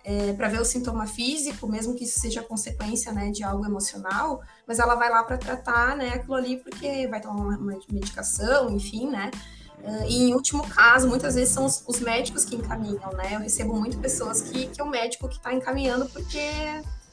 é, 0.05 0.35
para 0.35 0.49
ver 0.49 0.61
o 0.61 0.65
sintoma 0.65 1.07
físico, 1.07 1.67
mesmo 1.67 1.95
que 1.95 2.05
isso 2.05 2.21
seja 2.21 2.43
consequência 2.43 3.11
né, 3.11 3.31
de 3.31 3.43
algo 3.43 3.65
emocional, 3.65 4.43
mas 4.67 4.79
ela 4.79 4.95
vai 4.95 5.09
lá 5.09 5.23
para 5.25 5.39
tratar 5.39 5.97
né, 5.97 6.11
aquilo 6.11 6.35
ali 6.35 6.59
porque 6.59 7.09
vai 7.09 7.21
tomar 7.21 7.57
uma, 7.57 7.79
medicação, 7.91 8.71
enfim, 8.71 9.09
né? 9.09 9.31
Uh, 9.83 10.05
e 10.09 10.31
em 10.31 10.35
último 10.35 10.67
caso, 10.67 11.09
muitas 11.09 11.35
vezes 11.35 11.53
são 11.53 11.67
os, 11.67 11.83
os, 11.87 12.01
médicos 12.01 12.45
que 12.45 12.55
encaminham, 12.55 13.13
né? 13.13 13.35
Eu 13.35 13.41
recebo 13.41 13.75
muito 13.75 13.99
pessoas 13.99 14.41
que, 14.41 14.67
que 14.69 14.81
é 14.81 14.85
o 14.85 14.89
médico 14.89 15.29
que 15.29 15.37
está 15.37 15.53
encaminhando 15.53 16.07
porque 16.09 16.41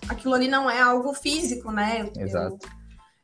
aquilo 0.07 0.34
ali 0.34 0.47
não 0.47 0.69
é 0.69 0.81
algo 0.81 1.13
físico, 1.13 1.69
né? 1.71 2.10
Eu, 2.15 2.21
Exato. 2.21 2.65
Eu, 2.65 2.81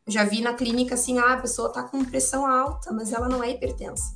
já 0.07 0.23
vi 0.23 0.41
na 0.41 0.53
clínica 0.53 0.95
assim, 0.95 1.19
ah, 1.19 1.33
a 1.33 1.41
pessoa 1.41 1.71
tá 1.71 1.83
com 1.83 2.03
pressão 2.05 2.45
alta, 2.45 2.91
mas 2.93 3.11
ela 3.11 3.27
não 3.27 3.43
é 3.43 3.51
hipertensa. 3.51 4.15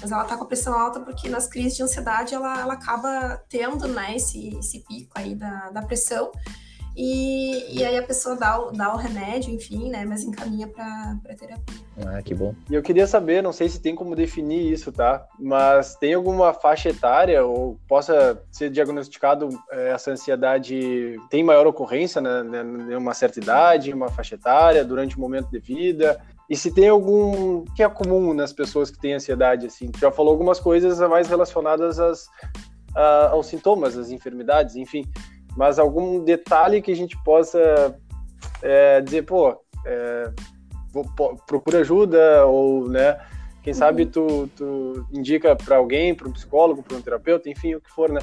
Mas 0.00 0.12
ela 0.12 0.24
tá 0.24 0.36
com 0.36 0.44
pressão 0.44 0.74
alta 0.74 1.00
porque 1.00 1.28
nas 1.28 1.46
crises 1.46 1.76
de 1.76 1.82
ansiedade 1.82 2.34
ela, 2.34 2.60
ela 2.60 2.74
acaba 2.74 3.42
tendo, 3.48 3.88
né, 3.88 4.16
esse, 4.16 4.56
esse 4.58 4.80
pico 4.80 5.12
aí 5.14 5.34
da, 5.34 5.70
da 5.70 5.82
pressão. 5.82 6.30
E, 7.02 7.78
e 7.78 7.82
aí 7.82 7.96
a 7.96 8.02
pessoa 8.02 8.36
dá 8.36 8.60
o, 8.60 8.72
dá 8.72 8.92
o 8.92 8.96
remédio, 8.98 9.54
enfim, 9.54 9.88
né? 9.88 10.04
Mas 10.04 10.22
encaminha 10.22 10.68
para 10.68 11.16
terapia. 11.34 11.80
Ah, 12.04 12.20
que 12.20 12.34
bom. 12.34 12.54
E 12.68 12.74
eu 12.74 12.82
queria 12.82 13.06
saber, 13.06 13.42
não 13.42 13.54
sei 13.54 13.70
se 13.70 13.80
tem 13.80 13.94
como 13.94 14.14
definir 14.14 14.70
isso, 14.70 14.92
tá? 14.92 15.26
Mas 15.38 15.94
tem 15.94 16.12
alguma 16.12 16.52
faixa 16.52 16.90
etária 16.90 17.42
ou 17.42 17.80
possa 17.88 18.38
ser 18.52 18.68
diagnosticado 18.68 19.48
é, 19.72 19.92
essa 19.92 20.10
ansiedade 20.10 21.16
tem 21.30 21.42
maior 21.42 21.66
ocorrência 21.66 22.20
né, 22.20 22.42
né, 22.42 22.62
em 22.92 22.96
uma 22.96 23.14
certa 23.14 23.40
idade, 23.40 23.94
uma 23.94 24.10
faixa 24.10 24.34
etária, 24.34 24.84
durante 24.84 25.16
o 25.16 25.20
momento 25.20 25.50
de 25.50 25.58
vida? 25.58 26.20
E 26.50 26.54
se 26.54 26.70
tem 26.70 26.90
algum 26.90 27.64
que 27.74 27.82
é 27.82 27.88
comum 27.88 28.34
nas 28.34 28.52
pessoas 28.52 28.90
que 28.90 29.00
têm 29.00 29.14
ansiedade, 29.14 29.64
assim? 29.64 29.90
Tu 29.90 30.00
já 30.00 30.10
falou 30.10 30.32
algumas 30.32 30.60
coisas 30.60 31.00
mais 31.08 31.28
relacionadas 31.28 31.98
às, 31.98 32.26
a, 32.94 33.28
aos 33.30 33.46
sintomas, 33.46 33.96
às 33.96 34.10
enfermidades, 34.10 34.76
enfim 34.76 35.10
mas 35.56 35.78
algum 35.78 36.24
detalhe 36.24 36.82
que 36.82 36.92
a 36.92 36.96
gente 36.96 37.16
possa 37.22 37.96
é, 38.62 39.00
dizer, 39.00 39.22
pô, 39.22 39.56
é, 39.84 40.32
vou, 40.92 41.04
procura 41.46 41.80
ajuda 41.80 42.46
ou, 42.46 42.88
né, 42.88 43.18
quem 43.62 43.74
sabe 43.74 44.04
uhum. 44.04 44.08
tu, 44.08 44.50
tu 44.56 45.06
indica 45.12 45.54
para 45.54 45.76
alguém, 45.76 46.14
para 46.14 46.28
um 46.28 46.32
psicólogo, 46.32 46.82
para 46.82 46.96
um 46.96 47.02
terapeuta, 47.02 47.48
enfim, 47.48 47.74
o 47.74 47.80
que 47.80 47.90
for, 47.90 48.10
né? 48.10 48.20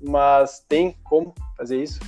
Mas 0.00 0.64
tem 0.66 0.96
como 1.04 1.34
fazer 1.56 1.82
isso? 1.82 2.00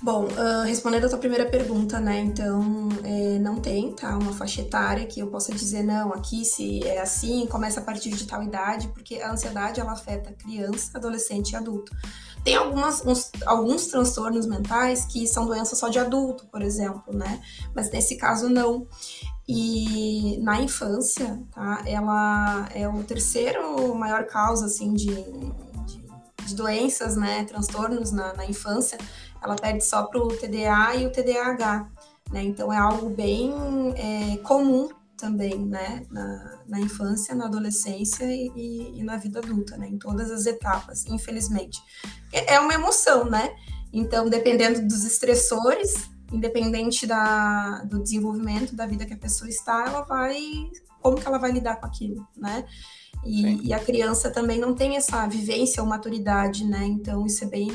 Bom, 0.00 0.26
uh, 0.26 0.64
respondendo 0.64 1.06
a 1.06 1.08
tua 1.08 1.18
primeira 1.18 1.46
pergunta, 1.46 1.98
né? 1.98 2.20
Então, 2.20 2.88
é, 3.02 3.38
não 3.40 3.56
tem, 3.56 3.92
tá? 3.92 4.16
Uma 4.16 4.32
faixa 4.32 4.60
etária 4.60 5.04
que 5.04 5.18
eu 5.18 5.26
possa 5.26 5.52
dizer, 5.52 5.82
não, 5.82 6.12
aqui 6.12 6.44
se 6.44 6.86
é 6.86 7.00
assim, 7.00 7.46
começa 7.46 7.80
a 7.80 7.82
partir 7.82 8.10
de 8.10 8.24
tal 8.24 8.40
idade, 8.40 8.88
porque 8.88 9.16
a 9.16 9.32
ansiedade, 9.32 9.80
ela 9.80 9.92
afeta 9.92 10.32
criança, 10.32 10.96
adolescente 10.96 11.50
e 11.50 11.56
adulto. 11.56 11.92
Tem 12.44 12.54
algumas, 12.54 13.04
uns, 13.04 13.32
alguns 13.44 13.88
transtornos 13.88 14.46
mentais 14.46 15.04
que 15.04 15.26
são 15.26 15.46
doenças 15.46 15.78
só 15.78 15.88
de 15.88 15.98
adulto, 15.98 16.46
por 16.46 16.62
exemplo, 16.62 17.12
né? 17.12 17.42
Mas 17.74 17.90
nesse 17.90 18.16
caso 18.16 18.48
não. 18.48 18.86
E 19.48 20.38
na 20.42 20.60
infância, 20.60 21.42
tá? 21.52 21.82
Ela 21.86 22.68
é 22.72 22.88
o 22.88 23.02
terceiro 23.02 23.94
maior 23.94 24.26
causa, 24.26 24.66
assim, 24.66 24.92
de, 24.92 25.06
de, 25.06 26.04
de 26.46 26.54
doenças, 26.54 27.16
né? 27.16 27.44
Transtornos 27.44 28.12
na, 28.12 28.32
na 28.34 28.46
infância. 28.46 28.96
Ela 29.42 29.56
perde 29.56 29.84
só 29.84 30.04
para 30.04 30.20
o 30.20 30.28
TDA 30.28 30.96
e 30.96 31.06
o 31.06 31.12
TDAH, 31.12 31.88
né? 32.30 32.42
Então 32.42 32.72
é 32.72 32.78
algo 32.78 33.10
bem 33.10 33.52
é, 33.96 34.36
comum 34.38 34.88
também, 35.16 35.58
né, 35.58 36.06
na, 36.12 36.62
na 36.68 36.80
infância, 36.80 37.34
na 37.34 37.46
adolescência 37.46 38.24
e, 38.24 38.92
e, 38.94 39.02
na 39.02 39.16
vida 39.16 39.40
adulta, 39.40 39.76
né, 39.76 39.88
em 39.88 39.98
todas 39.98 40.30
as 40.30 40.46
etapas, 40.46 41.04
infelizmente. 41.06 41.82
É, 42.32 42.54
é 42.54 42.60
uma 42.60 42.72
emoção, 42.72 43.24
né? 43.24 43.52
Então, 43.92 44.30
dependendo 44.30 44.80
dos 44.86 45.04
estressores, 45.04 46.08
independente 46.32 47.06
da, 47.06 47.82
do 47.84 48.00
desenvolvimento 48.00 48.76
da 48.76 48.86
vida 48.86 49.04
que 49.04 49.14
a 49.14 49.18
pessoa 49.18 49.48
está, 49.48 49.86
ela 49.86 50.02
vai, 50.02 50.38
como 51.00 51.16
que 51.16 51.26
ela 51.26 51.38
vai 51.38 51.50
lidar 51.50 51.76
com 51.76 51.86
aquilo, 51.86 52.26
né? 52.36 52.64
E, 53.24 53.68
e, 53.68 53.72
a 53.72 53.80
criança 53.80 54.30
também 54.30 54.60
não 54.60 54.74
tem 54.74 54.96
essa 54.96 55.26
vivência 55.26 55.82
ou 55.82 55.88
maturidade, 55.88 56.64
né? 56.64 56.86
Então 56.86 57.26
isso 57.26 57.42
é 57.42 57.48
bem, 57.48 57.68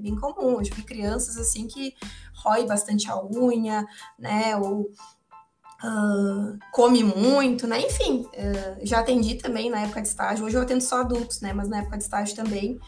bem 0.00 0.16
comum. 0.16 0.52
Eu 0.52 0.74
vi 0.74 0.82
crianças 0.82 1.36
assim 1.36 1.66
que 1.66 1.94
rói 2.34 2.66
bastante 2.66 3.10
a 3.10 3.22
unha, 3.22 3.86
né? 4.18 4.56
Ou 4.56 4.90
uh, 5.84 6.58
come 6.72 7.04
muito, 7.04 7.66
né? 7.66 7.80
Enfim, 7.80 8.26
uh, 8.26 8.86
já 8.86 9.00
atendi 9.00 9.36
também 9.36 9.70
na 9.70 9.80
época 9.80 10.02
de 10.02 10.08
estágio. 10.08 10.44
Hoje 10.44 10.56
eu 10.56 10.62
atendo 10.62 10.82
só 10.82 11.00
adultos, 11.00 11.40
né? 11.40 11.52
Mas 11.52 11.68
na 11.68 11.78
época 11.78 11.98
de 11.98 12.04
estágio 12.04 12.36
também 12.36 12.78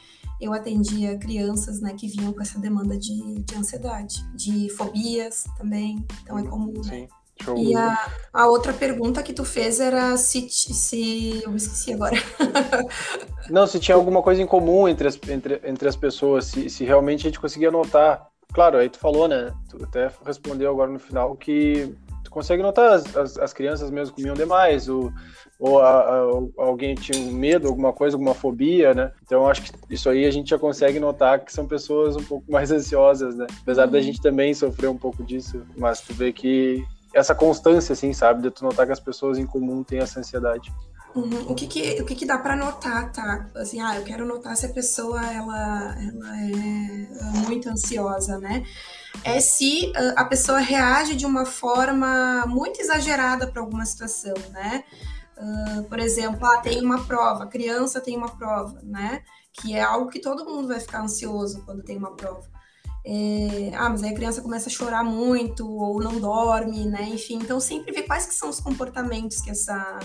eu 0.41 0.53
atendia 0.53 1.17
crianças, 1.19 1.81
né? 1.81 1.95
Que 1.95 2.09
vinham 2.09 2.33
com 2.33 2.43
essa 2.43 2.59
demanda 2.59 2.97
de, 2.99 3.43
de 3.43 3.55
ansiedade, 3.55 4.25
de 4.35 4.69
fobias 4.71 5.45
também. 5.57 6.05
Então 6.23 6.39
é 6.39 6.43
comum, 6.45 6.73
né? 6.73 6.83
Sim. 6.83 7.01
né? 7.03 7.09
E 7.57 7.75
a, 7.75 8.13
a, 8.33 8.47
outra 8.47 8.73
pergunta 8.73 9.23
que 9.23 9.33
tu 9.33 9.45
fez 9.45 9.81
era 9.81 10.17
se, 10.17 10.49
se. 10.49 11.43
Eu 11.43 11.51
me 11.51 11.57
esqueci 11.57 11.93
agora. 11.93 12.15
Não, 13.51 13.67
se 13.67 13.81
tinha 13.81 13.97
alguma 13.97 14.23
coisa 14.23 14.41
em 14.41 14.47
comum 14.47 14.87
entre 14.87 15.09
as, 15.09 15.19
entre, 15.29 15.61
entre 15.65 15.89
as 15.89 15.97
pessoas, 15.97 16.47
se, 16.47 16.71
se 16.71 16.85
realmente 16.85 17.21
a 17.21 17.31
gente 17.31 17.41
conseguia 17.41 17.71
notar. 17.71 18.29
Claro, 18.53 18.79
aí 18.79 18.89
tu 18.89 18.99
falou, 18.99 19.27
né? 19.27 19.53
Tu 19.69 19.83
até 19.83 20.11
respondeu 20.25 20.71
agora 20.71 20.91
no 20.91 20.99
final 20.99 21.35
que 21.35 21.93
consegue 22.33 22.63
notar 22.63 22.93
as, 22.93 23.17
as, 23.17 23.39
as, 23.39 23.53
crianças 23.53 23.91
mesmo 23.91 24.17
comiam 24.17 24.35
demais, 24.35 24.89
ou, 24.89 25.13
ou 25.61 25.79
a, 25.81 26.01
a, 26.01 26.21
alguém 26.57 26.95
tinha 26.95 27.19
um 27.19 27.31
medo, 27.31 27.69
alguma 27.69 27.93
coisa, 27.93 28.17
alguma 28.17 28.35
fobia, 28.35 28.95
né? 28.95 29.13
Então 29.23 29.47
acho 29.47 29.63
que 29.63 29.71
isso 29.91 30.09
aí 30.09 30.25
a 30.25 30.31
gente 30.31 30.51
já 30.51 30.59
consegue 30.59 30.99
notar 30.99 31.45
que 31.45 31.53
são 31.53 31.67
pessoas 31.67 32.17
um 32.17 32.25
pouco 32.25 32.45
mais 32.51 32.73
ansiosas, 32.73 33.37
né? 33.37 33.47
Apesar 33.63 33.87
uhum. 33.87 33.93
da 33.93 34.01
gente 34.01 34.21
também 34.21 34.55
sofrer 34.55 34.89
um 34.89 34.97
pouco 34.97 35.23
disso, 35.23 35.63
mas 35.77 36.01
tu 36.01 36.15
vê 36.15 36.33
que 36.33 36.85
essa 37.15 37.35
constância, 37.35 37.93
assim, 37.93 38.13
sabe? 38.13 38.43
De 38.43 38.51
tu 38.51 38.65
notar 38.65 38.87
que 38.87 38.93
as 38.93 39.01
pessoas 39.01 39.39
em 39.39 39.47
comum 39.47 39.83
têm 39.83 40.01
essa 40.01 40.21
ansiedade. 40.21 40.73
Uhum. 41.15 41.51
O, 41.51 41.55
que 41.55 41.67
que, 41.67 42.01
o 42.01 42.07
que 42.07 42.15
que 42.15 42.25
dá 42.25 42.39
para 42.39 42.57
notar, 42.57 43.13
tá? 43.13 43.47
Assim, 43.55 43.81
ah, 43.81 43.99
eu 43.99 44.05
quero 44.05 44.27
notar 44.27 44.57
se 44.57 44.65
a 44.65 44.71
pessoa, 44.71 45.21
ela, 45.21 45.95
ela 46.01 46.41
é 46.41 47.47
muito 47.47 47.69
ansiosa, 47.69 48.39
né? 48.39 48.65
é 49.25 49.41
se 49.41 49.91
uh, 49.91 50.15
a 50.17 50.25
pessoa 50.25 50.59
reage 50.59 51.15
de 51.15 51.27
uma 51.27 51.45
forma 51.45 52.45
muito 52.47 52.81
exagerada 52.81 53.47
para 53.47 53.61
alguma 53.61 53.85
situação, 53.85 54.35
né? 54.51 54.85
Uh, 55.37 55.83
por 55.85 55.99
exemplo, 55.99 56.45
ah, 56.47 56.59
tem 56.59 56.83
uma 56.85 57.05
prova, 57.05 57.47
criança 57.47 58.01
tem 58.01 58.17
uma 58.17 58.37
prova, 58.37 58.81
né? 58.83 59.23
Que 59.53 59.75
é 59.75 59.83
algo 59.83 60.11
que 60.11 60.21
todo 60.21 60.45
mundo 60.45 60.69
vai 60.69 60.81
ficar 60.81 61.03
ansioso 61.03 61.63
quando 61.65 61.83
tem 61.83 61.97
uma 61.97 62.17
prova. 62.17 62.52
É, 63.05 63.73
ah, 63.75 63.89
mas 63.89 64.03
aí 64.03 64.11
a 64.11 64.15
criança 64.15 64.41
começa 64.41 64.69
a 64.69 64.73
chorar 64.73 65.03
muito 65.03 65.69
ou 65.69 66.01
não 66.01 66.21
dorme, 66.21 66.85
né? 66.87 67.09
Enfim, 67.09 67.37
então 67.37 67.59
sempre 67.59 67.93
ver 67.93 68.03
quais 68.03 68.27
que 68.27 68.35
são 68.35 68.49
os 68.49 68.61
comportamentos 68.61 69.41
que 69.41 69.51
essa 69.51 69.99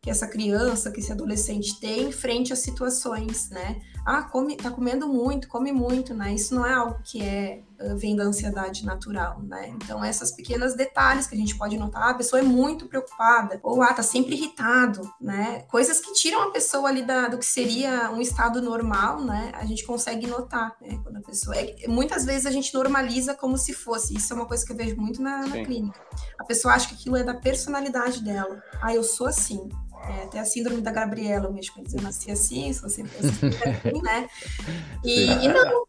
que 0.00 0.08
essa 0.08 0.28
criança, 0.28 0.92
que 0.92 1.00
esse 1.00 1.10
adolescente 1.10 1.80
tem 1.80 2.12
frente 2.12 2.52
às 2.52 2.60
situações, 2.60 3.50
né? 3.50 3.82
Ah, 4.06 4.22
come, 4.22 4.56
tá 4.56 4.70
comendo 4.70 5.08
muito, 5.08 5.48
come 5.48 5.72
muito, 5.72 6.14
né? 6.14 6.32
Isso 6.34 6.54
não 6.54 6.64
é 6.64 6.72
algo 6.72 7.00
que 7.02 7.20
é 7.20 7.62
vem 7.96 8.16
da 8.16 8.24
ansiedade 8.24 8.84
natural, 8.84 9.40
né? 9.42 9.68
Então 9.68 10.04
essas 10.04 10.32
pequenas 10.32 10.74
detalhes 10.74 11.26
que 11.26 11.34
a 11.34 11.38
gente 11.38 11.56
pode 11.56 11.76
notar, 11.78 12.02
ah, 12.02 12.10
a 12.10 12.14
pessoa 12.14 12.40
é 12.40 12.42
muito 12.42 12.86
preocupada 12.86 13.60
ou 13.62 13.82
ah, 13.82 13.92
tá 13.92 14.02
sempre 14.02 14.34
irritado, 14.34 15.08
né? 15.20 15.64
Coisas 15.68 16.00
que 16.00 16.12
tiram 16.12 16.42
a 16.42 16.50
pessoa 16.50 16.88
ali 16.88 17.02
da, 17.02 17.28
do 17.28 17.38
que 17.38 17.46
seria 17.46 18.10
um 18.10 18.20
estado 18.20 18.60
normal, 18.60 19.20
né? 19.20 19.52
A 19.54 19.64
gente 19.64 19.84
consegue 19.84 20.26
notar, 20.26 20.76
né? 20.80 20.98
Quando 21.02 21.16
a 21.16 21.22
pessoa 21.22 21.56
é, 21.56 21.86
muitas 21.86 22.24
vezes 22.24 22.46
a 22.46 22.50
gente 22.50 22.74
normaliza 22.74 23.34
como 23.34 23.56
se 23.56 23.72
fosse. 23.72 24.14
Isso 24.14 24.32
é 24.32 24.36
uma 24.36 24.46
coisa 24.46 24.64
que 24.64 24.72
eu 24.72 24.76
vejo 24.76 24.96
muito 24.96 25.22
na, 25.22 25.46
na 25.46 25.64
clínica. 25.64 26.00
A 26.38 26.44
pessoa 26.44 26.74
acha 26.74 26.88
que 26.88 26.94
aquilo 26.94 27.16
é 27.16 27.22
da 27.22 27.34
personalidade 27.34 28.22
dela. 28.22 28.62
Ah, 28.80 28.94
eu 28.94 29.02
sou 29.02 29.26
assim. 29.26 29.68
É, 30.08 30.22
até 30.22 30.38
a 30.38 30.44
síndrome 30.44 30.80
da 30.80 30.90
Gabriela, 30.90 31.46
eu 31.46 31.52
mesmo 31.52 31.82
dizer, 31.82 31.98
eu 31.98 32.02
nasci 32.02 32.30
assim, 32.30 32.72
sou 32.72 32.88
sempre 32.88 33.18
assim, 33.18 33.48
assim 33.48 34.02
né? 34.02 34.28
E, 35.04 35.24
e, 35.24 35.48
não, 35.48 35.84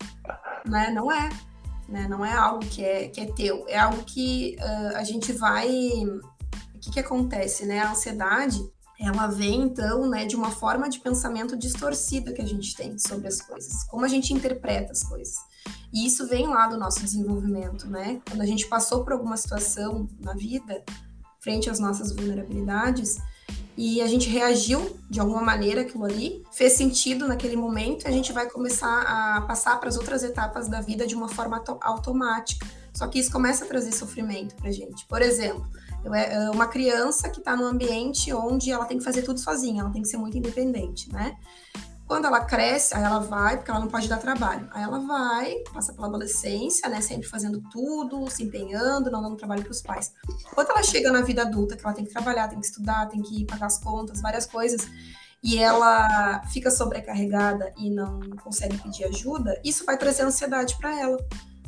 né? 0.66 0.92
Não 0.92 1.12
é. 1.12 1.30
Né? 1.90 2.08
Não 2.08 2.24
é 2.24 2.34
algo 2.34 2.66
que 2.66 2.84
é, 2.84 3.08
que 3.08 3.22
é 3.22 3.26
teu, 3.26 3.66
é 3.68 3.78
algo 3.78 4.04
que 4.04 4.56
uh, 4.60 4.98
a 4.98 5.04
gente 5.04 5.32
vai. 5.34 5.68
O 5.68 6.80
que, 6.80 6.92
que 6.92 7.00
acontece, 7.00 7.66
né? 7.66 7.80
A 7.80 7.92
ansiedade, 7.92 8.60
ela 9.00 9.28
vem 9.28 9.62
então, 9.62 10.08
né, 10.08 10.26
de 10.26 10.36
uma 10.36 10.52
forma 10.52 10.90
de 10.90 11.00
pensamento 11.00 11.58
distorcida 11.58 12.32
que 12.32 12.42
a 12.42 12.46
gente 12.46 12.76
tem 12.76 12.98
sobre 12.98 13.28
as 13.28 13.42
coisas, 13.42 13.84
como 13.86 14.06
a 14.06 14.08
gente 14.08 14.34
interpreta 14.34 14.92
as 14.92 15.04
coisas. 15.04 15.36
E 15.92 16.06
isso 16.06 16.28
vem 16.28 16.48
lá 16.48 16.68
do 16.68 16.78
nosso 16.78 17.02
desenvolvimento, 17.02 17.88
né? 17.88 18.22
Quando 18.30 18.42
a 18.42 18.46
gente 18.46 18.68
passou 18.68 19.04
por 19.04 19.14
alguma 19.14 19.36
situação 19.36 20.08
na 20.20 20.34
vida, 20.34 20.84
frente 21.40 21.70
às 21.70 21.80
nossas 21.80 22.14
vulnerabilidades, 22.14 23.18
e 23.82 24.02
a 24.02 24.08
gente 24.08 24.28
reagiu 24.28 25.00
de 25.10 25.22
alguma 25.22 25.42
maneira 25.42 25.84
aquilo 25.84 26.04
ali, 26.04 26.44
fez 26.52 26.74
sentido 26.74 27.26
naquele 27.26 27.56
momento, 27.56 28.06
a 28.06 28.12
gente 28.12 28.34
vai 28.34 28.46
começar 28.50 29.04
a 29.04 29.40
passar 29.40 29.80
para 29.80 29.88
as 29.88 29.96
outras 29.96 30.22
etapas 30.22 30.68
da 30.68 30.82
vida 30.82 31.08
de 31.08 31.16
uma 31.16 31.30
forma 31.30 31.64
automática. 31.80 32.68
Só 32.94 33.08
que 33.08 33.18
isso 33.18 33.32
começa 33.32 33.64
a 33.64 33.68
trazer 33.70 33.94
sofrimento 33.94 34.54
para 34.56 34.70
gente. 34.70 35.06
Por 35.06 35.22
exemplo, 35.22 35.66
é, 36.14 36.34
é 36.34 36.50
uma 36.50 36.68
criança 36.68 37.30
que 37.30 37.40
está 37.40 37.56
num 37.56 37.64
ambiente 37.64 38.34
onde 38.34 38.70
ela 38.70 38.84
tem 38.84 38.98
que 38.98 39.04
fazer 39.06 39.22
tudo 39.22 39.40
sozinha, 39.40 39.80
ela 39.80 39.92
tem 39.92 40.02
que 40.02 40.10
ser 40.10 40.18
muito 40.18 40.38
independente, 40.38 41.10
né? 41.14 41.38
Quando 42.10 42.26
ela 42.26 42.44
cresce, 42.44 42.96
aí 42.96 43.04
ela 43.04 43.20
vai, 43.20 43.56
porque 43.56 43.70
ela 43.70 43.80
não 43.82 43.88
pode 43.88 44.10
dar 44.10 44.18
trabalho. 44.18 44.68
Aí 44.72 44.82
ela 44.82 44.98
vai, 44.98 45.54
passa 45.72 45.94
pela 45.94 46.08
adolescência, 46.08 46.90
né? 46.90 47.02
Sempre 47.02 47.30
fazendo 47.30 47.62
tudo, 47.72 48.28
se 48.32 48.42
empenhando, 48.42 49.12
não 49.12 49.22
dando 49.22 49.36
trabalho 49.36 49.62
para 49.62 49.70
os 49.70 49.84
pais. 49.84 50.12
Quando 50.56 50.72
ela 50.72 50.82
chega 50.82 51.12
na 51.12 51.22
vida 51.22 51.44
adulta, 51.44 51.78
que 51.78 51.86
ela 51.86 51.94
tem 51.94 52.04
que 52.04 52.12
trabalhar, 52.12 52.48
tem 52.48 52.60
que 52.60 52.66
estudar, 52.66 53.08
tem 53.10 53.22
que 53.22 53.46
pagar 53.46 53.68
as 53.68 53.78
contas, 53.78 54.22
várias 54.22 54.48
coisas, 54.48 54.88
e 55.44 55.60
ela 55.60 56.42
fica 56.48 56.72
sobrecarregada 56.72 57.72
e 57.78 57.92
não 57.92 58.20
consegue 58.44 58.80
pedir 58.80 59.04
ajuda, 59.04 59.62
isso 59.64 59.86
vai 59.86 59.96
trazer 59.96 60.24
ansiedade 60.24 60.78
para 60.80 61.00
ela. 61.00 61.18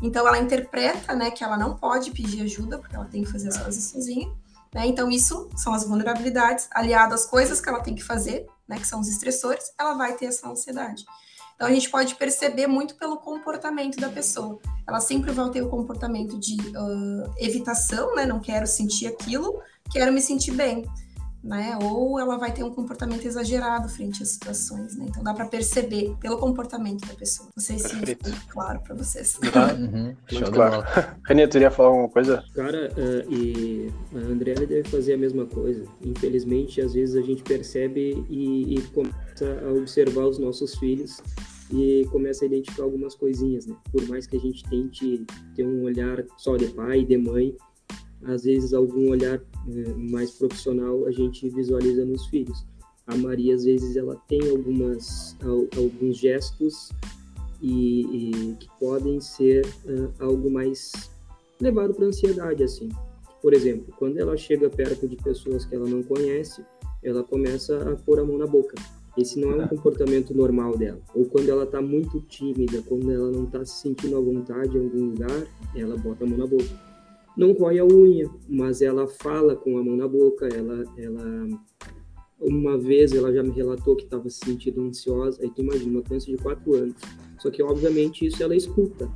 Então 0.01 0.27
ela 0.27 0.39
interpreta, 0.39 1.13
né, 1.13 1.29
que 1.29 1.43
ela 1.43 1.55
não 1.55 1.75
pode 1.75 2.09
pedir 2.09 2.41
ajuda 2.41 2.79
porque 2.79 2.95
ela 2.95 3.05
tem 3.05 3.23
que 3.23 3.31
fazer 3.31 3.49
as 3.49 3.57
coisas 3.57 3.83
sozinha. 3.83 4.27
Né? 4.73 4.87
Então 4.87 5.09
isso 5.09 5.49
são 5.55 5.73
as 5.73 5.83
vulnerabilidades 5.83 6.67
aliado 6.71 7.13
às 7.13 7.25
coisas 7.25 7.59
que 7.59 7.69
ela 7.69 7.81
tem 7.81 7.95
que 7.95 8.03
fazer 8.03 8.47
né, 8.71 8.79
que 8.79 8.87
são 8.87 9.01
os 9.01 9.09
estressores, 9.09 9.73
ela 9.77 9.95
vai 9.95 10.15
ter 10.15 10.27
essa 10.27 10.47
ansiedade. 10.49 11.03
Então 11.53 11.67
a 11.67 11.71
gente 11.71 11.89
pode 11.89 12.15
perceber 12.15 12.67
muito 12.67 12.95
pelo 12.95 13.17
comportamento 13.17 13.99
da 13.99 14.09
pessoa. 14.09 14.57
Ela 14.87 15.01
sempre 15.01 15.31
vai 15.31 15.49
ter 15.51 15.61
o 15.61 15.69
comportamento 15.69 16.39
de 16.39 16.55
uh, 16.55 17.33
evitação, 17.37 18.15
né? 18.15 18.25
Não 18.25 18.39
quero 18.39 18.65
sentir 18.65 19.07
aquilo, 19.07 19.61
quero 19.91 20.11
me 20.11 20.21
sentir 20.21 20.51
bem 20.51 20.89
né? 21.43 21.77
Ou 21.81 22.19
ela 22.19 22.37
vai 22.37 22.51
ter 22.51 22.63
um 22.63 22.71
comportamento 22.71 23.25
exagerado 23.25 23.89
frente 23.89 24.21
às 24.21 24.29
situações, 24.29 24.95
né? 24.95 25.05
Então 25.09 25.23
dá 25.23 25.33
para 25.33 25.45
perceber 25.45 26.15
pelo 26.19 26.37
comportamento 26.37 27.07
da 27.07 27.13
pessoa. 27.13 27.49
Não 27.55 27.63
sei 27.63 27.79
se 27.79 27.87
isso 27.87 28.11
é 28.11 28.15
claro 28.49 28.79
para 28.81 28.95
vocês. 28.95 29.39
Tá. 29.51 29.73
Uhum. 29.73 30.15
Muito 30.31 30.51
claro. 30.51 30.83
René, 31.27 31.47
tu 31.47 31.57
iria 31.57 31.71
falar 31.71 31.89
alguma 31.89 32.09
coisa? 32.09 32.43
Cara, 32.53 32.91
uh, 32.91 33.33
e 33.33 33.91
a 34.13 34.19
Andrea 34.19 34.55
deve 34.55 34.83
fazer 34.83 35.13
a 35.13 35.17
mesma 35.17 35.45
coisa. 35.45 35.83
Infelizmente, 36.03 36.81
às 36.81 36.93
vezes 36.93 37.15
a 37.15 37.21
gente 37.21 37.43
percebe 37.43 38.25
e, 38.29 38.75
e 38.75 38.81
começa 38.89 39.59
a 39.65 39.71
observar 39.71 40.25
os 40.25 40.37
nossos 40.37 40.75
filhos 40.75 41.21
e 41.73 42.05
começa 42.11 42.43
a 42.43 42.47
identificar 42.47 42.83
algumas 42.83 43.15
coisinhas, 43.15 43.65
né? 43.65 43.75
Por 43.91 44.07
mais 44.07 44.27
que 44.27 44.35
a 44.35 44.39
gente 44.39 44.63
tente 44.69 45.25
ter 45.55 45.65
um 45.65 45.83
olhar 45.83 46.23
só 46.37 46.57
de 46.57 46.67
pai 46.67 46.99
e 46.99 47.05
de 47.05 47.17
mãe, 47.17 47.55
às 48.25 48.43
vezes 48.43 48.73
algum 48.73 49.09
olhar 49.09 49.41
é, 49.67 49.93
mais 50.11 50.31
profissional 50.31 51.05
a 51.05 51.11
gente 51.11 51.49
visualiza 51.49 52.05
nos 52.05 52.25
filhos. 52.27 52.65
A 53.07 53.15
Maria 53.15 53.55
às 53.55 53.63
vezes 53.65 53.95
ela 53.95 54.15
tem 54.27 54.49
algumas 54.49 55.35
alguns 55.75 56.17
gestos 56.17 56.89
e, 57.61 58.01
e 58.01 58.55
que 58.55 58.67
podem 58.79 59.19
ser 59.19 59.65
uh, 59.85 60.11
algo 60.19 60.49
mais 60.49 61.11
levado 61.59 61.93
para 61.93 62.05
ansiedade 62.05 62.63
assim. 62.63 62.89
Por 63.41 63.53
exemplo, 63.53 63.93
quando 63.97 64.17
ela 64.17 64.37
chega 64.37 64.69
perto 64.69 65.07
de 65.07 65.15
pessoas 65.15 65.65
que 65.65 65.75
ela 65.75 65.87
não 65.87 66.03
conhece, 66.03 66.63
ela 67.03 67.23
começa 67.23 67.91
a 67.91 67.95
pôr 67.95 68.19
a 68.19 68.23
mão 68.23 68.37
na 68.37 68.45
boca. 68.45 68.75
Esse 69.17 69.39
não 69.39 69.51
é 69.51 69.65
um 69.65 69.67
comportamento 69.67 70.33
normal 70.33 70.77
dela. 70.77 71.01
Ou 71.13 71.25
quando 71.25 71.49
ela 71.49 71.63
está 71.63 71.81
muito 71.81 72.21
tímida, 72.21 72.81
quando 72.87 73.11
ela 73.11 73.29
não 73.31 73.43
está 73.43 73.65
se 73.65 73.81
sentindo 73.81 74.15
à 74.15 74.21
vontade 74.21 74.77
em 74.77 74.83
algum 74.83 75.05
lugar, 75.07 75.47
ela 75.75 75.97
bota 75.97 76.23
a 76.23 76.27
mão 76.27 76.37
na 76.37 76.47
boca 76.47 76.90
não 77.41 77.53
rói 77.53 77.79
a 77.79 77.85
unha, 77.85 78.29
mas 78.47 78.83
ela 78.83 79.07
fala 79.07 79.55
com 79.55 79.75
a 79.79 79.83
mão 79.83 79.95
na 79.95 80.07
boca, 80.07 80.47
ela, 80.47 80.83
ela 80.95 81.47
uma 82.39 82.77
vez 82.77 83.13
ela 83.13 83.33
já 83.33 83.41
me 83.41 83.49
relatou 83.49 83.95
que 83.95 84.03
estava 84.03 84.29
se 84.29 84.45
sentindo 84.45 84.81
ansiosa, 84.81 85.41
aí 85.41 85.49
tu 85.49 85.61
imagina, 85.61 85.91
uma 85.91 86.01
criança 86.03 86.27
de 86.27 86.37
4 86.37 86.75
anos. 86.75 86.95
Só 87.39 87.49
que, 87.49 87.63
obviamente, 87.63 88.25
isso 88.25 88.43
ela 88.43 88.55
escuta 88.55 89.09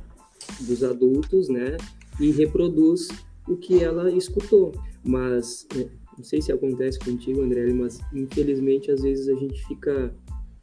dos 0.60 0.82
adultos, 0.82 1.48
né? 1.48 1.76
E 2.20 2.32
reproduz 2.32 3.08
o 3.48 3.56
que 3.56 3.84
ela 3.84 4.10
escutou. 4.10 4.72
Mas, 5.04 5.66
é, 5.76 5.88
não 6.16 6.24
sei 6.24 6.42
se 6.42 6.50
acontece 6.50 6.98
contigo, 6.98 7.42
André, 7.42 7.72
mas 7.72 8.00
infelizmente, 8.12 8.90
às 8.90 9.02
vezes 9.02 9.28
a 9.28 9.34
gente 9.34 9.64
fica 9.66 10.12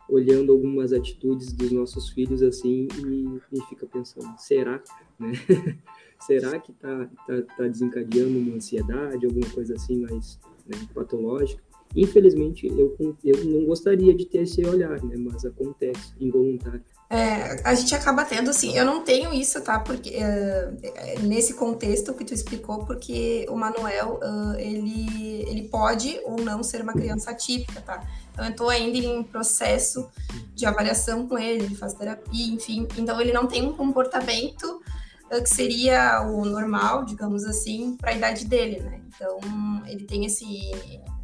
olhando 0.10 0.52
algumas 0.52 0.92
atitudes 0.92 1.54
dos 1.54 1.72
nossos 1.72 2.10
filhos 2.10 2.44
assim 2.44 2.88
e, 3.06 3.58
e 3.58 3.62
fica 3.70 3.86
pensando, 3.86 4.38
será? 4.38 4.84
Né? 5.18 5.32
será 6.26 6.60
que 6.60 6.72
está 6.72 7.06
tá, 7.28 7.42
tá 7.58 7.68
desencadeando 7.68 8.38
uma 8.38 8.56
ansiedade, 8.56 9.26
alguma 9.26 9.50
coisa 9.50 9.76
assim 9.76 9.98
mais 9.98 10.40
né, 10.66 10.78
patológica? 10.94 11.62
Infelizmente, 11.96 12.66
eu, 12.66 12.96
eu 13.24 13.46
não 13.46 13.66
gostaria 13.66 14.14
de 14.16 14.26
ter 14.26 14.40
esse 14.40 14.66
olhar, 14.66 15.02
né? 15.04 15.16
Mas 15.16 15.46
acontece, 15.46 16.14
involuntário. 16.20 16.84
É, 17.08 17.62
a 17.64 17.76
gente 17.76 17.94
acaba 17.94 18.26
tendo, 18.26 18.50
assim, 18.50 18.76
eu 18.76 18.84
não 18.84 19.04
tenho 19.04 19.32
isso, 19.32 19.62
tá? 19.62 19.80
Porque 19.80 20.10
uh, 20.10 21.22
nesse 21.22 21.54
contexto 21.54 22.12
que 22.16 22.26
tu 22.26 22.34
explicou, 22.34 22.84
porque 22.86 23.46
o 23.48 23.56
Manuel, 23.56 24.20
uh, 24.24 24.56
ele, 24.58 25.44
ele 25.48 25.70
pode 25.70 26.20
ou 26.26 26.42
não 26.42 26.64
ser 26.64 26.82
uma 26.82 26.94
criança 26.94 27.30
atípica, 27.30 27.80
tá? 27.82 28.04
Então, 28.32 28.46
eu 28.46 28.52
estou 28.52 28.70
ainda 28.70 28.98
em 28.98 29.22
processo 29.22 30.10
de 30.56 30.66
avaliação 30.66 31.28
com 31.28 31.38
ele, 31.38 31.66
ele 31.66 31.76
faz 31.76 31.94
terapia, 31.94 32.56
enfim. 32.56 32.88
Então, 32.98 33.22
ele 33.22 33.32
não 33.32 33.46
tem 33.46 33.62
um 33.62 33.74
comportamento 33.74 34.82
que 35.30 35.50
seria 35.50 36.22
o 36.22 36.46
normal, 36.46 37.06
digamos 37.06 37.44
assim, 37.44 37.98
para 37.98 38.12
a 38.12 38.14
idade 38.14 38.46
dele, 38.46 38.80
né? 38.82 39.02
Então, 39.08 39.40
ele 39.88 40.06
tem 40.06 40.26
esse 40.26 40.46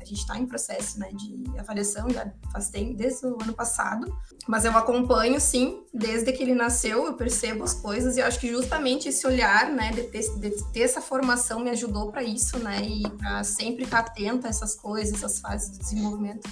gente 0.09 0.21
está 0.21 0.37
em 0.37 0.45
processo 0.45 0.99
né, 0.99 1.09
de 1.13 1.59
avaliação, 1.59 2.09
já 2.09 2.31
faz 2.51 2.69
tempo, 2.69 2.95
desde 2.95 3.25
o 3.27 3.41
ano 3.41 3.53
passado. 3.53 4.13
Mas 4.47 4.65
eu 4.65 4.75
acompanho, 4.75 5.39
sim, 5.39 5.83
desde 5.93 6.31
que 6.33 6.41
ele 6.41 6.55
nasceu, 6.55 7.05
eu 7.05 7.13
percebo 7.13 7.63
as 7.63 7.73
coisas 7.73 8.17
e 8.17 8.21
acho 8.21 8.39
que 8.39 8.49
justamente 8.49 9.09
esse 9.09 9.25
olhar, 9.25 9.71
né, 9.71 9.91
de 9.91 10.03
ter, 10.03 10.23
de 10.39 10.63
ter 10.71 10.81
essa 10.81 11.01
formação 11.01 11.59
me 11.59 11.69
ajudou 11.69 12.11
para 12.11 12.23
isso, 12.23 12.57
né, 12.59 12.81
e 12.81 13.07
para 13.17 13.43
sempre 13.43 13.83
estar 13.83 14.03
tá 14.03 14.09
atenta 14.09 14.47
a 14.47 14.49
essas 14.49 14.75
coisas, 14.75 15.13
essas 15.13 15.39
fases 15.39 15.69
do 15.69 15.79
desenvolvimento. 15.79 16.49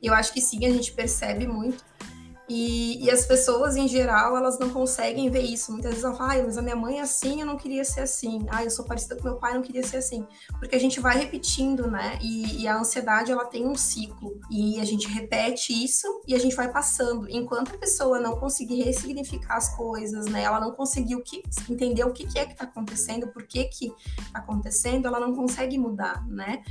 E 0.00 0.06
eu 0.06 0.14
acho 0.14 0.32
que 0.32 0.40
sim, 0.40 0.64
a 0.64 0.70
gente 0.70 0.92
percebe 0.92 1.46
muito. 1.46 1.84
E, 2.48 3.02
e, 3.02 3.10
as 3.10 3.24
pessoas, 3.24 3.74
em 3.74 3.88
geral, 3.88 4.36
elas 4.36 4.58
não 4.58 4.68
conseguem 4.68 5.30
ver 5.30 5.42
isso. 5.42 5.72
Muitas 5.72 5.92
vezes 5.92 6.04
elas 6.04 6.18
falam, 6.18 6.40
ah, 6.40 6.42
mas 6.44 6.58
a 6.58 6.62
minha 6.62 6.76
mãe 6.76 6.98
é 6.98 7.00
assim, 7.00 7.40
eu 7.40 7.46
não 7.46 7.56
queria 7.56 7.84
ser 7.84 8.00
assim. 8.00 8.44
Ah, 8.50 8.62
eu 8.62 8.70
sou 8.70 8.84
parecida 8.84 9.16
com 9.16 9.24
meu 9.24 9.36
pai, 9.36 9.52
eu 9.52 9.56
não 9.56 9.62
queria 9.62 9.82
ser 9.82 9.96
assim. 9.96 10.26
Porque 10.58 10.76
a 10.76 10.78
gente 10.78 11.00
vai 11.00 11.16
repetindo, 11.16 11.90
né? 11.90 12.18
E, 12.20 12.62
e, 12.62 12.68
a 12.68 12.76
ansiedade, 12.76 13.32
ela 13.32 13.46
tem 13.46 13.66
um 13.66 13.74
ciclo. 13.74 14.38
E 14.50 14.78
a 14.78 14.84
gente 14.84 15.08
repete 15.08 15.72
isso 15.72 16.06
e 16.26 16.34
a 16.34 16.38
gente 16.38 16.54
vai 16.54 16.70
passando. 16.70 17.26
Enquanto 17.30 17.74
a 17.74 17.78
pessoa 17.78 18.20
não 18.20 18.36
conseguir 18.36 18.82
ressignificar 18.82 19.56
as 19.56 19.74
coisas, 19.74 20.26
né? 20.26 20.42
Ela 20.42 20.60
não 20.60 20.72
conseguiu 20.72 21.22
que, 21.22 21.42
entender 21.70 22.04
o 22.04 22.12
que, 22.12 22.26
que 22.26 22.38
é 22.38 22.44
que 22.44 22.54
tá 22.54 22.64
acontecendo, 22.64 23.28
por 23.28 23.44
que 23.44 23.64
que 23.64 23.88
tá 24.32 24.40
acontecendo, 24.40 25.06
ela 25.06 25.18
não 25.18 25.34
consegue 25.34 25.78
mudar, 25.78 26.26
né? 26.28 26.62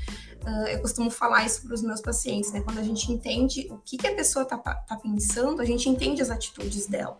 Uh, 0.46 0.68
eu 0.68 0.82
costumo 0.82 1.10
falar 1.10 1.46
isso 1.46 1.64
para 1.64 1.74
os 1.74 1.82
meus 1.82 2.02
pacientes, 2.02 2.52
né? 2.52 2.62
Quando 2.62 2.78
a 2.78 2.84
gente 2.84 3.12
entende 3.12 3.68
o 3.72 3.78
que, 3.78 3.98
que 3.98 4.06
a 4.06 4.14
pessoa 4.14 4.44
tá, 4.44 4.58
tá 4.58 4.98
pensando, 4.98 5.63
a 5.64 5.66
gente 5.66 5.90
entende 5.90 6.22
as 6.22 6.30
atitudes 6.30 6.86
dela. 6.86 7.18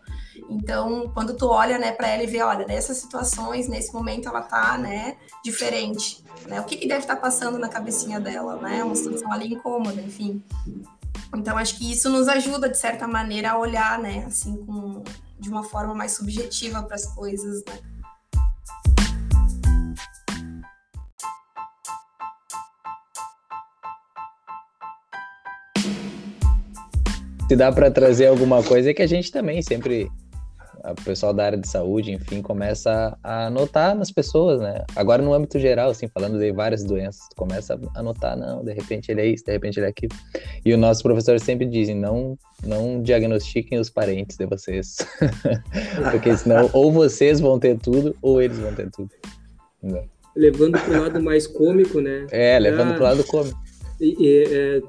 Então, 0.48 1.10
quando 1.14 1.34
tu 1.34 1.46
olha, 1.46 1.78
né, 1.78 1.92
para 1.92 2.08
ela 2.08 2.22
e 2.22 2.26
vê, 2.26 2.42
olha, 2.42 2.66
nessas 2.66 2.98
situações, 2.98 3.68
nesse 3.68 3.92
momento 3.92 4.28
ela 4.28 4.42
tá, 4.42 4.76
né, 4.76 5.16
diferente, 5.42 6.22
né? 6.46 6.60
O 6.60 6.64
que, 6.64 6.76
que 6.76 6.86
deve 6.86 7.00
estar 7.00 7.16
tá 7.16 7.20
passando 7.20 7.58
na 7.58 7.68
cabecinha 7.68 8.20
dela, 8.20 8.56
né? 8.56 8.84
Uma 8.84 8.94
situação 8.94 9.32
ali 9.32 9.54
incômoda, 9.54 10.00
enfim. 10.00 10.42
Então, 11.34 11.56
acho 11.56 11.78
que 11.78 11.90
isso 11.90 12.08
nos 12.10 12.28
ajuda, 12.28 12.68
de 12.68 12.78
certa 12.78 13.08
maneira, 13.08 13.52
a 13.52 13.58
olhar, 13.58 13.98
né, 13.98 14.24
assim, 14.26 14.56
com, 14.64 15.02
de 15.38 15.48
uma 15.48 15.64
forma 15.64 15.94
mais 15.94 16.12
subjetiva 16.12 16.82
para 16.82 16.94
as 16.94 17.06
coisas, 17.06 17.64
né? 17.64 17.93
Se 27.48 27.56
dá 27.56 27.70
para 27.70 27.90
trazer 27.90 28.26
alguma 28.26 28.62
coisa, 28.62 28.90
é 28.90 28.94
que 28.94 29.02
a 29.02 29.06
gente 29.06 29.30
também 29.30 29.60
sempre, 29.60 30.10
o 30.82 31.04
pessoal 31.04 31.32
da 31.32 31.44
área 31.44 31.58
de 31.58 31.68
saúde, 31.68 32.10
enfim, 32.10 32.40
começa 32.40 33.16
a 33.22 33.50
notar 33.50 33.94
nas 33.94 34.10
pessoas, 34.10 34.60
né? 34.60 34.82
Agora 34.96 35.22
no 35.22 35.34
âmbito 35.34 35.58
geral, 35.58 35.90
assim, 35.90 36.08
falando 36.08 36.38
de 36.38 36.50
várias 36.52 36.82
doenças, 36.82 37.20
tu 37.28 37.36
começa 37.36 37.78
a 37.94 38.02
notar, 38.02 38.34
não, 38.36 38.64
de 38.64 38.72
repente 38.72 39.10
ele 39.10 39.20
é 39.20 39.26
isso, 39.26 39.44
de 39.44 39.52
repente 39.52 39.78
ele 39.78 39.86
é 39.86 39.90
aquilo. 39.90 40.14
E 40.64 40.72
os 40.72 40.78
nossos 40.78 41.02
professores 41.02 41.42
sempre 41.42 41.66
dizem, 41.66 41.94
não, 41.94 42.38
não 42.64 43.02
diagnostiquem 43.02 43.78
os 43.78 43.90
parentes 43.90 44.38
de 44.38 44.46
vocês. 44.46 44.96
Porque 46.10 46.34
senão 46.36 46.70
ou 46.72 46.90
vocês 46.90 47.40
vão 47.40 47.58
ter 47.58 47.78
tudo, 47.78 48.16
ou 48.22 48.40
eles 48.40 48.58
vão 48.58 48.74
ter 48.74 48.90
tudo. 48.90 49.10
Levando 50.34 50.80
pro 50.80 51.02
lado 51.02 51.22
mais 51.22 51.46
cômico, 51.46 52.00
né? 52.00 52.26
É, 52.30 52.58
levando 52.58 52.92
ah, 52.92 52.94
pro 52.94 53.04
lado 53.04 53.24
cômico. 53.24 53.58
E, 54.00 54.16
e, 54.18 54.44
é, 54.52 54.82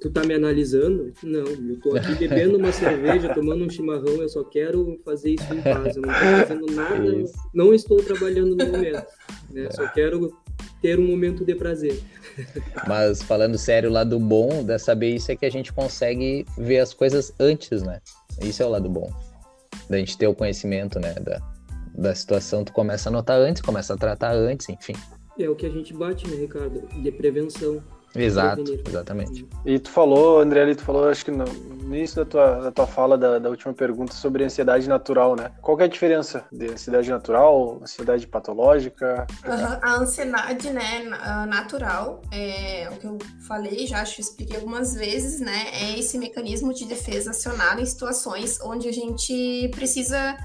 tu 0.00 0.10
tá 0.10 0.22
me 0.24 0.34
analisando? 0.34 1.12
Não, 1.22 1.44
eu 1.46 1.80
tô 1.80 1.96
aqui 1.96 2.14
bebendo 2.14 2.58
uma 2.58 2.70
cerveja, 2.72 3.32
tomando 3.34 3.64
um 3.64 3.70
chimarrão, 3.70 4.20
eu 4.20 4.28
só 4.28 4.44
quero 4.44 5.00
fazer 5.04 5.30
isso 5.30 5.54
em 5.54 5.60
paz. 5.62 5.96
Eu 5.96 6.02
não 6.02 6.08
tô 6.08 6.14
fazendo 6.14 6.66
nada, 6.74 7.16
isso. 7.16 7.34
não 7.54 7.74
estou 7.74 8.02
trabalhando 8.02 8.56
no 8.56 8.66
momento. 8.66 9.06
Né? 9.50 9.70
Só 9.70 9.86
quero 9.88 10.36
ter 10.80 10.98
um 10.98 11.06
momento 11.06 11.44
de 11.44 11.54
prazer. 11.54 12.00
Mas 12.86 13.22
falando 13.22 13.56
sério, 13.56 13.90
o 13.90 13.92
lado 13.92 14.18
bom 14.18 14.64
de 14.64 14.78
saber 14.78 15.14
isso 15.14 15.30
é 15.32 15.36
que 15.36 15.46
a 15.46 15.50
gente 15.50 15.72
consegue 15.72 16.44
ver 16.58 16.80
as 16.80 16.92
coisas 16.92 17.32
antes, 17.38 17.82
né? 17.82 18.00
Isso 18.42 18.62
é 18.62 18.66
o 18.66 18.70
lado 18.70 18.88
bom. 18.88 19.10
Da 19.88 19.98
gente 19.98 20.16
ter 20.18 20.26
o 20.26 20.34
conhecimento, 20.34 20.98
né? 20.98 21.14
Da, 21.14 21.40
da 21.94 22.14
situação, 22.14 22.64
tu 22.64 22.72
começa 22.72 23.08
a 23.08 23.12
notar 23.12 23.38
antes, 23.38 23.62
começa 23.62 23.94
a 23.94 23.96
tratar 23.96 24.32
antes, 24.34 24.68
enfim. 24.68 24.94
É 25.38 25.48
o 25.48 25.56
que 25.56 25.66
a 25.66 25.70
gente 25.70 25.92
bate, 25.92 26.28
né, 26.28 26.36
Ricardo? 26.36 26.86
De 27.02 27.10
prevenção. 27.10 27.82
Exato, 28.14 28.80
exatamente. 28.86 29.46
E 29.64 29.78
tu 29.78 29.90
falou, 29.90 30.40
André, 30.40 30.62
ali, 30.62 30.74
tu 30.74 30.82
falou, 30.82 31.08
acho 31.08 31.24
que 31.24 31.30
no 31.30 31.44
início 31.84 32.16
da 32.16 32.24
tua, 32.24 32.60
da 32.62 32.72
tua 32.72 32.86
fala, 32.86 33.18
da, 33.18 33.38
da 33.38 33.48
última 33.48 33.72
pergunta, 33.74 34.14
sobre 34.14 34.44
ansiedade 34.44 34.88
natural, 34.88 35.36
né? 35.36 35.50
Qual 35.60 35.78
é 35.80 35.84
a 35.84 35.88
diferença 35.88 36.44
de 36.50 36.72
ansiedade 36.72 37.10
natural, 37.10 37.78
ansiedade 37.82 38.26
patológica? 38.26 39.26
Uhum. 39.44 39.78
A 39.82 39.96
ansiedade, 39.96 40.70
né, 40.70 41.02
natural, 41.48 42.22
é 42.30 42.88
o 42.90 42.96
que 42.96 43.06
eu 43.06 43.18
falei, 43.46 43.86
já 43.86 44.00
acho 44.00 44.16
que 44.16 44.20
expliquei 44.22 44.56
algumas 44.56 44.94
vezes, 44.94 45.40
né? 45.40 45.66
É 45.72 45.98
esse 45.98 46.18
mecanismo 46.18 46.72
de 46.72 46.86
defesa 46.86 47.30
acionado 47.30 47.80
em 47.80 47.86
situações 47.86 48.60
onde 48.60 48.88
a 48.88 48.92
gente 48.92 49.68
precisa 49.74 50.36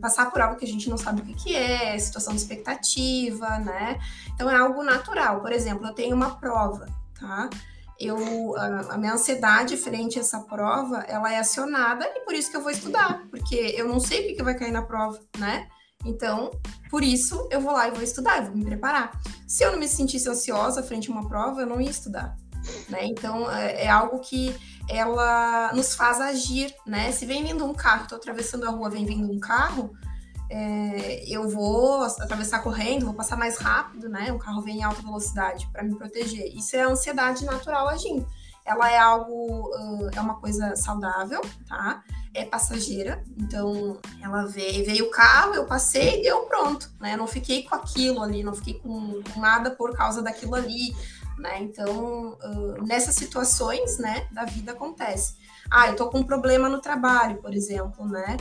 Passar 0.00 0.30
por 0.30 0.40
algo 0.40 0.56
que 0.56 0.64
a 0.64 0.68
gente 0.68 0.88
não 0.88 0.96
sabe 0.96 1.22
o 1.22 1.24
que, 1.24 1.34
que 1.34 1.56
é, 1.56 1.98
situação 1.98 2.34
de 2.34 2.40
expectativa, 2.40 3.58
né? 3.58 3.98
Então 4.34 4.48
é 4.48 4.56
algo 4.56 4.82
natural. 4.82 5.40
Por 5.40 5.52
exemplo, 5.52 5.86
eu 5.86 5.92
tenho 5.92 6.14
uma 6.14 6.36
prova, 6.36 6.86
tá? 7.18 7.50
Eu, 7.98 8.56
a, 8.56 8.94
a, 8.94 8.98
minha 8.98 9.12
ansiedade 9.12 9.76
frente 9.76 10.18
a 10.18 10.22
essa 10.22 10.40
prova, 10.40 11.00
ela 11.00 11.32
é 11.32 11.38
acionada 11.38 12.06
e 12.14 12.20
por 12.20 12.34
isso 12.34 12.50
que 12.50 12.56
eu 12.56 12.62
vou 12.62 12.70
estudar, 12.70 13.26
porque 13.30 13.74
eu 13.76 13.86
não 13.86 14.00
sei 14.00 14.20
o 14.20 14.26
que, 14.28 14.34
que 14.34 14.42
vai 14.42 14.56
cair 14.56 14.72
na 14.72 14.82
prova, 14.82 15.20
né? 15.36 15.68
Então, 16.04 16.50
por 16.88 17.02
isso 17.02 17.46
eu 17.50 17.60
vou 17.60 17.72
lá 17.72 17.88
e 17.88 17.90
vou 17.90 18.02
estudar, 18.02 18.38
eu 18.38 18.44
vou 18.46 18.56
me 18.56 18.64
preparar. 18.64 19.10
Se 19.46 19.64
eu 19.64 19.72
não 19.72 19.78
me 19.78 19.86
sentisse 19.86 20.28
ansiosa 20.28 20.82
frente 20.82 21.10
a 21.10 21.12
uma 21.12 21.28
prova, 21.28 21.60
eu 21.60 21.66
não 21.66 21.80
ia 21.80 21.90
estudar, 21.90 22.36
né? 22.88 23.04
Então 23.04 23.50
é, 23.50 23.84
é 23.84 23.88
algo 23.88 24.20
que 24.20 24.54
ela 24.90 25.72
nos 25.72 25.94
faz 25.94 26.20
agir, 26.20 26.74
né? 26.84 27.12
Se 27.12 27.24
vem 27.24 27.44
vindo 27.44 27.64
um 27.64 27.72
carro, 27.72 28.02
estou 28.02 28.18
atravessando 28.18 28.66
a 28.66 28.70
rua, 28.70 28.90
vem 28.90 29.06
vindo 29.06 29.30
um 29.30 29.38
carro, 29.38 29.92
é, 30.50 31.24
eu 31.28 31.48
vou 31.48 32.02
atravessar 32.02 32.60
correndo, 32.60 33.06
vou 33.06 33.14
passar 33.14 33.36
mais 33.36 33.56
rápido, 33.56 34.08
né? 34.08 34.32
O 34.32 34.38
carro 34.38 34.60
vem 34.62 34.78
em 34.78 34.82
alta 34.82 35.00
velocidade 35.00 35.68
para 35.72 35.84
me 35.84 35.94
proteger. 35.94 36.52
Isso 36.54 36.74
é 36.74 36.82
a 36.82 36.88
ansiedade 36.88 37.44
natural 37.44 37.88
agindo. 37.88 38.26
Ela 38.66 38.90
é 38.90 38.98
algo, 38.98 39.70
é 40.14 40.20
uma 40.20 40.34
coisa 40.34 40.74
saudável, 40.74 41.40
tá? 41.68 42.02
É 42.34 42.44
passageira, 42.44 43.24
então 43.36 43.98
ela 44.22 44.46
veio, 44.46 44.84
veio 44.84 45.06
o 45.06 45.10
carro, 45.10 45.54
eu 45.54 45.66
passei 45.66 46.20
e 46.20 46.22
deu 46.22 46.42
pronto, 46.42 46.88
né? 47.00 47.16
não 47.16 47.26
fiquei 47.26 47.64
com 47.64 47.74
aquilo 47.74 48.22
ali, 48.22 48.44
não 48.44 48.54
fiquei 48.54 48.74
com 48.74 49.20
nada 49.36 49.72
por 49.72 49.96
causa 49.96 50.22
daquilo 50.22 50.54
ali 50.54 50.94
né? 51.40 51.62
Então, 51.62 52.38
uh, 52.42 52.84
nessas 52.86 53.14
situações, 53.14 53.98
né, 53.98 54.28
da 54.30 54.44
vida 54.44 54.72
acontece. 54.72 55.34
Ah, 55.70 55.88
eu 55.88 55.96
tô 55.96 56.08
com 56.08 56.18
um 56.18 56.24
problema 56.24 56.68
no 56.68 56.80
trabalho, 56.80 57.38
por 57.38 57.54
exemplo, 57.54 58.06
né? 58.06 58.36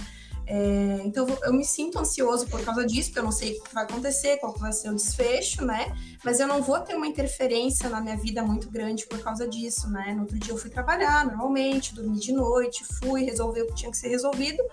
É, 0.52 1.02
então, 1.06 1.28
eu 1.44 1.54
me 1.54 1.64
sinto 1.64 2.00
ansioso 2.00 2.48
por 2.48 2.60
causa 2.66 2.84
disso, 2.84 3.10
porque 3.10 3.20
eu 3.20 3.24
não 3.24 3.32
sei 3.32 3.56
o 3.56 3.64
que 3.64 3.72
vai 3.72 3.84
acontecer, 3.84 4.38
qual 4.38 4.52
vai 4.54 4.74
ser 4.74 4.90
o 4.90 4.96
desfecho, 4.96 5.64
né? 5.64 5.96
Mas 6.26 6.40
eu 6.40 6.48
não 6.48 6.64
vou 6.64 6.80
ter 6.80 6.96
uma 6.96 7.06
interferência 7.06 7.88
na 7.88 8.02
minha 8.02 8.18
vida 8.18 8.42
muito 8.42 8.68
grande 8.68 9.06
por 9.06 9.20
causa 9.20 9.48
disso, 9.48 9.88
né? 9.92 10.12
No 10.16 10.22
outro 10.22 10.40
dia 10.40 10.52
eu 10.52 10.58
fui 10.58 10.72
trabalhar 10.72 11.24
normalmente, 11.24 11.94
dormi 11.94 12.20
de 12.20 12.32
noite, 12.32 12.84
fui 13.00 13.24
resolver 13.26 13.62
o 13.62 13.68
que 13.68 13.76
tinha 13.76 13.92
que 13.92 13.98
ser 13.98 14.08
resolvido 14.08 14.64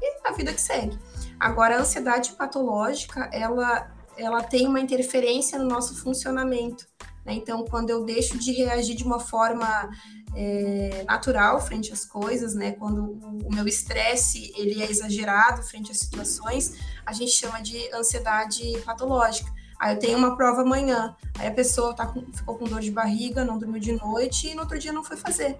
e 0.00 0.28
a 0.28 0.30
vida 0.30 0.52
que 0.52 0.60
segue. 0.60 0.96
Agora, 1.40 1.78
a 1.78 1.80
ansiedade 1.80 2.32
patológica, 2.34 3.28
ela, 3.32 3.92
ela 4.16 4.40
tem 4.40 4.68
uma 4.68 4.78
interferência 4.78 5.58
no 5.58 5.66
nosso 5.66 5.96
funcionamento. 5.96 6.86
Né? 7.24 7.34
Então, 7.34 7.64
quando 7.64 7.90
eu 7.90 8.04
deixo 8.04 8.38
de 8.38 8.52
reagir 8.52 8.94
de 8.94 9.04
uma 9.04 9.18
forma 9.18 9.90
é, 10.34 11.04
natural 11.06 11.60
frente 11.60 11.92
às 11.92 12.04
coisas, 12.04 12.54
né? 12.54 12.72
Quando 12.72 13.18
o, 13.44 13.54
meu 13.54 13.66
estresse 13.66 14.52
ele 14.56 14.82
é 14.82 14.90
exagerado 14.90 15.62
frente 15.62 15.90
às 15.90 15.98
situações, 15.98 16.74
a 17.06 17.12
gente 17.12 17.30
chama 17.30 17.60
de 17.60 17.92
ansiedade 17.94 18.78
patológica. 18.84 19.50
Aí 19.78 19.94
eu 19.94 19.98
tenho 19.98 20.18
uma 20.18 20.36
prova 20.36 20.62
amanhã, 20.62 21.16
aí 21.38 21.46
a 21.46 21.52
pessoa 21.52 21.94
tá 21.94 22.06
com, 22.06 22.32
ficou 22.32 22.56
com 22.56 22.64
dor 22.64 22.80
de 22.80 22.90
barriga, 22.90 23.44
não 23.44 23.58
dormiu 23.58 23.80
de 23.80 23.92
noite 23.92 24.48
e 24.48 24.54
no 24.54 24.62
outro 24.62 24.78
dia 24.78 24.92
não 24.92 25.04
foi 25.04 25.16
fazer. 25.16 25.58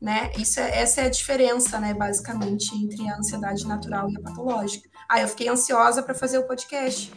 né? 0.00 0.32
Isso 0.36 0.58
é, 0.58 0.80
essa 0.80 1.02
é 1.02 1.06
a 1.06 1.10
diferença, 1.10 1.78
né, 1.78 1.94
basicamente, 1.94 2.74
entre 2.74 3.08
a 3.08 3.16
ansiedade 3.16 3.66
natural 3.66 4.10
e 4.10 4.16
a 4.16 4.20
patológica. 4.20 4.88
Ah, 5.08 5.20
eu 5.20 5.28
fiquei 5.28 5.48
ansiosa 5.48 6.02
para 6.02 6.14
fazer 6.14 6.38
o 6.38 6.46
podcast. 6.46 7.12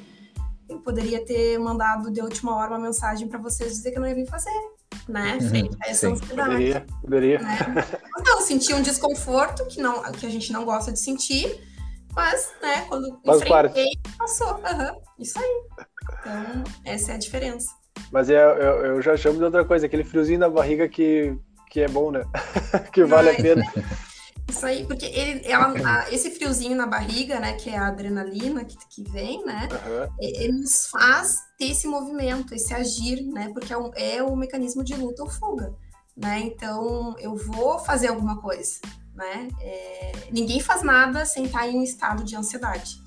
Eu 0.67 0.79
poderia 0.79 1.23
ter 1.23 1.57
mandado 1.59 2.11
de 2.11 2.21
última 2.21 2.55
hora 2.55 2.71
uma 2.71 2.79
mensagem 2.79 3.27
para 3.27 3.39
vocês 3.39 3.73
dizer 3.73 3.91
que 3.91 3.97
eu 3.97 4.01
não 4.01 4.09
ia 4.09 4.15
vir 4.15 4.27
fazer, 4.27 4.49
né? 5.07 5.37
Uhum, 5.39 5.49
Frente 5.49 5.77
a 5.81 5.89
essa 5.89 6.09
ansiedade. 6.09 6.49
Poderia, 6.51 6.85
poderia. 7.01 7.39
Né? 7.39 7.57
Então, 8.19 8.41
senti 8.41 8.73
um 8.73 8.81
desconforto 8.81 9.65
que, 9.67 9.79
não, 9.79 10.01
que 10.11 10.25
a 10.25 10.29
gente 10.29 10.51
não 10.51 10.65
gosta 10.65 10.91
de 10.91 10.99
sentir, 10.99 11.61
mas, 12.15 12.51
né, 12.61 12.85
quando 12.87 13.19
Faz 13.25 13.41
enfrentei, 13.41 13.85
parte. 13.85 14.17
passou. 14.17 14.55
Uhum, 14.55 15.01
isso 15.19 15.37
aí. 15.37 15.63
Então, 16.19 16.63
essa 16.83 17.11
é 17.11 17.15
a 17.15 17.19
diferença. 17.19 17.69
Mas 18.11 18.29
é, 18.29 18.43
eu, 18.43 18.85
eu 18.85 19.01
já 19.01 19.15
chamo 19.15 19.37
de 19.37 19.43
outra 19.43 19.65
coisa, 19.65 19.85
aquele 19.85 20.03
friozinho 20.03 20.39
na 20.39 20.49
barriga 20.49 20.87
que, 20.87 21.37
que 21.69 21.81
é 21.81 21.87
bom, 21.87 22.11
né? 22.11 22.23
que 22.91 23.03
vale 23.03 23.29
Ai, 23.29 23.35
a 23.35 23.41
pena. 23.41 23.63
Isso 24.47 24.65
aí, 24.65 24.85
porque 24.85 25.05
ele, 25.05 25.45
ela, 25.47 25.73
a, 25.85 26.11
esse 26.11 26.29
friozinho 26.29 26.77
na 26.77 26.85
barriga, 26.85 27.39
né, 27.39 27.53
que 27.53 27.69
é 27.69 27.77
a 27.77 27.87
adrenalina 27.87 28.63
que, 28.63 28.77
que 28.89 29.03
vem, 29.09 29.43
né, 29.43 29.67
uhum. 29.71 30.15
ele 30.19 30.53
nos 30.53 30.87
faz 30.87 31.39
ter 31.57 31.71
esse 31.71 31.87
movimento, 31.87 32.53
esse 32.53 32.73
agir, 32.73 33.23
né, 33.23 33.49
porque 33.51 33.73
é, 33.73 33.77
um, 33.77 33.91
é 33.95 34.21
o 34.21 34.35
mecanismo 34.35 34.83
de 34.83 34.93
luta 34.95 35.23
ou 35.23 35.29
fuga, 35.29 35.73
né, 36.15 36.41
então 36.41 37.15
eu 37.17 37.35
vou 37.35 37.79
fazer 37.79 38.09
alguma 38.09 38.39
coisa, 38.39 38.79
né, 39.15 39.47
é, 39.59 40.11
ninguém 40.31 40.59
faz 40.59 40.83
nada 40.83 41.25
sem 41.25 41.45
estar 41.45 41.67
em 41.67 41.79
um 41.79 41.83
estado 41.83 42.23
de 42.23 42.35
ansiedade, 42.35 43.01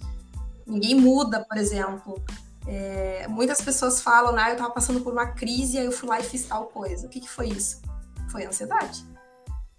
ninguém 0.66 0.96
muda, 0.96 1.44
por 1.48 1.56
exemplo, 1.56 2.20
é, 2.66 3.28
muitas 3.28 3.60
pessoas 3.60 4.02
falam, 4.02 4.32
né, 4.32 4.48
eu 4.48 4.52
estava 4.54 4.72
passando 4.72 5.00
por 5.02 5.12
uma 5.12 5.28
crise, 5.28 5.78
aí 5.78 5.86
eu 5.86 5.92
fui 5.92 6.08
lá 6.08 6.18
e 6.18 6.24
fiz 6.24 6.44
tal 6.46 6.66
coisa, 6.66 7.06
o 7.06 7.08
que, 7.08 7.20
que 7.20 7.30
foi 7.30 7.48
isso? 7.48 7.80
Foi 8.28 8.44
ansiedade 8.44 9.06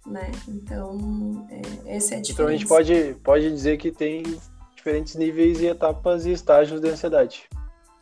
né? 0.06 0.30
Então, 0.48 1.46
é, 1.50 1.96
essa 1.96 2.14
é 2.14 2.18
a 2.18 2.20
diferença. 2.20 2.32
Então 2.32 2.46
a 2.46 2.52
gente 2.52 2.66
pode, 2.66 3.16
pode 3.22 3.50
dizer 3.50 3.78
que 3.78 3.90
tem 3.90 4.22
diferentes 4.74 5.14
níveis 5.14 5.60
e 5.60 5.66
etapas 5.66 6.26
e 6.26 6.32
estágios 6.32 6.80
de 6.80 6.88
ansiedade. 6.88 7.48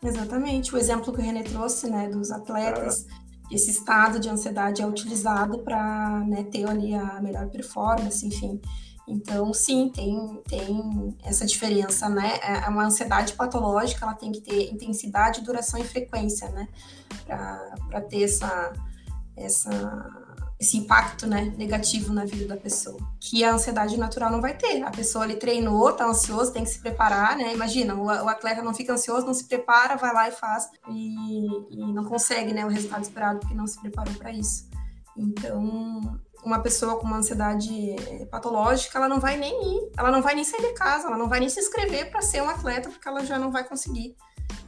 Exatamente. 0.03 0.73
O 0.73 0.77
exemplo 0.77 1.13
que 1.13 1.19
o 1.19 1.23
René 1.23 1.43
trouxe, 1.43 1.89
né, 1.89 2.07
dos 2.07 2.31
atletas, 2.31 3.05
ah. 3.09 3.15
esse 3.51 3.71
estado 3.71 4.19
de 4.19 4.29
ansiedade 4.29 4.81
é 4.81 4.87
utilizado 4.87 5.59
para 5.59 6.23
né, 6.25 6.43
ter 6.43 6.67
ali 6.67 6.93
a 6.93 7.21
melhor 7.21 7.49
performance, 7.49 8.25
enfim. 8.25 8.61
Então, 9.09 9.51
sim, 9.53 9.91
tem, 9.93 10.41
tem 10.47 11.17
essa 11.23 11.43
diferença, 11.43 12.07
né? 12.07 12.37
É, 12.43 12.65
é 12.65 12.69
uma 12.69 12.85
ansiedade 12.85 13.33
patológica, 13.33 14.05
ela 14.05 14.13
tem 14.13 14.31
que 14.31 14.39
ter 14.39 14.71
intensidade, 14.71 15.41
duração 15.41 15.79
e 15.79 15.83
frequência, 15.83 16.47
né? 16.49 16.67
Para 17.25 18.01
ter 18.01 18.23
essa, 18.23 18.71
essa 19.35 20.28
esse 20.59 20.77
impacto 20.77 21.25
né, 21.25 21.53
negativo 21.57 22.11
na 22.11 22.25
vida 22.25 22.45
da 22.45 22.57
pessoa, 22.57 22.99
que 23.19 23.45
a 23.45 23.53
ansiedade 23.53 23.97
natural 23.97 24.29
não 24.29 24.41
vai 24.41 24.57
ter. 24.57 24.83
A 24.83 24.91
pessoa 24.91 25.23
ali 25.23 25.35
treinou, 25.35 25.93
tá 25.93 26.05
ansioso, 26.05 26.51
tem 26.51 26.65
que 26.65 26.69
se 26.69 26.79
preparar, 26.79 27.37
né? 27.37 27.53
Imagina, 27.53 27.95
o, 27.95 28.05
o 28.05 28.27
atleta 28.27 28.61
não 28.61 28.73
fica 28.73 28.91
ansioso, 28.91 29.25
não 29.25 29.33
se 29.33 29.45
prepara, 29.45 29.95
vai 29.95 30.13
lá 30.13 30.27
e 30.27 30.31
faz 30.31 30.69
e, 30.89 31.45
e 31.71 31.93
não 31.93 32.03
consegue 32.03 32.51
né, 32.51 32.65
o 32.65 32.69
resultado 32.69 33.03
esperado 33.03 33.39
porque 33.39 33.55
não 33.55 33.65
se 33.65 33.79
preparou 33.79 34.13
para 34.15 34.33
isso. 34.33 34.67
Então, 35.15 36.19
uma 36.43 36.59
pessoa 36.59 36.97
com 36.97 37.05
uma 37.05 37.17
ansiedade 37.17 37.91
eh, 37.91 38.25
patológica, 38.25 38.97
ela 38.97 39.09
não 39.09 39.19
vai 39.19 39.37
nem 39.37 39.77
ir, 39.77 39.91
ela 39.97 40.11
não 40.11 40.21
vai 40.21 40.35
nem 40.35 40.43
sair 40.43 40.61
de 40.61 40.73
casa, 40.73 41.07
ela 41.07 41.17
não 41.17 41.27
vai 41.27 41.39
nem 41.39 41.49
se 41.49 41.59
inscrever 41.59 42.09
para 42.09 42.21
ser 42.21 42.41
um 42.41 42.49
atleta 42.49 42.89
porque 42.89 43.07
ela 43.07 43.25
já 43.25 43.37
não 43.37 43.51
vai 43.51 43.63
conseguir. 43.63 44.15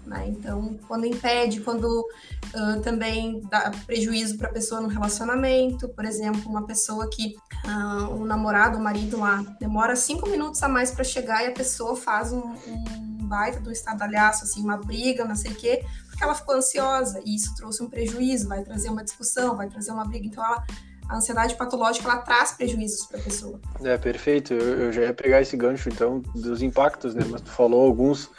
Né? 0.05 0.29
Então, 0.29 0.77
quando 0.87 1.05
impede, 1.05 1.61
quando 1.61 1.85
uh, 1.85 2.81
também 2.81 3.41
dá 3.49 3.71
prejuízo 3.85 4.37
para 4.37 4.49
a 4.49 4.51
pessoa 4.51 4.81
no 4.81 4.87
relacionamento, 4.87 5.87
por 5.89 6.05
exemplo, 6.05 6.49
uma 6.49 6.65
pessoa 6.65 7.09
que 7.09 7.35
uh, 7.65 8.13
o 8.15 8.25
namorado, 8.25 8.77
o 8.77 8.81
marido 8.81 9.19
lá, 9.19 9.43
demora 9.59 9.95
cinco 9.95 10.27
minutos 10.29 10.61
a 10.63 10.67
mais 10.67 10.91
para 10.91 11.03
chegar 11.03 11.43
e 11.43 11.47
a 11.47 11.51
pessoa 11.51 11.95
faz 11.95 12.33
um, 12.33 12.53
um 12.67 13.17
baita 13.27 13.59
do 13.59 13.71
estadalhaço, 13.71 14.43
assim, 14.43 14.61
uma 14.61 14.77
briga, 14.77 15.23
não 15.23 15.35
sei 15.35 15.51
o 15.51 15.55
quê, 15.55 15.85
porque 16.07 16.23
ela 16.23 16.35
ficou 16.35 16.55
ansiosa 16.55 17.21
e 17.23 17.35
isso 17.35 17.55
trouxe 17.55 17.81
um 17.81 17.89
prejuízo, 17.89 18.47
vai 18.47 18.63
trazer 18.63 18.89
uma 18.89 19.03
discussão, 19.03 19.55
vai 19.55 19.69
trazer 19.69 19.91
uma 19.91 20.03
briga. 20.03 20.25
Então, 20.25 20.43
ela 20.43 20.63
a 21.11 21.17
ansiedade 21.17 21.55
patológica 21.55 22.07
ela 22.07 22.19
traz 22.19 22.53
prejuízos 22.53 23.05
para 23.05 23.19
a 23.19 23.21
pessoa. 23.21 23.59
É, 23.83 23.97
perfeito. 23.97 24.53
Eu, 24.53 24.79
eu, 24.79 24.93
já 24.93 25.01
ia 25.01 25.13
pegar 25.13 25.41
esse 25.41 25.57
gancho, 25.57 25.89
então, 25.89 26.19
dos 26.33 26.61
impactos, 26.61 27.13
né? 27.13 27.25
Mas 27.29 27.41
tu 27.41 27.51
falou 27.51 27.85
alguns. 27.85 28.29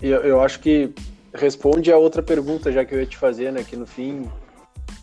Eu, 0.00 0.22
eu 0.22 0.40
acho 0.40 0.60
que 0.60 0.92
responde 1.32 1.92
a 1.92 1.98
outra 1.98 2.22
pergunta 2.22 2.72
já 2.72 2.84
que 2.84 2.94
eu 2.94 3.00
ia 3.00 3.06
te 3.06 3.16
fazer, 3.16 3.52
né? 3.52 3.62
Que 3.62 3.76
no 3.76 3.86
fim, 3.86 4.28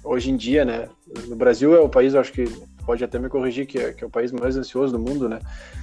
hoje 0.04 0.32
em 0.32 0.38
dia, 0.38 0.66
né? 0.66 0.90
No 1.28 1.36
Brasil 1.36 1.76
é 1.76 1.80
o 1.80 1.90
país, 1.90 2.14
eu 2.14 2.22
acho 2.22 2.32
que 2.32 2.46
pode 2.86 3.04
até 3.04 3.18
me 3.18 3.30
corrigir, 3.30 3.66
que 3.66 3.78
é, 3.78 3.94
que 3.94 4.04
é 4.04 4.08
o 4.08 4.10
país 4.10 4.32
mais 4.32 4.58
ansioso 4.58 4.94
do 4.94 5.00
mundo, 5.00 5.30
né? 5.30 5.40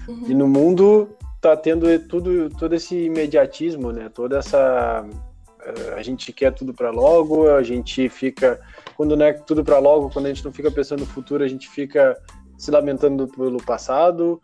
Uhum. 0.08 0.24
E 0.28 0.34
no 0.34 0.46
mundo 0.46 1.08
tá 1.40 1.56
tendo 1.56 1.86
tudo, 2.06 2.50
todo 2.50 2.74
esse 2.74 3.04
imediatismo, 3.04 3.92
né? 3.92 4.10
Toda 4.12 4.38
essa 4.38 5.06
eh, 5.62 5.94
a 5.96 6.02
gente 6.02 6.32
quer 6.32 6.52
tudo 6.52 6.74
para 6.74 6.90
logo, 6.90 7.48
a 7.50 7.62
gente 7.62 8.08
fica 8.08 8.60
quando 8.96 9.16
não 9.16 9.24
é 9.24 9.32
tudo 9.32 9.64
para 9.64 9.78
logo, 9.78 10.10
quando 10.10 10.26
a 10.26 10.28
gente 10.28 10.44
não 10.44 10.52
fica 10.52 10.70
pensando 10.70 11.00
no 11.00 11.06
futuro, 11.06 11.42
a 11.42 11.48
gente 11.48 11.68
fica 11.68 12.20
se 12.58 12.70
lamentando 12.70 13.26
pelo 13.26 13.62
passado. 13.62 14.40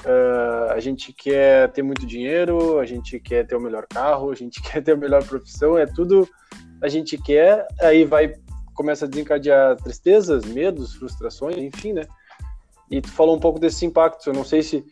Uh, 0.00 0.72
a 0.72 0.80
gente 0.80 1.12
quer 1.12 1.70
ter 1.72 1.82
muito 1.82 2.06
dinheiro, 2.06 2.78
a 2.78 2.86
gente 2.86 3.20
quer 3.20 3.46
ter 3.46 3.54
o 3.54 3.60
melhor 3.60 3.86
carro, 3.86 4.30
a 4.30 4.34
gente 4.34 4.60
quer 4.62 4.82
ter 4.82 4.92
a 4.92 4.96
melhor 4.96 5.22
profissão, 5.24 5.76
é 5.76 5.86
tudo 5.86 6.28
a 6.82 6.88
gente 6.88 7.18
quer, 7.18 7.66
aí 7.80 8.04
vai 8.04 8.34
começa 8.74 9.04
a 9.04 9.08
desencadear 9.08 9.76
tristezas, 9.76 10.46
medos, 10.46 10.94
frustrações, 10.94 11.58
enfim, 11.58 11.92
né? 11.92 12.06
E 12.90 13.02
tu 13.02 13.10
falou 13.10 13.36
um 13.36 13.40
pouco 13.40 13.58
desses 13.58 13.82
impactos, 13.82 14.26
eu 14.26 14.32
não 14.32 14.42
sei 14.42 14.62
se 14.62 14.82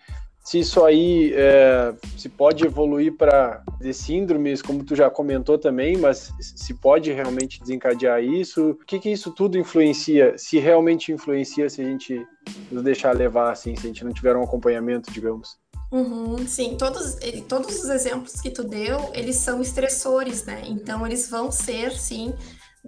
se 0.48 0.60
isso 0.60 0.82
aí 0.82 1.34
é, 1.34 1.94
se 2.16 2.26
pode 2.26 2.64
evoluir 2.64 3.14
para 3.14 3.62
síndromes, 3.92 4.62
como 4.62 4.82
tu 4.82 4.96
já 4.96 5.10
comentou 5.10 5.58
também, 5.58 5.98
mas 5.98 6.32
se 6.40 6.72
pode 6.72 7.12
realmente 7.12 7.60
desencadear 7.60 8.24
isso, 8.24 8.70
o 8.70 8.74
que, 8.86 8.98
que 8.98 9.10
isso 9.10 9.30
tudo 9.30 9.58
influencia? 9.58 10.38
Se 10.38 10.58
realmente 10.58 11.12
influencia 11.12 11.68
se 11.68 11.82
a 11.82 11.84
gente 11.84 12.26
nos 12.72 12.82
deixar 12.82 13.14
levar, 13.14 13.52
assim, 13.52 13.76
se 13.76 13.84
a 13.84 13.88
gente 13.88 14.02
não 14.02 14.10
tiver 14.10 14.34
um 14.36 14.42
acompanhamento, 14.42 15.12
digamos. 15.12 15.58
Uhum, 15.92 16.38
sim, 16.46 16.78
todos, 16.78 17.18
todos 17.46 17.84
os 17.84 17.90
exemplos 17.90 18.40
que 18.40 18.48
tu 18.48 18.64
deu, 18.64 19.10
eles 19.12 19.36
são 19.36 19.60
estressores, 19.60 20.46
né? 20.46 20.62
Então, 20.64 21.06
eles 21.06 21.28
vão 21.28 21.52
ser, 21.52 21.92
sim, 21.92 22.32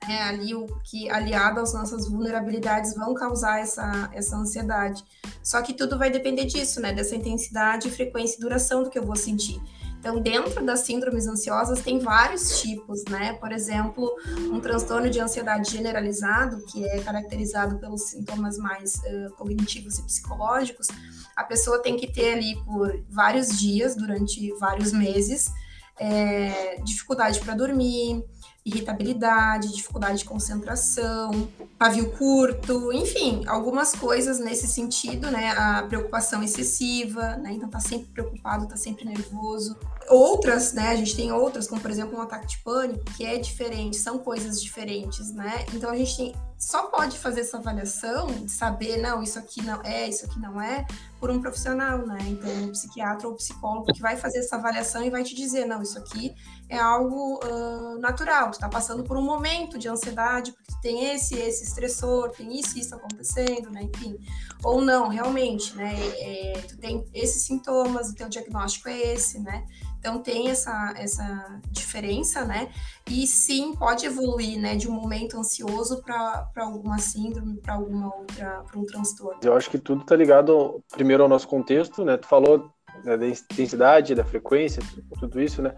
né, 0.07 0.22
ali 0.22 0.55
o 0.55 0.66
que 0.84 1.11
aliado 1.11 1.61
às 1.61 1.72
nossas 1.72 2.09
vulnerabilidades 2.09 2.94
vão 2.94 3.14
causar 3.14 3.61
essa, 3.61 4.11
essa 4.12 4.36
ansiedade. 4.36 5.05
Só 5.42 5.61
que 5.62 5.74
tudo 5.74 5.98
vai 5.98 6.11
depender 6.11 6.44
disso, 6.44 6.80
né, 6.80 6.92
dessa 6.92 7.14
intensidade, 7.16 7.90
frequência 7.90 8.36
e 8.36 8.40
duração 8.40 8.82
do 8.82 8.90
que 8.90 8.98
eu 8.98 9.05
vou 9.05 9.16
sentir. 9.16 9.61
Então, 10.01 10.18
dentro 10.18 10.64
das 10.64 10.80
síndromes 10.80 11.26
ansiosas 11.26 11.82
tem 11.82 11.98
vários 11.98 12.62
tipos, 12.62 13.05
né? 13.05 13.34
Por 13.34 13.53
exemplo, 13.53 14.11
um 14.51 14.59
transtorno 14.59 15.11
de 15.11 15.20
ansiedade 15.20 15.70
generalizado, 15.70 16.64
que 16.64 16.86
é 16.86 17.01
caracterizado 17.01 17.78
pelos 17.78 18.09
sintomas 18.09 18.57
mais 18.57 18.94
uh, 18.94 19.30
cognitivos 19.36 19.98
e 19.98 20.03
psicológicos, 20.03 20.88
a 21.36 21.44
pessoa 21.44 21.82
tem 21.82 21.98
que 21.98 22.11
ter 22.11 22.32
ali 22.32 22.57
por 22.64 22.98
vários 23.11 23.48
dias, 23.61 23.94
durante 23.94 24.51
vários 24.59 24.90
meses, 24.90 25.51
é, 25.98 26.80
dificuldade 26.82 27.38
para 27.40 27.55
dormir, 27.55 28.24
irritabilidade, 28.64 29.72
dificuldade 29.72 30.18
de 30.18 30.24
concentração, 30.24 31.48
pavio 31.78 32.11
curto, 32.12 32.92
enfim, 32.92 33.42
algumas 33.46 33.94
coisas 33.94 34.38
nesse 34.38 34.66
sentido, 34.66 35.30
né? 35.30 35.50
A 35.50 35.82
preocupação 35.82 36.42
excessiva, 36.42 37.36
né? 37.36 37.52
Então 37.52 37.68
tá 37.68 37.80
sempre 37.80 38.08
preocupado, 38.08 38.68
tá 38.68 38.76
sempre 38.76 39.04
nervoso. 39.04 39.76
Outras, 40.08 40.72
né? 40.72 40.88
A 40.88 40.96
gente 40.96 41.16
tem 41.16 41.32
outras, 41.32 41.66
como 41.66 41.80
por 41.80 41.90
exemplo 41.90 42.18
um 42.18 42.22
ataque 42.22 42.46
de 42.46 42.58
pânico, 42.58 43.04
que 43.16 43.24
é 43.24 43.38
diferente, 43.38 43.96
são 43.96 44.18
coisas 44.18 44.62
diferentes, 44.62 45.32
né? 45.32 45.64
Então 45.72 45.90
a 45.90 45.96
gente 45.96 46.16
tem, 46.16 46.34
só 46.61 46.88
pode 46.88 47.18
fazer 47.18 47.40
essa 47.40 47.56
avaliação 47.56 48.46
saber, 48.46 48.98
não, 48.98 49.22
isso 49.22 49.38
aqui 49.38 49.62
não 49.62 49.80
é, 49.82 50.06
isso 50.06 50.26
aqui 50.26 50.38
não 50.38 50.61
é, 50.61 50.86
por 51.18 51.30
um 51.30 51.40
profissional, 51.40 52.06
né? 52.06 52.18
Então, 52.28 52.50
um 52.64 52.70
psiquiatra 52.70 53.26
ou 53.26 53.34
psicólogo 53.34 53.90
que 53.94 54.00
vai 54.00 54.18
fazer 54.18 54.40
essa 54.40 54.56
avaliação 54.56 55.02
e 55.02 55.08
vai 55.08 55.22
te 55.22 55.34
dizer, 55.34 55.64
não, 55.64 55.80
isso 55.80 55.98
aqui 55.98 56.34
é 56.68 56.78
algo 56.78 57.40
uh, 57.42 57.98
natural, 57.98 58.50
tu 58.50 58.58
tá 58.58 58.68
passando 58.68 59.02
por 59.02 59.16
um 59.16 59.22
momento 59.22 59.78
de 59.78 59.88
ansiedade, 59.88 60.52
porque 60.52 60.72
tem 60.82 61.14
esse, 61.14 61.34
esse 61.34 61.64
estressor, 61.64 62.30
tem 62.30 62.54
isso, 62.58 62.78
isso 62.78 62.94
acontecendo, 62.94 63.70
né? 63.70 63.84
Enfim, 63.84 64.18
ou 64.62 64.82
não, 64.82 65.08
realmente, 65.08 65.74
né? 65.74 65.94
É, 66.18 66.62
tu 66.68 66.76
tem 66.76 67.06
esses 67.14 67.42
sintomas, 67.42 68.11
o 68.11 68.14
teu 68.14 68.28
diagnóstico 68.28 68.90
é 68.90 69.14
esse, 69.14 69.40
né? 69.40 69.66
Então 70.01 70.18
tem 70.18 70.48
essa, 70.48 70.94
essa 70.96 71.61
diferença, 71.70 72.42
né? 72.42 72.70
E 73.09 73.26
sim, 73.26 73.74
pode 73.76 74.07
evoluir, 74.07 74.59
né, 74.59 74.74
de 74.74 74.88
um 74.88 74.92
momento 74.92 75.38
ansioso 75.38 76.03
para 76.03 76.48
alguma 76.57 76.98
síndrome, 76.98 77.59
para 77.59 77.74
alguma 77.74 78.07
outra, 78.16 78.64
para 78.66 78.80
um 78.80 78.86
transtorno. 78.86 79.38
Eu 79.44 79.55
acho 79.55 79.70
que 79.70 79.78
tudo 79.78 80.01
está 80.01 80.16
ligado 80.16 80.82
primeiro 80.90 81.22
ao 81.22 81.28
nosso 81.28 81.46
contexto, 81.46 82.03
né? 82.03 82.16
Tu 82.16 82.26
falou 82.26 82.72
né, 83.05 83.16
da 83.16 83.28
intensidade, 83.28 84.14
da 84.14 84.24
frequência, 84.24 84.82
tudo 85.18 85.40
isso, 85.40 85.61
né? 85.61 85.74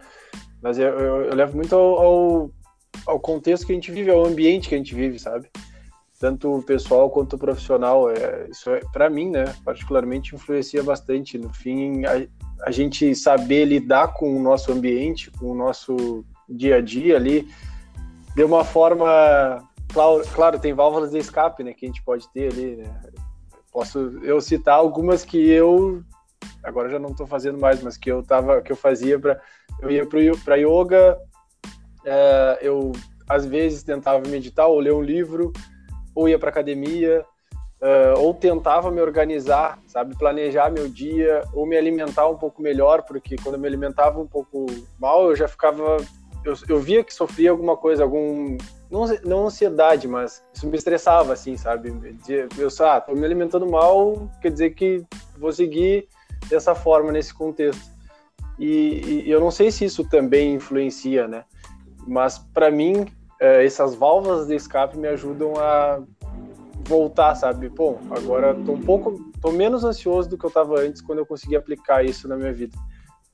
Mas 0.62 0.78
eu, 0.78 0.86
eu, 0.86 1.24
eu 1.24 1.34
levo 1.34 1.56
muito 1.56 1.74
ao, 1.74 1.98
ao, 1.98 2.50
ao, 3.06 3.18
contexto 3.18 3.66
que 3.66 3.72
a 3.72 3.74
gente 3.74 3.90
vive, 3.90 4.10
ao 4.10 4.24
ambiente 4.24 4.68
que 4.68 4.76
a 4.76 4.78
gente 4.78 4.94
vive, 4.94 5.18
sabe? 5.18 5.50
Tanto 6.22 6.62
pessoal 6.64 7.10
quanto 7.10 7.36
profissional. 7.36 8.08
É, 8.08 8.46
isso 8.48 8.70
é, 8.70 8.80
para 8.92 9.10
mim, 9.10 9.28
né, 9.28 9.52
particularmente 9.64 10.36
influencia 10.36 10.80
bastante. 10.80 11.36
No 11.36 11.52
fim, 11.52 12.04
a, 12.04 12.24
a 12.64 12.70
gente 12.70 13.12
saber 13.16 13.64
lidar 13.64 14.14
com 14.14 14.36
o 14.36 14.40
nosso 14.40 14.70
ambiente, 14.70 15.32
com 15.32 15.46
o 15.46 15.54
nosso 15.54 16.24
dia 16.48 16.76
a 16.76 16.80
dia 16.80 17.16
ali, 17.16 17.48
de 18.36 18.44
uma 18.44 18.64
forma 18.64 19.58
claro, 19.92 20.22
claro, 20.32 20.58
tem 20.60 20.72
válvulas 20.72 21.10
de 21.10 21.18
escape, 21.18 21.64
né, 21.64 21.72
que 21.72 21.86
a 21.86 21.88
gente 21.88 22.04
pode 22.04 22.32
ter 22.32 22.52
ali, 22.52 22.76
né? 22.76 23.00
Posso 23.72 23.98
eu 24.22 24.40
citar 24.40 24.76
algumas 24.76 25.24
que 25.24 25.50
eu 25.50 26.04
agora 26.62 26.88
já 26.88 27.00
não 27.00 27.10
estou 27.10 27.26
fazendo 27.26 27.58
mais, 27.58 27.82
mas 27.82 27.96
que 27.96 28.12
eu 28.12 28.22
tava, 28.22 28.60
que 28.60 28.70
eu 28.70 28.76
fazia 28.76 29.18
para 29.18 29.40
eu 29.80 29.90
ia 29.90 30.06
para 30.36 30.56
yoga, 30.56 31.18
é, 32.04 32.58
eu 32.62 32.92
às 33.28 33.44
vezes 33.44 33.82
tentava 33.82 34.28
meditar 34.28 34.68
ou 34.68 34.78
ler 34.78 34.92
um 34.92 35.02
livro, 35.02 35.52
ou 36.14 36.28
ia 36.28 36.38
para 36.38 36.50
academia, 36.50 37.24
uh, 37.80 38.18
ou 38.18 38.32
tentava 38.32 38.90
me 38.90 39.00
organizar, 39.00 39.78
sabe, 39.86 40.16
planejar 40.16 40.70
meu 40.70 40.88
dia, 40.88 41.42
ou 41.52 41.66
me 41.66 41.76
alimentar 41.76 42.28
um 42.28 42.36
pouco 42.36 42.62
melhor, 42.62 43.02
porque 43.02 43.36
quando 43.36 43.56
eu 43.56 43.60
me 43.60 43.66
alimentava 43.66 44.20
um 44.20 44.26
pouco 44.26 44.66
mal, 44.98 45.30
eu 45.30 45.36
já 45.36 45.48
ficava, 45.48 45.96
eu, 46.44 46.54
eu 46.68 46.78
via 46.80 47.02
que 47.02 47.12
sofria 47.12 47.50
alguma 47.50 47.76
coisa, 47.76 48.02
algum 48.02 48.56
não, 48.90 49.06
não 49.24 49.46
ansiedade, 49.46 50.06
mas 50.06 50.44
isso 50.52 50.66
me 50.66 50.76
estressava, 50.76 51.32
assim, 51.32 51.56
sabe? 51.56 51.92
Eu, 52.58 52.68
ah, 52.86 53.00
tô 53.00 53.14
me 53.14 53.24
alimentando 53.24 53.66
mal, 53.66 54.30
quer 54.40 54.50
dizer 54.50 54.70
que 54.74 55.02
vou 55.38 55.50
seguir 55.50 56.06
dessa 56.48 56.74
forma, 56.74 57.10
nesse 57.10 57.32
contexto. 57.32 57.90
E, 58.58 59.24
e 59.24 59.30
eu 59.30 59.40
não 59.40 59.50
sei 59.50 59.70
se 59.70 59.86
isso 59.86 60.04
também 60.04 60.54
influencia, 60.54 61.26
né? 61.26 61.44
Mas 62.06 62.38
para 62.38 62.70
mim, 62.70 63.06
essas 63.42 63.94
válvulas 63.94 64.46
de 64.46 64.54
escape 64.54 64.96
me 64.96 65.08
ajudam 65.08 65.54
a 65.56 66.00
voltar, 66.86 67.34
sabe? 67.34 67.68
Bom, 67.68 67.98
agora 68.10 68.54
tô 68.54 68.72
um 68.72 68.80
pouco, 68.80 69.18
tô 69.40 69.50
menos 69.50 69.84
ansioso 69.84 70.28
do 70.28 70.38
que 70.38 70.44
eu 70.44 70.48
estava 70.48 70.80
antes 70.80 71.02
quando 71.02 71.18
eu 71.18 71.26
consegui 71.26 71.56
aplicar 71.56 72.04
isso 72.04 72.28
na 72.28 72.36
minha 72.36 72.52
vida. 72.52 72.76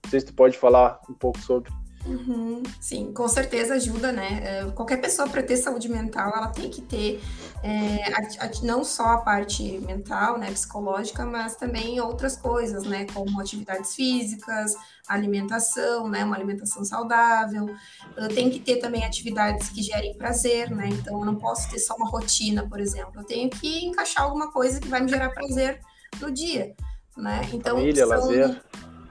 Não 0.04 0.10
sei 0.10 0.20
se 0.20 0.26
tu 0.26 0.34
pode 0.34 0.56
falar 0.56 1.00
um 1.10 1.14
pouco 1.14 1.38
sobre. 1.40 1.70
Uhum, 2.08 2.62
sim, 2.80 3.12
com 3.12 3.28
certeza 3.28 3.74
ajuda, 3.74 4.10
né? 4.10 4.40
É, 4.42 4.70
qualquer 4.70 4.96
pessoa 4.98 5.28
para 5.28 5.42
ter 5.42 5.58
saúde 5.58 5.90
mental, 5.90 6.32
ela 6.34 6.48
tem 6.48 6.70
que 6.70 6.80
ter 6.80 7.20
é, 7.62 8.12
a, 8.14 8.46
a, 8.46 8.50
não 8.62 8.82
só 8.82 9.08
a 9.08 9.18
parte 9.18 9.78
mental, 9.80 10.38
né, 10.38 10.50
psicológica, 10.50 11.26
mas 11.26 11.56
também 11.56 12.00
outras 12.00 12.34
coisas, 12.34 12.84
né, 12.84 13.06
como 13.12 13.38
atividades 13.38 13.94
físicas, 13.94 14.74
alimentação, 15.06 16.08
né, 16.08 16.24
uma 16.24 16.34
alimentação 16.34 16.82
saudável. 16.82 17.68
Eu 18.16 18.28
tenho 18.28 18.50
que 18.50 18.60
ter 18.60 18.76
também 18.76 19.04
atividades 19.04 19.68
que 19.68 19.82
gerem 19.82 20.16
prazer, 20.16 20.70
né? 20.70 20.88
Então 20.88 21.18
eu 21.18 21.26
não 21.26 21.36
posso 21.36 21.68
ter 21.70 21.78
só 21.78 21.94
uma 21.94 22.08
rotina, 22.08 22.66
por 22.66 22.80
exemplo. 22.80 23.12
Eu 23.16 23.24
tenho 23.24 23.50
que 23.50 23.84
encaixar 23.84 24.24
alguma 24.24 24.50
coisa 24.50 24.80
que 24.80 24.88
vai 24.88 25.02
me 25.02 25.08
gerar 25.08 25.28
prazer 25.30 25.80
no 26.20 26.30
dia, 26.30 26.74
né? 27.16 27.42
Então 27.52 27.76
Família, 27.76 28.06
são... 28.06 28.16
lazer 28.16 28.62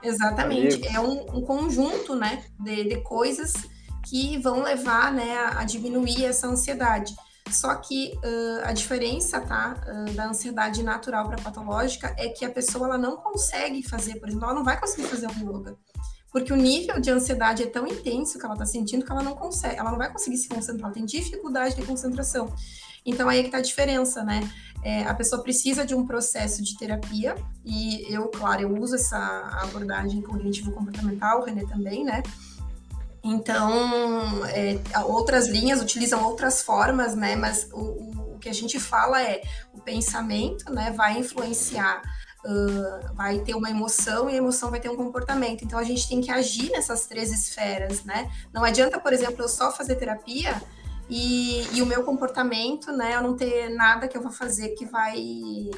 Exatamente. 0.02 0.74
Amigos. 0.76 0.94
É 0.94 1.00
um, 1.00 1.38
um, 1.38 1.42
conjunto 1.42 2.14
né, 2.14 2.44
de, 2.58 2.84
de, 2.84 3.00
coisas 3.02 3.54
que 4.06 4.38
vão 4.38 4.62
levar 4.62 5.12
né, 5.12 5.36
a, 5.36 5.60
a 5.60 5.64
diminuir 5.64 6.24
essa 6.24 6.46
ansiedade. 6.46 7.14
Só 7.50 7.74
que 7.76 8.12
uh, 8.16 8.64
a 8.64 8.72
diferença 8.72 9.40
tá, 9.40 9.74
uh, 9.86 10.12
da 10.12 10.26
ansiedade 10.26 10.82
natural 10.82 11.28
para 11.28 11.42
patológica 11.42 12.14
é 12.18 12.28
que 12.28 12.44
a 12.44 12.50
pessoa 12.50 12.86
ela 12.86 12.98
não 12.98 13.16
consegue 13.16 13.82
fazer, 13.82 14.16
por 14.16 14.28
exemplo, 14.28 14.44
ela 14.44 14.54
não 14.54 14.64
vai 14.64 14.78
conseguir 14.78 15.08
fazer 15.08 15.26
um 15.28 15.58
yoga. 15.58 15.76
Porque 16.30 16.52
o 16.52 16.56
nível 16.56 17.00
de 17.00 17.10
ansiedade 17.10 17.62
é 17.62 17.66
tão 17.66 17.86
intenso 17.86 18.38
que 18.38 18.44
ela 18.44 18.54
está 18.54 18.66
sentindo 18.66 19.04
que 19.04 19.10
ela 19.10 19.22
não 19.22 19.34
consegue, 19.34 19.76
ela 19.76 19.90
não 19.90 19.96
vai 19.96 20.12
conseguir 20.12 20.36
se 20.36 20.48
concentrar, 20.48 20.86
ela 20.86 20.94
tem 20.94 21.06
dificuldade 21.06 21.74
de 21.74 21.82
concentração. 21.82 22.52
Então 23.04 23.28
aí 23.28 23.40
é 23.40 23.42
que 23.42 23.50
tá 23.50 23.58
a 23.58 23.62
diferença, 23.62 24.22
né? 24.24 24.48
É, 24.82 25.02
a 25.04 25.14
pessoa 25.14 25.42
precisa 25.42 25.84
de 25.84 25.94
um 25.94 26.06
processo 26.06 26.62
de 26.62 26.76
terapia, 26.76 27.34
e 27.64 28.06
eu, 28.12 28.28
claro, 28.28 28.62
eu 28.62 28.80
uso 28.80 28.94
essa 28.94 29.18
abordagem 29.62 30.22
cognitivo 30.22 30.70
comportamental, 30.72 31.40
o 31.40 31.44
René 31.44 31.64
também, 31.66 32.04
né? 32.04 32.22
Então, 33.22 34.46
é, 34.46 34.78
outras 35.04 35.48
linhas 35.48 35.82
utilizam 35.82 36.24
outras 36.24 36.62
formas, 36.62 37.14
né? 37.14 37.34
Mas 37.34 37.68
o, 37.72 38.34
o, 38.34 38.38
que 38.38 38.48
a 38.48 38.54
gente 38.54 38.78
fala 38.78 39.20
é 39.20 39.42
o 39.74 39.80
pensamento, 39.80 40.72
né? 40.72 40.92
Vai 40.92 41.18
influenciar, 41.18 42.00
uh, 42.44 43.14
vai 43.14 43.40
ter 43.40 43.54
uma 43.54 43.68
emoção 43.68 44.30
e 44.30 44.34
a 44.34 44.36
emoção 44.36 44.70
vai 44.70 44.78
ter 44.78 44.88
um 44.88 44.96
comportamento. 44.96 45.64
Então, 45.64 45.78
a 45.78 45.84
gente 45.84 46.08
tem 46.08 46.20
que 46.20 46.30
agir 46.30 46.70
nessas 46.70 47.06
três 47.06 47.32
esferas, 47.32 48.04
né? 48.04 48.30
Não 48.52 48.62
adianta, 48.62 49.00
por 49.00 49.12
exemplo, 49.12 49.42
eu 49.42 49.48
só 49.48 49.72
fazer 49.72 49.96
terapia 49.96 50.62
e, 51.08 51.66
e, 51.76 51.82
o 51.82 51.86
meu 51.86 52.04
comportamento, 52.04 52.92
né, 52.92 53.16
eu 53.16 53.22
não 53.22 53.34
ter 53.34 53.70
nada 53.70 54.06
que 54.06 54.16
eu 54.16 54.22
vou 54.22 54.30
fazer 54.30 54.70
que 54.70 54.84
vai 54.84 55.16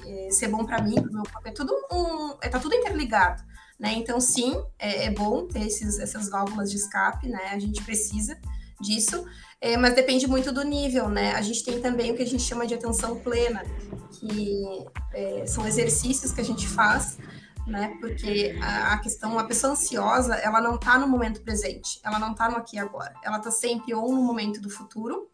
é, 0.07 0.31
ser 0.31 0.49
bom 0.49 0.65
para 0.65 0.83
mim, 0.83 0.95
pro 0.95 1.13
meu 1.13 1.23
corpo, 1.23 1.49
é 1.49 1.53
tudo 1.53 1.73
um, 1.93 2.35
é, 2.43 2.49
tá 2.49 2.59
tudo 2.59 2.75
interligado, 2.75 3.43
né? 3.79 3.93
Então 3.93 4.21
sim, 4.21 4.61
é, 4.79 5.07
é, 5.07 5.11
bom 5.11 5.47
ter 5.47 5.67
esses, 5.67 5.99
essas 5.99 6.29
válvulas 6.29 6.71
de 6.71 6.77
escape, 6.77 7.29
né? 7.29 7.51
A 7.53 7.59
gente 7.59 7.83
precisa 7.85 8.37
disso, 8.81 9.25
é, 9.61 9.77
mas 9.77 9.95
depende 9.95 10.27
muito 10.27 10.51
do 10.51 10.65
nível, 10.65 11.09
né? 11.09 11.33
A 11.35 11.43
gente 11.43 11.65
tem 11.65 11.81
também 11.81 12.11
o 12.11 12.17
que 12.17 12.23
a 12.23 12.27
gente 12.27 12.43
chama 12.43 12.67
de 12.67 12.75
atenção 12.75 13.17
plena, 13.21 13.63
que 14.13 14.85
é, 15.13 15.47
são 15.47 15.67
exercícios 15.67 16.33
que 16.33 16.41
a 16.41 16.45
gente 16.45 16.67
faz 16.67 17.19
né? 17.71 17.97
Porque 18.01 18.59
a, 18.61 18.99
questão, 18.99 19.39
a 19.39 19.45
pessoa 19.45 19.73
ansiosa, 19.73 20.35
ela 20.35 20.61
não 20.61 20.75
está 20.75 20.99
no 20.99 21.07
momento 21.07 21.41
presente, 21.43 22.01
ela 22.05 22.19
não 22.19 22.33
está 22.33 22.49
no 22.51 22.57
aqui 22.57 22.77
e 22.77 22.79
agora. 22.79 23.15
Ela 23.23 23.39
está 23.39 23.51
sempre 23.51 23.95
ou 23.95 24.13
no 24.13 24.23
momento 24.23 24.61
do 24.61 24.69
futuro 24.69 25.31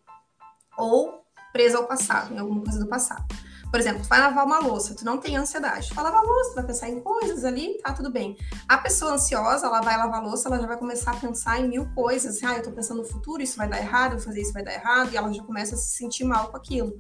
ou 0.76 1.24
presa 1.52 1.78
ao 1.78 1.86
passado, 1.86 2.34
em 2.34 2.38
alguma 2.38 2.62
coisa 2.62 2.78
do 2.78 2.86
passado. 2.86 3.24
Por 3.70 3.80
exemplo, 3.80 4.02
tu 4.02 4.08
vai 4.08 4.20
lavar 4.20 4.46
uma 4.46 4.58
louça, 4.58 4.94
tu 4.94 5.04
não 5.04 5.18
tem 5.18 5.36
ansiedade. 5.36 5.88
Tu 5.88 5.94
vai 5.94 6.04
lavar 6.04 6.22
louça, 6.22 6.50
tu 6.50 6.54
vai 6.54 6.64
pensar 6.64 6.88
em 6.88 7.00
coisas 7.00 7.44
ali, 7.44 7.78
tá 7.82 7.92
tudo 7.92 8.10
bem. 8.10 8.36
A 8.68 8.78
pessoa 8.78 9.14
ansiosa, 9.14 9.66
ela 9.66 9.80
vai 9.80 9.96
lavar 9.96 10.22
louça, 10.22 10.48
ela 10.48 10.60
já 10.60 10.66
vai 10.66 10.76
começar 10.76 11.12
a 11.12 11.16
pensar 11.16 11.58
em 11.60 11.68
mil 11.68 11.86
coisas. 11.94 12.42
Ah, 12.44 12.56
eu 12.56 12.62
tô 12.62 12.70
pensando 12.70 12.98
no 12.98 13.08
futuro, 13.08 13.42
isso 13.42 13.56
vai 13.56 13.68
dar 13.68 13.78
errado, 13.78 14.12
eu 14.12 14.18
vou 14.18 14.26
fazer 14.26 14.42
isso 14.42 14.52
vai 14.52 14.62
dar 14.62 14.72
errado, 14.72 15.12
e 15.12 15.16
ela 15.16 15.32
já 15.32 15.42
começa 15.42 15.74
a 15.74 15.78
se 15.78 15.96
sentir 15.96 16.24
mal 16.24 16.48
com 16.48 16.56
aquilo 16.56 16.96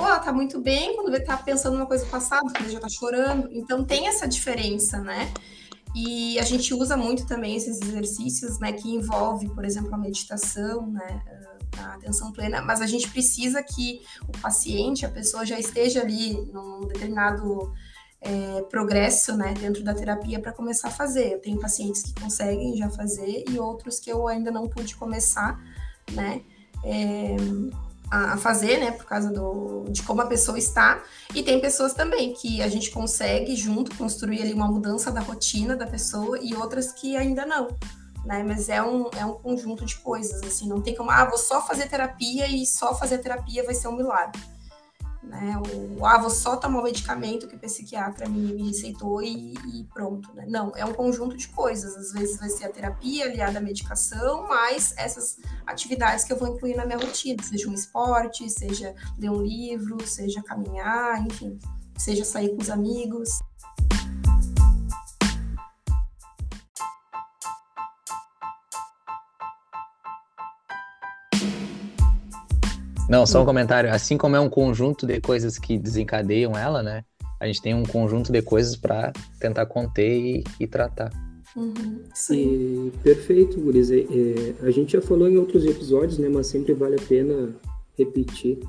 ou 0.00 0.06
ela 0.06 0.18
tá 0.18 0.32
muito 0.32 0.60
bem 0.60 0.96
quando 0.96 1.10
vê 1.10 1.20
tá 1.20 1.36
pensando 1.36 1.74
numa 1.74 1.86
coisa 1.86 2.06
passada, 2.06 2.50
quando 2.56 2.70
já 2.70 2.80
tá 2.80 2.88
chorando. 2.88 3.48
Então 3.52 3.84
tem 3.84 4.08
essa 4.08 4.26
diferença, 4.26 4.98
né? 4.98 5.32
E 5.94 6.38
a 6.38 6.44
gente 6.44 6.72
usa 6.72 6.96
muito 6.96 7.26
também 7.26 7.56
esses 7.56 7.80
exercícios, 7.80 8.58
né, 8.60 8.72
que 8.72 8.88
envolve, 8.88 9.48
por 9.50 9.64
exemplo, 9.64 9.92
a 9.92 9.98
meditação, 9.98 10.86
né, 10.86 11.20
a 11.76 11.94
atenção 11.94 12.32
plena, 12.32 12.62
mas 12.62 12.80
a 12.80 12.86
gente 12.86 13.08
precisa 13.08 13.60
que 13.60 14.00
o 14.28 14.38
paciente, 14.40 15.04
a 15.04 15.10
pessoa 15.10 15.44
já 15.44 15.58
esteja 15.58 16.00
ali 16.02 16.34
num 16.52 16.86
determinado 16.86 17.72
é, 18.20 18.62
progresso, 18.70 19.36
né, 19.36 19.52
dentro 19.54 19.82
da 19.82 19.92
terapia 19.92 20.38
para 20.38 20.52
começar 20.52 20.88
a 20.88 20.92
fazer. 20.92 21.32
Eu 21.32 21.40
tenho 21.40 21.58
pacientes 21.58 22.02
que 22.02 22.14
conseguem 22.14 22.76
já 22.76 22.88
fazer 22.88 23.44
e 23.48 23.58
outros 23.58 23.98
que 23.98 24.10
eu 24.10 24.28
ainda 24.28 24.52
não 24.52 24.68
pude 24.68 24.94
começar, 24.94 25.60
né, 26.12 26.42
é, 26.84 27.36
a 28.10 28.36
fazer, 28.36 28.78
né, 28.78 28.90
por 28.90 29.04
causa 29.06 29.30
do, 29.30 29.84
de 29.88 30.02
como 30.02 30.20
a 30.20 30.26
pessoa 30.26 30.58
está. 30.58 31.02
E 31.34 31.42
tem 31.42 31.60
pessoas 31.60 31.94
também 31.94 32.32
que 32.34 32.60
a 32.60 32.68
gente 32.68 32.90
consegue 32.90 33.54
junto 33.54 33.96
construir 33.96 34.42
ali 34.42 34.52
uma 34.52 34.66
mudança 34.66 35.12
da 35.12 35.20
rotina 35.20 35.76
da 35.76 35.86
pessoa 35.86 36.38
e 36.42 36.54
outras 36.54 36.92
que 36.92 37.16
ainda 37.16 37.46
não, 37.46 37.68
né? 38.24 38.42
Mas 38.42 38.68
é 38.68 38.82
um, 38.82 39.08
é 39.16 39.24
um 39.24 39.34
conjunto 39.34 39.84
de 39.84 39.96
coisas, 39.96 40.42
assim, 40.42 40.68
não 40.68 40.80
tem 40.80 40.94
como, 40.94 41.10
ah, 41.10 41.24
vou 41.24 41.38
só 41.38 41.62
fazer 41.62 41.88
terapia 41.88 42.48
e 42.48 42.66
só 42.66 42.94
fazer 42.94 43.18
terapia 43.18 43.64
vai 43.64 43.74
ser 43.74 43.88
um 43.88 43.96
milagre 43.96 44.40
né? 45.22 45.54
O, 45.58 46.04
ah, 46.04 46.18
vou 46.18 46.30
só 46.30 46.56
tomar 46.56 46.80
o 46.80 46.82
medicamento 46.82 47.46
que 47.46 47.54
o 47.54 47.58
psiquiatra 47.58 48.28
me, 48.28 48.52
me 48.54 48.68
receitou 48.68 49.22
e, 49.22 49.54
e, 49.72 49.84
pronto, 49.92 50.32
né? 50.34 50.46
Não, 50.48 50.72
é 50.74 50.84
um 50.84 50.94
conjunto 50.94 51.36
de 51.36 51.48
coisas. 51.48 51.96
Às 51.96 52.12
vezes 52.12 52.38
vai 52.38 52.48
ser 52.48 52.64
a 52.64 52.70
terapia 52.70 53.26
aliada 53.26 53.58
à 53.58 53.60
medicação, 53.60 54.48
mais 54.48 54.94
essas 54.96 55.38
atividades 55.66 56.24
que 56.24 56.32
eu 56.32 56.38
vou 56.38 56.48
incluir 56.48 56.76
na 56.76 56.86
minha 56.86 56.98
rotina, 56.98 57.42
seja 57.42 57.68
um 57.68 57.74
esporte, 57.74 58.48
seja 58.48 58.94
ler 59.18 59.30
um 59.30 59.42
livro, 59.42 60.06
seja 60.06 60.42
caminhar, 60.42 61.24
enfim, 61.26 61.58
seja 61.96 62.24
sair 62.24 62.50
com 62.50 62.62
os 62.62 62.70
amigos. 62.70 63.40
Não, 73.10 73.26
só 73.26 73.42
um 73.42 73.44
comentário. 73.44 73.92
Assim 73.92 74.16
como 74.16 74.36
é 74.36 74.40
um 74.40 74.48
conjunto 74.48 75.04
de 75.04 75.20
coisas 75.20 75.58
que 75.58 75.76
desencadeiam 75.76 76.56
ela, 76.56 76.80
né? 76.80 77.02
A 77.40 77.46
gente 77.48 77.60
tem 77.60 77.74
um 77.74 77.82
conjunto 77.82 78.30
de 78.30 78.40
coisas 78.40 78.76
para 78.76 79.12
tentar 79.40 79.66
conter 79.66 80.16
e, 80.16 80.44
e 80.60 80.66
tratar. 80.68 81.10
Uhum, 81.56 82.04
sim. 82.14 82.92
perfeito, 83.02 83.60
Guriz. 83.60 83.90
É, 83.90 83.98
é, 83.98 84.54
a 84.62 84.70
gente 84.70 84.92
já 84.92 85.02
falou 85.02 85.28
em 85.28 85.36
outros 85.36 85.64
episódios, 85.64 86.18
né? 86.18 86.28
Mas 86.28 86.46
sempre 86.46 86.72
vale 86.72 86.94
a 86.94 87.02
pena 87.02 87.52
repetir. 87.98 88.60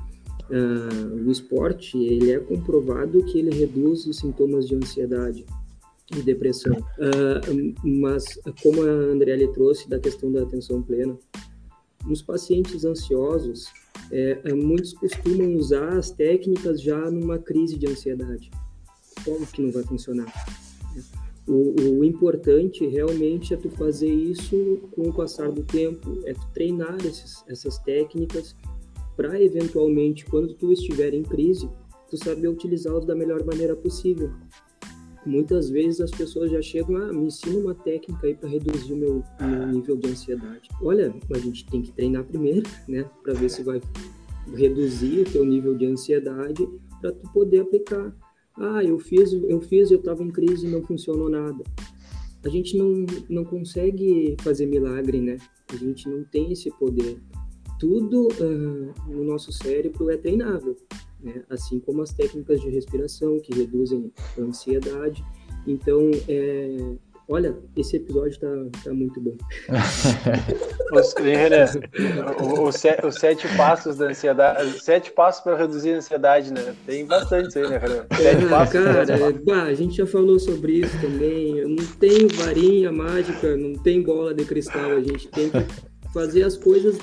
Uh, 0.50 1.24
o 1.24 1.30
esporte, 1.30 1.96
ele 1.96 2.32
é 2.32 2.40
comprovado 2.40 3.24
que 3.26 3.38
ele 3.38 3.56
reduz 3.56 4.06
os 4.06 4.16
sintomas 4.16 4.66
de 4.66 4.74
ansiedade 4.74 5.46
e 6.16 6.20
depressão. 6.20 6.76
Uh, 6.98 7.74
mas, 7.84 8.24
como 8.60 8.82
a 8.82 8.90
Andriele 8.90 9.46
trouxe 9.52 9.88
da 9.88 10.00
questão 10.00 10.32
da 10.32 10.42
atenção 10.42 10.82
plena, 10.82 11.16
nos 12.04 12.20
pacientes 12.20 12.84
ansiosos, 12.84 13.68
É, 14.10 14.40
é, 14.44 14.54
muitos 14.54 14.92
costumam 14.92 15.54
usar 15.54 15.96
as 15.96 16.10
técnicas 16.10 16.82
já 16.82 17.10
numa 17.10 17.38
crise 17.38 17.78
de 17.78 17.88
ansiedade. 17.88 18.50
Como 19.24 19.46
que 19.46 19.62
não 19.62 19.70
vai 19.70 19.82
funcionar? 19.82 20.32
O, 21.46 21.98
o, 21.98 22.04
importante 22.04 22.86
realmente 22.86 23.52
é 23.52 23.56
tu 23.56 23.68
fazer 23.70 24.12
isso 24.12 24.88
com 24.92 25.08
o 25.08 25.12
passar 25.12 25.50
do 25.50 25.64
tempo, 25.64 26.20
é 26.24 26.32
tu 26.32 26.46
treinar 26.54 26.96
esses, 27.04 27.42
essas 27.48 27.78
técnicas 27.78 28.54
para 29.16 29.40
eventualmente, 29.40 30.24
quando 30.24 30.54
tu 30.54 30.72
estiver 30.72 31.12
em 31.12 31.22
crise, 31.22 31.68
tu 32.08 32.16
saber 32.16 32.48
utilizá-los 32.48 33.04
da 33.04 33.14
melhor 33.14 33.44
maneira 33.44 33.74
possível. 33.74 34.30
Muitas 35.24 35.70
vezes 35.70 36.00
as 36.00 36.10
pessoas 36.10 36.50
já 36.50 36.60
chegam, 36.60 36.96
ah, 36.96 37.12
me 37.12 37.26
ensina 37.26 37.56
uma 37.58 37.74
técnica 37.74 38.26
aí 38.26 38.34
para 38.34 38.48
reduzir 38.48 38.92
o 38.92 38.96
meu, 38.96 39.24
meu, 39.40 39.66
nível 39.68 39.96
de 39.96 40.08
ansiedade. 40.08 40.68
Olha, 40.80 41.14
a 41.32 41.38
gente 41.38 41.64
tem 41.66 41.80
que 41.80 41.92
treinar 41.92 42.24
primeiro, 42.24 42.68
né, 42.88 43.08
para 43.22 43.32
ver 43.34 43.48
se 43.48 43.62
vai 43.62 43.80
reduzir 44.54 45.20
o 45.20 45.24
teu 45.24 45.44
nível 45.44 45.76
de 45.76 45.86
ansiedade 45.86 46.68
para 47.00 47.12
tu 47.12 47.32
poder 47.32 47.60
aplicar. 47.60 48.12
Ah, 48.56 48.82
eu 48.82 48.98
fiz, 48.98 49.32
eu 49.32 49.60
fiz, 49.60 49.90
eu 49.90 49.98
estava 49.98 50.22
em 50.24 50.30
crise 50.30 50.66
e 50.66 50.70
não 50.70 50.82
funcionou 50.82 51.28
nada. 51.28 51.62
A 52.44 52.48
gente 52.48 52.76
não, 52.76 53.06
não 53.28 53.44
consegue 53.44 54.36
fazer 54.40 54.66
milagre, 54.66 55.20
né? 55.20 55.36
A 55.72 55.76
gente 55.76 56.08
não 56.08 56.24
tem 56.24 56.50
esse 56.52 56.68
poder. 56.72 57.18
Tudo 57.78 58.26
uh, 58.26 59.10
no 59.10 59.24
nosso 59.24 59.52
cérebro 59.52 60.10
é 60.10 60.16
treinável 60.16 60.76
né? 61.22 61.42
assim 61.48 61.80
como 61.80 62.02
as 62.02 62.12
técnicas 62.12 62.60
de 62.60 62.68
respiração 62.70 63.38
que 63.40 63.54
reduzem 63.54 64.12
a 64.38 64.42
ansiedade. 64.42 65.24
Então, 65.66 66.10
é, 66.28 66.76
olha, 67.28 67.56
esse 67.76 67.96
episódio 67.96 68.38
tá, 68.40 68.80
tá 68.84 68.92
muito 68.92 69.20
bom. 69.20 69.36
os, 70.92 71.14
René, 71.14 71.66
o, 72.40 72.60
o, 72.60 72.68
os 72.68 73.14
sete 73.14 73.46
passos 73.56 73.96
da 73.96 74.06
ansiedade, 74.06 74.80
sete 74.80 75.12
passos 75.12 75.42
para 75.42 75.56
reduzir 75.56 75.94
a 75.94 75.96
ansiedade, 75.98 76.52
né? 76.52 76.74
Tem 76.84 77.06
bastante 77.06 77.48
isso 77.48 77.58
aí, 77.58 77.68
né, 77.68 77.78
René? 77.78 78.06
Sete 78.16 78.44
é, 78.44 78.48
passos. 78.48 78.72
Cara, 78.72 79.12
é, 79.12 79.32
bah, 79.32 79.62
a 79.64 79.74
gente 79.74 79.96
já 79.96 80.06
falou 80.06 80.38
sobre 80.38 80.80
isso 80.80 81.00
também. 81.00 81.58
Eu 81.58 81.68
não 81.68 81.86
tenho 81.98 82.28
varinha 82.28 82.90
mágica, 82.90 83.56
não 83.56 83.74
tem 83.74 84.02
bola 84.02 84.34
de 84.34 84.44
cristal. 84.44 84.90
A 84.90 85.00
gente 85.00 85.28
tem 85.28 85.48
que 85.48 85.91
fazer 86.12 86.44
as 86.44 86.56
coisas 86.56 86.98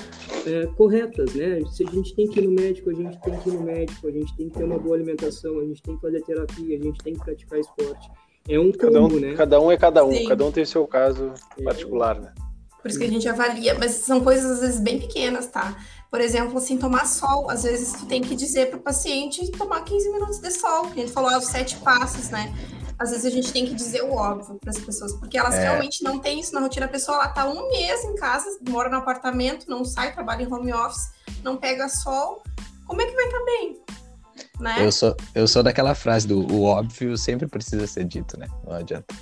é, 0.46 0.66
corretas, 0.78 1.34
né? 1.34 1.62
Se 1.72 1.84
a 1.84 1.92
gente 1.92 2.16
tem 2.16 2.28
que 2.28 2.40
ir 2.40 2.44
no 2.48 2.52
médico, 2.52 2.90
a 2.90 2.94
gente 2.94 3.20
tem 3.22 3.38
que 3.40 3.50
ir 3.50 3.54
no 3.54 3.64
médico, 3.64 4.08
a 4.08 4.12
gente 4.12 4.36
tem 4.36 4.50
que 4.50 4.58
ter 4.58 4.64
uma 4.64 4.78
boa 4.78 4.96
alimentação, 4.96 5.60
a 5.60 5.66
gente 5.66 5.82
tem 5.82 5.96
que 5.96 6.02
fazer 6.02 6.22
terapia, 6.22 6.78
a 6.78 6.82
gente 6.82 7.04
tem 7.04 7.14
que 7.14 7.20
praticar 7.20 7.60
esporte. 7.60 8.10
É 8.48 8.60
um 8.60 8.72
cada 8.72 9.00
combo, 9.00 9.18
um, 9.18 9.20
né? 9.20 9.34
Cada 9.36 9.60
um 9.60 9.72
é 9.72 9.78
cada 9.78 10.06
um, 10.06 10.12
Sim. 10.12 10.26
cada 10.26 10.46
um 10.46 10.52
tem 10.52 10.64
o 10.64 10.68
seu 10.68 10.88
caso 10.88 11.34
particular, 11.64 12.20
né? 12.20 12.34
Por 12.82 12.90
isso 12.90 12.98
que 12.98 13.06
a 13.06 13.10
gente 13.10 13.28
avalia, 13.28 13.78
mas 13.78 13.92
são 13.92 14.22
coisas 14.22 14.50
às 14.52 14.60
vezes 14.62 14.80
bem 14.80 15.00
pequenas, 15.00 15.48
tá? 15.48 15.76
Por 16.10 16.22
exemplo, 16.22 16.58
assim, 16.58 16.78
tomar 16.78 17.06
sol. 17.06 17.50
Às 17.50 17.64
vezes 17.64 17.94
tu 17.94 18.06
tem 18.06 18.22
que 18.22 18.36
dizer 18.36 18.70
para 18.70 18.80
o 18.80 18.82
paciente 18.82 19.52
tomar 19.52 19.82
15 19.82 20.10
minutos 20.12 20.40
de 20.40 20.50
sol. 20.50 20.86
A 20.86 20.96
gente 20.96 21.12
falou 21.12 21.30
ah, 21.30 21.38
os 21.38 21.46
sete 21.46 21.76
passos, 21.78 22.30
né? 22.30 22.54
Às 23.00 23.12
vezes 23.12 23.26
a 23.26 23.30
gente 23.30 23.52
tem 23.54 23.66
que 23.66 23.74
dizer 23.74 24.04
o 24.04 24.12
óbvio 24.12 24.60
para 24.60 24.72
as 24.72 24.78
pessoas, 24.78 25.14
porque 25.14 25.38
elas 25.38 25.56
é. 25.56 25.62
realmente 25.62 26.04
não 26.04 26.20
têm 26.20 26.40
isso 26.42 26.54
na 26.54 26.60
rotina. 26.60 26.86
A 26.86 26.90
pessoa 26.90 27.18
ela 27.18 27.30
tá 27.30 27.48
um 27.48 27.70
mês 27.70 28.04
em 28.04 28.16
casa, 28.16 28.60
mora 28.68 28.90
no 28.90 28.98
apartamento, 28.98 29.70
não 29.70 29.86
sai, 29.86 30.14
trabalha 30.14 30.44
em 30.44 30.54
home 30.54 30.74
office, 30.74 31.10
não 31.42 31.56
pega 31.56 31.88
sol. 31.88 32.44
Como 32.86 33.02
é 33.02 33.06
que 33.06 33.16
vai 33.16 33.26
estar 33.26 33.40
tá 33.40 33.46
bem? 33.46 33.82
Né? 34.60 34.86
Eu 34.86 34.92
sou, 34.92 35.16
eu 35.34 35.48
sou 35.48 35.64
daquela 35.64 35.96
frase 35.96 36.28
do 36.28 36.40
o 36.54 36.64
óbvio 36.64 37.18
sempre 37.18 37.48
precisa 37.48 37.88
ser 37.88 38.04
dito, 38.04 38.38
né? 38.38 38.48
Não 38.66 38.76
adianta. 38.76 39.16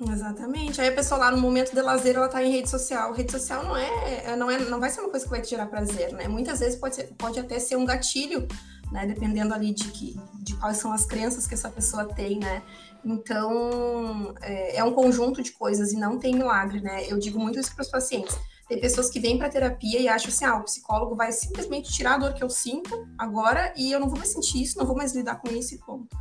Exatamente. 0.00 0.80
Aí 0.80 0.88
a 0.88 0.92
pessoa 0.92 1.18
lá 1.18 1.30
no 1.30 1.38
momento 1.38 1.74
de 1.74 1.80
lazer, 1.80 2.16
ela 2.16 2.28
tá 2.28 2.42
em 2.42 2.52
rede 2.52 2.68
social. 2.68 3.12
Rede 3.12 3.32
social 3.32 3.64
não 3.64 3.76
é, 3.76 4.36
não 4.36 4.50
é, 4.50 4.58
não 4.58 4.78
vai 4.78 4.90
ser 4.90 5.00
uma 5.00 5.10
coisa 5.10 5.24
que 5.24 5.30
vai 5.30 5.40
te 5.40 5.50
gerar 5.50 5.66
prazer, 5.66 6.12
né? 6.12 6.28
Muitas 6.28 6.60
vezes 6.60 6.78
pode, 6.78 6.96
ser, 6.96 7.14
pode 7.16 7.40
até 7.40 7.58
ser 7.58 7.76
um 7.76 7.84
gatilho, 7.84 8.46
né? 8.92 9.06
Dependendo 9.06 9.54
ali 9.54 9.72
de 9.72 9.88
que, 9.88 10.20
de 10.34 10.54
quais 10.56 10.76
são 10.76 10.92
as 10.92 11.06
crenças 11.06 11.46
que 11.46 11.54
essa 11.54 11.70
pessoa 11.70 12.04
tem, 12.04 12.38
né? 12.38 12.62
Então, 13.08 14.34
é, 14.42 14.78
é, 14.78 14.84
um 14.84 14.92
conjunto 14.92 15.40
de 15.40 15.52
coisas 15.52 15.92
e 15.92 15.96
não 15.96 16.18
tem 16.18 16.34
milagre, 16.34 16.80
né? 16.80 17.08
Eu 17.08 17.18
digo 17.20 17.38
muito 17.38 17.56
isso 17.56 17.72
para 17.72 17.82
os 17.82 17.88
pacientes. 17.88 18.36
Tem 18.68 18.80
pessoas 18.80 19.08
que 19.08 19.20
vêm 19.20 19.38
para 19.38 19.48
terapia 19.48 20.00
e 20.00 20.08
acham 20.08 20.28
assim: 20.28 20.44
ah, 20.44 20.56
o 20.56 20.64
psicólogo 20.64 21.14
vai 21.14 21.30
simplesmente 21.30 21.92
tirar 21.92 22.14
a 22.14 22.18
dor 22.18 22.34
que 22.34 22.42
eu 22.42 22.50
sinto 22.50 23.06
agora 23.16 23.72
e 23.76 23.92
eu 23.92 24.00
não 24.00 24.08
vou 24.08 24.18
mais 24.18 24.30
sentir 24.30 24.60
isso, 24.60 24.76
não 24.76 24.84
vou 24.84 24.96
mais 24.96 25.14
lidar 25.14 25.36
com 25.36 25.48
isso 25.52 25.76
e 25.76 25.78
ponto. 25.78 26.16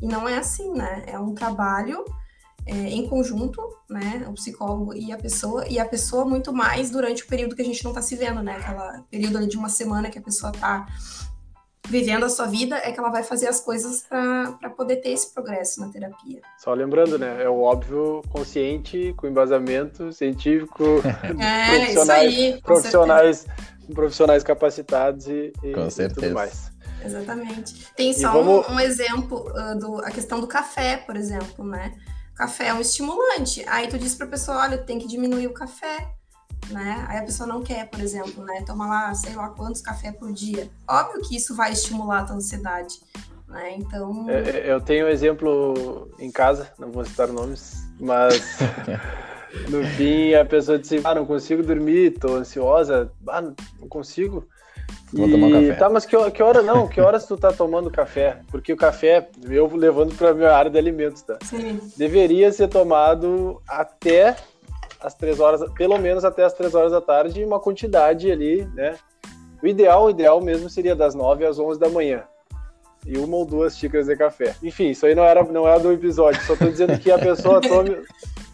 E 0.00 0.06
não 0.06 0.26
é 0.26 0.38
assim, 0.38 0.72
né? 0.72 1.04
É 1.06 1.18
um 1.18 1.34
trabalho 1.34 2.06
é, 2.64 2.88
em 2.88 3.06
conjunto, 3.06 3.60
né? 3.86 4.24
O 4.26 4.32
psicólogo 4.32 4.94
e 4.94 5.12
a 5.12 5.18
pessoa, 5.18 5.68
e 5.68 5.78
a 5.78 5.84
pessoa 5.84 6.24
muito 6.24 6.54
mais 6.54 6.90
durante 6.90 7.22
o 7.22 7.26
período 7.26 7.54
que 7.54 7.60
a 7.60 7.66
gente 7.66 7.84
não 7.84 7.90
está 7.90 8.00
se 8.00 8.16
vendo, 8.16 8.42
né? 8.42 8.56
Aquela 8.56 9.04
período 9.10 9.46
de 9.46 9.58
uma 9.58 9.68
semana 9.68 10.08
que 10.08 10.18
a 10.18 10.22
pessoa 10.22 10.52
está 10.52 10.86
vivendo 11.88 12.24
a 12.24 12.28
sua 12.28 12.46
vida, 12.46 12.76
é 12.76 12.92
que 12.92 12.98
ela 12.98 13.10
vai 13.10 13.22
fazer 13.22 13.48
as 13.48 13.60
coisas 13.60 14.02
para 14.02 14.70
poder 14.70 14.96
ter 14.96 15.10
esse 15.10 15.32
progresso 15.32 15.80
na 15.80 15.88
terapia. 15.88 16.40
Só 16.58 16.72
lembrando, 16.72 17.18
né? 17.18 17.42
É 17.42 17.48
o 17.48 17.60
óbvio 17.60 18.22
consciente, 18.30 19.14
com 19.16 19.26
embasamento 19.26 20.12
científico, 20.12 20.84
é, 21.40 21.78
profissionais, 21.78 22.32
isso 22.32 22.42
aí, 22.42 22.62
profissionais, 22.62 23.46
profissionais 23.94 24.44
capacitados 24.44 25.26
e, 25.26 25.52
e, 25.62 25.72
com 25.72 25.90
certeza. 25.90 26.20
tudo 26.20 26.34
mais. 26.34 26.70
Exatamente. 27.04 27.86
Tem 27.96 28.12
só 28.12 28.32
vamos... 28.32 28.68
um, 28.68 28.74
um, 28.74 28.80
exemplo, 28.80 29.50
uh, 29.50 29.78
do, 29.78 29.98
a 30.04 30.10
questão 30.10 30.40
do 30.40 30.46
café, 30.46 30.98
por 30.98 31.16
exemplo, 31.16 31.64
né? 31.64 31.94
Café 32.36 32.68
é 32.68 32.74
um 32.74 32.80
estimulante. 32.80 33.64
Aí 33.66 33.88
tu 33.88 33.98
diz 33.98 34.14
para 34.14 34.26
a 34.26 34.30
pessoa, 34.30 34.58
olha, 34.58 34.78
tem 34.78 34.98
que 34.98 35.06
diminuir 35.06 35.46
o 35.46 35.52
café 35.52 36.08
né? 36.70 37.04
Aí 37.08 37.18
a 37.18 37.22
pessoa 37.22 37.46
não 37.46 37.62
quer, 37.62 37.88
por 37.88 38.00
exemplo, 38.00 38.44
né? 38.44 38.62
Toma 38.66 38.86
lá, 38.86 39.14
sei 39.14 39.34
lá 39.34 39.48
quantos 39.50 39.80
café 39.80 40.12
por 40.12 40.32
dia. 40.32 40.68
Óbvio 40.88 41.22
que 41.22 41.36
isso 41.36 41.54
vai 41.54 41.72
estimular 41.72 42.20
a 42.20 42.24
tua 42.24 42.36
ansiedade, 42.36 43.00
né? 43.48 43.74
Então. 43.76 44.28
É, 44.28 44.50
é, 44.50 44.72
eu 44.72 44.80
tenho 44.80 45.06
um 45.06 45.08
exemplo 45.08 46.10
em 46.18 46.30
casa, 46.30 46.72
não 46.78 46.90
vou 46.90 47.04
citar 47.04 47.28
nomes, 47.28 47.84
mas 47.98 48.58
no 49.68 49.84
fim 49.96 50.34
a 50.34 50.44
pessoa 50.44 50.78
disse: 50.78 51.00
Ah, 51.04 51.14
não 51.14 51.26
consigo 51.26 51.62
dormir, 51.62 52.18
tô 52.18 52.36
ansiosa, 52.36 53.10
ah, 53.28 53.42
não 53.42 53.88
consigo. 53.88 54.46
Vou 55.12 55.28
e, 55.28 55.30
tomar 55.30 55.50
café. 55.50 55.74
Tá, 55.74 55.88
mas 55.88 56.04
que, 56.04 56.30
que 56.30 56.42
hora 56.42 56.62
não? 56.62 56.86
Que 56.86 57.00
horas 57.00 57.26
tu 57.26 57.36
tá 57.36 57.52
tomando 57.52 57.90
café? 57.90 58.40
Porque 58.48 58.72
o 58.72 58.76
café, 58.76 59.28
eu 59.48 59.66
levando 59.74 60.14
para 60.16 60.34
minha 60.34 60.52
área 60.52 60.70
de 60.70 60.78
alimentos, 60.78 61.22
tá? 61.22 61.38
Sim. 61.42 61.80
Deveria 61.96 62.52
ser 62.52 62.68
tomado 62.68 63.60
até 63.68 64.36
às 65.00 65.14
três 65.14 65.40
horas, 65.40 65.62
pelo 65.72 65.98
menos 65.98 66.24
até 66.24 66.44
as 66.44 66.52
três 66.52 66.74
horas 66.74 66.92
da 66.92 67.00
tarde, 67.00 67.44
uma 67.44 67.58
quantidade 67.58 68.30
ali, 68.30 68.64
né? 68.74 68.96
O 69.62 69.66
ideal, 69.66 70.04
o 70.04 70.10
ideal 70.10 70.40
mesmo 70.40 70.68
seria 70.68 70.94
das 70.94 71.14
nove 71.14 71.44
às 71.44 71.58
onze 71.58 71.78
da 71.78 71.88
manhã. 71.88 72.24
E 73.06 73.18
uma 73.18 73.36
ou 73.36 73.46
duas 73.46 73.76
xícaras 73.76 74.06
de 74.06 74.16
café. 74.16 74.54
Enfim, 74.62 74.90
isso 74.90 75.06
aí 75.06 75.14
não 75.14 75.24
era, 75.24 75.42
não 75.44 75.66
era 75.66 75.80
do 75.80 75.92
episódio, 75.92 76.42
só 76.42 76.54
tô 76.54 76.66
dizendo 76.66 76.98
que 76.98 77.10
a 77.10 77.18
pessoa 77.18 77.60
tome, 77.62 77.96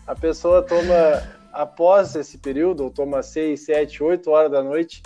a 0.06 0.14
pessoa 0.14 0.62
toma 0.62 1.22
após 1.52 2.14
esse 2.14 2.38
período, 2.38 2.84
ou 2.84 2.90
toma 2.90 3.22
seis, 3.22 3.64
sete, 3.64 4.02
oito 4.02 4.30
horas 4.30 4.50
da 4.50 4.62
noite, 4.62 5.02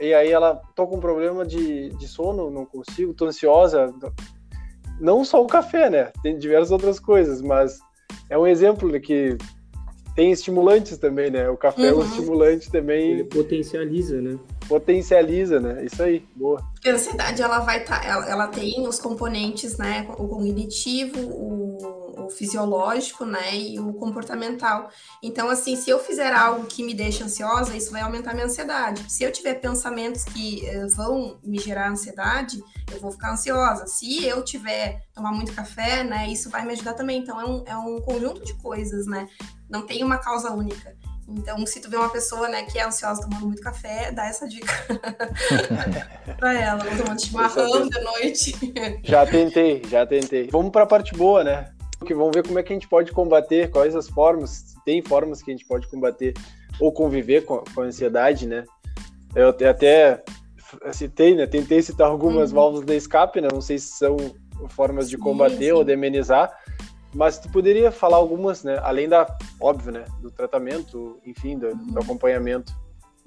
e 0.00 0.14
aí 0.14 0.30
ela 0.30 0.60
tô 0.76 0.86
com 0.86 1.00
problema 1.00 1.44
de, 1.44 1.88
de 1.90 2.06
sono, 2.06 2.50
não 2.50 2.64
consigo, 2.64 3.12
tô 3.12 3.26
ansiosa. 3.26 3.92
Não 5.00 5.24
só 5.24 5.42
o 5.42 5.46
café, 5.46 5.90
né? 5.90 6.12
Tem 6.22 6.38
diversas 6.38 6.70
outras 6.70 7.00
coisas, 7.00 7.42
mas 7.42 7.80
é 8.30 8.38
um 8.38 8.46
exemplo 8.46 8.90
de 8.92 9.00
que 9.00 9.36
tem 10.18 10.32
estimulantes 10.32 10.98
também, 10.98 11.30
né? 11.30 11.48
O 11.48 11.56
café 11.56 11.82
uhum. 11.82 11.86
é 11.86 11.92
um 11.92 11.96
uhum. 11.98 12.04
estimulante 12.04 12.72
também. 12.72 13.12
Ele 13.12 13.22
potencializa, 13.22 14.20
né? 14.20 14.36
Potencializa, 14.68 15.60
né? 15.60 15.84
Isso 15.84 16.02
aí, 16.02 16.26
boa. 16.34 16.60
Porque 16.74 16.88
a 16.88 16.94
ansiedade, 16.94 17.40
ela 17.40 17.60
vai 17.60 17.82
estar, 17.82 18.00
tá, 18.00 18.04
ela, 18.04 18.28
ela, 18.28 18.46
tem 18.48 18.84
os 18.88 18.98
componentes, 18.98 19.78
né? 19.78 20.08
O 20.18 20.26
cognitivo, 20.26 21.20
o, 21.20 21.78
o, 22.28 22.30
fisiológico, 22.30 23.24
né? 23.24 23.56
E 23.56 23.78
o 23.78 23.92
comportamental. 23.94 24.90
Então, 25.22 25.48
assim, 25.48 25.74
se 25.76 25.90
eu 25.90 25.98
fizer 25.98 26.32
algo 26.32 26.66
que 26.66 26.82
me 26.82 26.94
deixa 26.94 27.24
ansiosa, 27.24 27.76
isso 27.76 27.90
vai 27.90 28.02
aumentar 28.02 28.34
minha 28.34 28.46
ansiedade. 28.46 29.10
Se 29.10 29.24
eu 29.24 29.32
tiver 29.32 29.54
pensamentos 29.54 30.24
que 30.24 30.62
uh, 30.68 30.88
vão 30.94 31.38
me 31.42 31.58
gerar 31.58 31.90
ansiedade, 31.90 32.62
eu 32.92 33.00
vou 33.00 33.10
ficar 33.10 33.32
ansiosa. 33.32 33.86
Se 33.86 34.24
eu 34.24 34.44
tiver 34.44 35.02
tomar 35.14 35.32
muito 35.32 35.52
café, 35.52 36.04
né? 36.04 36.28
Isso 36.28 36.50
vai 36.50 36.64
me 36.64 36.72
ajudar 36.72 36.94
também. 36.94 37.18
Então, 37.18 37.40
é 37.40 37.44
um, 37.44 37.64
é 37.66 37.76
um 37.76 38.00
conjunto 38.00 38.44
de 38.44 38.54
coisas, 38.54 39.06
né? 39.06 39.28
Não 39.68 39.84
tem 39.86 40.04
uma 40.04 40.18
causa 40.18 40.52
única. 40.52 40.96
Então, 41.28 41.64
se 41.66 41.78
tu 41.78 41.90
vê 41.90 41.96
uma 41.96 42.08
pessoa, 42.08 42.48
né, 42.48 42.62
que 42.62 42.78
é 42.78 42.84
ansiosa 42.84 43.20
tomando 43.20 43.46
muito 43.46 43.60
café, 43.60 44.10
dá 44.10 44.26
essa 44.26 44.48
dica 44.48 44.72
pra 46.38 46.58
ela, 46.58 46.82
tomando 46.96 47.20
chimarrão 47.20 47.86
de 47.86 48.00
noite. 48.00 48.54
já 49.04 49.26
tentei, 49.26 49.82
já 49.86 50.06
tentei. 50.06 50.48
Vamos 50.50 50.72
para 50.72 50.84
a 50.84 50.86
parte 50.86 51.14
boa, 51.14 51.44
né? 51.44 51.70
Que 52.04 52.14
vamos 52.14 52.32
ver 52.34 52.46
como 52.46 52.58
é 52.58 52.62
que 52.62 52.72
a 52.72 52.76
gente 52.76 52.88
pode 52.88 53.12
combater, 53.12 53.70
quais 53.70 53.94
as 53.94 54.08
formas, 54.08 54.74
tem 54.84 55.02
formas 55.02 55.42
que 55.42 55.50
a 55.50 55.54
gente 55.54 55.66
pode 55.66 55.88
combater 55.88 56.34
ou 56.80 56.92
conviver 56.92 57.44
com, 57.44 57.62
com 57.74 57.80
a 57.80 57.84
ansiedade, 57.84 58.46
né? 58.46 58.64
Eu 59.34 59.48
até 59.48 60.22
citei, 60.92 61.34
né? 61.34 61.46
Tentei 61.46 61.82
citar 61.82 62.08
algumas 62.08 62.50
uhum. 62.50 62.56
válvulas 62.56 62.86
de 62.86 62.96
escape, 62.96 63.40
né? 63.40 63.48
Não 63.52 63.60
sei 63.60 63.78
se 63.78 63.88
são 63.98 64.16
formas 64.70 65.08
de 65.08 65.16
combater 65.16 65.56
sim, 65.56 65.64
sim. 65.64 65.72
ou 65.72 65.84
de 65.84 65.92
amenizar, 65.92 66.52
mas 67.14 67.38
tu 67.38 67.48
poderia 67.50 67.90
falar 67.90 68.16
algumas, 68.16 68.64
né? 68.64 68.78
Além 68.82 69.08
da, 69.08 69.26
óbvio, 69.60 69.92
né? 69.92 70.04
Do 70.20 70.30
tratamento, 70.30 71.18
enfim, 71.24 71.58
do, 71.58 71.74
do 71.74 71.92
uhum. 71.92 71.98
acompanhamento. 72.02 72.72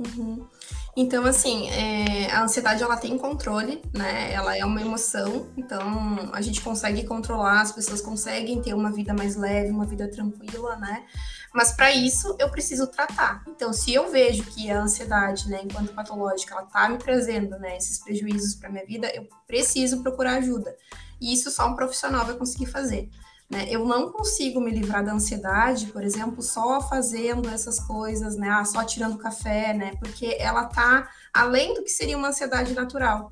Uhum. 0.02 0.48
Então, 0.96 1.26
assim, 1.26 1.70
é, 1.70 2.32
a 2.32 2.44
ansiedade 2.44 2.84
ela 2.84 2.98
tem 2.98 3.18
controle, 3.18 3.82
né? 3.94 4.34
Ela 4.34 4.58
é 4.58 4.66
uma 4.66 4.82
emoção, 4.82 5.50
então 5.56 6.30
a 6.34 6.42
gente 6.42 6.60
consegue 6.60 7.06
controlar, 7.06 7.62
as 7.62 7.72
pessoas 7.72 8.02
conseguem 8.02 8.62
ter 8.62 8.74
uma 8.74 8.92
vida 8.92 9.14
mais 9.14 9.36
leve, 9.36 9.70
uma 9.70 9.86
vida 9.86 10.10
tranquila, 10.10 10.76
né? 10.76 11.06
Mas 11.54 11.72
para 11.74 11.94
isso 11.94 12.36
eu 12.40 12.50
preciso 12.50 12.88
tratar. 12.88 13.44
Então, 13.48 13.72
se 13.72 13.94
eu 13.94 14.12
vejo 14.12 14.44
que 14.44 14.70
a 14.70 14.82
ansiedade, 14.82 15.50
né, 15.50 15.62
enquanto 15.64 15.94
patológica, 15.94 16.56
ela 16.56 16.64
tá 16.64 16.90
me 16.90 16.98
trazendo, 16.98 17.58
né, 17.60 17.78
esses 17.78 18.00
prejuízos 18.00 18.56
para 18.56 18.70
minha 18.70 18.86
vida, 18.86 19.10
eu 19.14 19.28
preciso 19.48 20.02
procurar 20.02 20.38
ajuda. 20.38 20.76
E 21.20 21.34
isso 21.34 21.52
só 21.52 21.68
um 21.68 21.76
profissional 21.76 22.26
vai 22.26 22.36
conseguir 22.36 22.66
fazer. 22.66 23.10
Né? 23.52 23.66
Eu 23.70 23.84
não 23.84 24.10
consigo 24.10 24.62
me 24.62 24.72
livrar 24.72 25.04
da 25.04 25.12
ansiedade, 25.12 25.88
por 25.88 26.04
exemplo, 26.04 26.42
só 26.42 26.80
fazendo 26.82 27.50
essas 27.50 27.82
coisas, 27.82 28.38
né? 28.38 28.50
Ah, 28.50 28.64
só 28.64 28.82
tirando 28.82 29.18
café, 29.18 29.74
né? 29.74 29.92
Porque 30.00 30.38
ela 30.40 30.66
tá 30.66 31.10
além 31.34 31.74
do 31.74 31.84
que 31.84 31.90
seria 31.90 32.18
uma 32.18 32.30
ansiedade 32.30 32.74
natural. 32.74 33.30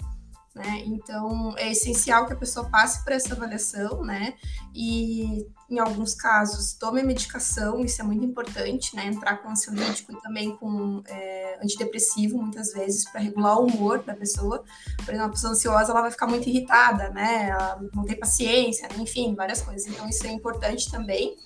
Né? 0.55 0.83
Então, 0.85 1.53
é 1.57 1.71
essencial 1.71 2.25
que 2.25 2.33
a 2.33 2.35
pessoa 2.35 2.67
passe 2.69 3.03
por 3.03 3.13
essa 3.13 3.33
avaliação, 3.33 4.03
né? 4.03 4.33
E, 4.73 5.47
em 5.69 5.79
alguns 5.79 6.15
casos, 6.15 6.73
tome 6.73 7.01
a 7.01 7.03
medicação, 7.03 7.79
isso 7.85 8.01
é 8.01 8.03
muito 8.03 8.25
importante, 8.25 8.95
né? 8.95 9.05
Entrar 9.05 9.37
com 9.37 9.49
ansiolítico 9.49 10.11
e 10.11 10.21
também 10.21 10.55
com 10.57 11.03
é, 11.07 11.59
antidepressivo, 11.63 12.41
muitas 12.41 12.73
vezes, 12.73 13.09
para 13.09 13.21
regular 13.21 13.59
o 13.59 13.67
humor 13.67 14.03
da 14.03 14.15
pessoa. 14.15 14.63
Por 14.97 15.09
exemplo, 15.09 15.27
uma 15.27 15.31
pessoa 15.31 15.53
ansiosa, 15.53 15.91
ela 15.91 16.01
vai 16.01 16.11
ficar 16.11 16.27
muito 16.27 16.49
irritada, 16.49 17.09
né? 17.09 17.49
Ela 17.49 17.79
não 17.93 18.03
tem 18.03 18.19
paciência, 18.19 18.89
enfim, 18.97 19.35
várias 19.35 19.61
coisas. 19.61 19.87
Então, 19.87 20.09
isso 20.09 20.25
é 20.25 20.31
importante 20.31 20.89
também 20.89 21.37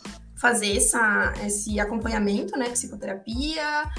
fazer 0.44 0.76
essa, 0.76 1.32
esse 1.46 1.80
acompanhamento, 1.80 2.60
né, 2.60 2.70
psicoterapia, 2.70 3.90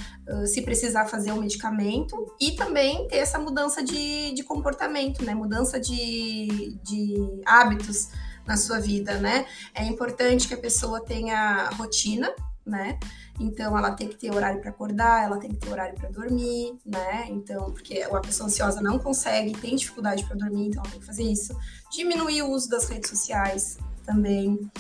se 0.45 0.61
precisar 0.61 1.07
fazer 1.07 1.33
um 1.33 1.41
medicamento 1.41 2.37
e 2.39 2.53
também 2.53 3.09
ter 3.09 3.17
essa 3.17 3.39
mudança 3.39 3.83
de, 3.83 4.31
de 4.35 4.45
comportamento, 4.45 5.25
né, 5.25 5.35
mudança 5.35 5.81
de, 5.81 6.79
de 6.83 7.17
hábitos 7.47 8.11
na 8.47 8.59
sua 8.59 8.79
vida, 8.79 9.17
né. 9.17 9.47
É 9.75 9.85
importante 9.85 10.47
que 10.47 10.53
a 10.53 10.59
pessoa 10.59 11.03
tenha 11.03 11.71
rotina, 11.79 12.31
né, 12.67 12.99
então 13.41 13.77
ela 13.79 13.93
tem 13.93 14.07
que 14.07 14.17
ter 14.17 14.31
horário 14.31 14.61
para 14.61 14.69
acordar, 14.69 15.25
ela 15.25 15.39
tem 15.39 15.51
que 15.51 15.57
ter 15.57 15.71
horário 15.71 15.95
para 15.95 16.11
dormir, 16.11 16.79
né? 16.85 17.27
Então, 17.31 17.73
porque 17.73 18.03
a 18.03 18.21
pessoa 18.21 18.47
ansiosa 18.49 18.81
não 18.81 18.99
consegue, 18.99 19.59
tem 19.59 19.75
dificuldade 19.75 20.25
para 20.25 20.37
dormir, 20.37 20.69
então 20.69 20.83
ela 20.83 20.91
tem 20.91 21.01
que 21.01 21.07
fazer 21.07 21.25
isso. 21.25 21.57
Diminuir 21.91 22.43
o 22.43 22.51
uso 22.51 22.69
das 22.69 22.89
redes 22.89 23.11
sociais 23.11 23.77
também. 24.05 24.71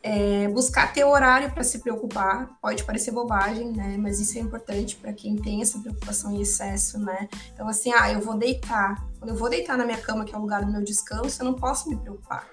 É, 0.00 0.46
buscar 0.48 0.92
ter 0.92 1.04
horário 1.04 1.50
para 1.50 1.64
se 1.64 1.80
preocupar, 1.80 2.56
pode 2.62 2.84
parecer 2.84 3.10
bobagem, 3.10 3.72
né? 3.72 3.96
Mas 3.98 4.20
isso 4.20 4.38
é 4.38 4.40
importante 4.40 4.94
para 4.96 5.12
quem 5.12 5.36
tem 5.36 5.60
essa 5.60 5.78
preocupação 5.80 6.32
em 6.32 6.40
excesso, 6.40 6.98
né? 7.00 7.28
Então, 7.52 7.68
assim, 7.68 7.92
ah, 7.92 8.10
eu 8.12 8.20
vou 8.20 8.36
deitar. 8.36 9.04
Quando 9.18 9.30
eu 9.30 9.36
vou 9.36 9.50
deitar 9.50 9.76
na 9.76 9.84
minha 9.84 9.98
cama, 9.98 10.24
que 10.24 10.34
é 10.34 10.38
o 10.38 10.40
lugar 10.40 10.64
do 10.64 10.70
meu 10.70 10.82
descanso, 10.84 11.42
eu 11.42 11.44
não 11.44 11.54
posso 11.54 11.88
me 11.88 11.96
preocupar. 11.96 12.48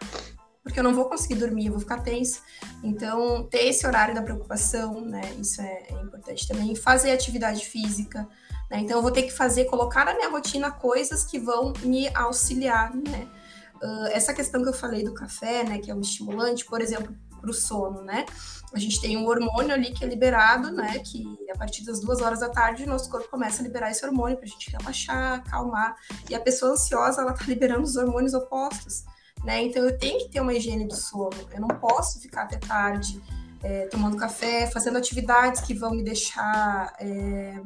Porque 0.63 0.79
eu 0.79 0.83
não 0.83 0.95
vou 0.95 1.05
conseguir 1.05 1.35
dormir, 1.35 1.67
eu 1.67 1.73
vou 1.73 1.79
ficar 1.79 1.99
tenso. 2.01 2.41
Então, 2.83 3.43
ter 3.43 3.67
esse 3.67 3.85
horário 3.85 4.15
da 4.15 4.23
preocupação, 4.23 4.99
né? 5.01 5.21
Isso 5.39 5.61
é, 5.61 5.83
é 5.89 6.01
importante 6.01 6.47
também. 6.47 6.75
Fazer 6.75 7.11
atividade 7.11 7.63
física, 7.63 8.27
né? 8.71 8.79
Então, 8.79 8.97
eu 8.97 9.03
vou 9.03 9.11
ter 9.11 9.21
que 9.21 9.31
fazer, 9.31 9.65
colocar 9.65 10.03
na 10.05 10.15
minha 10.15 10.29
rotina 10.29 10.71
coisas 10.71 11.23
que 11.23 11.37
vão 11.37 11.73
me 11.83 12.09
auxiliar, 12.15 12.95
né? 12.95 13.27
Uh, 13.75 14.07
essa 14.11 14.33
questão 14.33 14.63
que 14.63 14.69
eu 14.69 14.73
falei 14.73 15.03
do 15.03 15.13
café, 15.13 15.63
né, 15.63 15.77
que 15.79 15.91
é 15.91 15.95
um 15.95 15.99
estimulante, 15.99 16.65
por 16.65 16.81
exemplo, 16.81 17.13
para 17.45 17.51
o 17.51 17.53
sono, 17.53 18.01
né? 18.01 18.25
A 18.73 18.79
gente 18.79 18.99
tem 18.99 19.15
um 19.15 19.27
hormônio 19.27 19.73
ali 19.73 19.91
que 19.91 20.03
é 20.03 20.07
liberado, 20.07 20.71
né? 20.71 20.99
Que 20.99 21.23
a 21.53 21.57
partir 21.57 21.85
das 21.85 21.99
duas 21.99 22.21
horas 22.21 22.39
da 22.39 22.49
tarde, 22.49 22.85
nosso 22.85 23.09
corpo 23.09 23.29
começa 23.29 23.61
a 23.61 23.63
liberar 23.63 23.91
esse 23.91 24.05
hormônio 24.05 24.35
para 24.35 24.45
a 24.45 24.49
gente 24.49 24.71
relaxar, 24.71 25.35
acalmar. 25.35 25.95
E 26.29 26.35
a 26.35 26.39
pessoa 26.39 26.73
ansiosa, 26.73 27.21
ela 27.21 27.33
tá 27.33 27.45
liberando 27.47 27.83
os 27.83 27.95
hormônios 27.95 28.33
opostos, 28.33 29.05
né? 29.43 29.61
Então 29.63 29.83
eu 29.83 29.97
tenho 29.97 30.19
que 30.19 30.29
ter 30.29 30.41
uma 30.41 30.53
higiene 30.53 30.87
do 30.87 30.95
sono. 30.95 31.37
Eu 31.53 31.61
não 31.61 31.69
posso 31.69 32.19
ficar 32.19 32.43
até 32.43 32.57
tarde 32.57 33.21
é, 33.63 33.87
tomando 33.87 34.17
café, 34.17 34.67
fazendo 34.67 34.97
atividades 34.97 35.61
que 35.61 35.73
vão 35.73 35.91
me 35.91 36.03
deixar 36.03 36.93
é, 36.99 37.61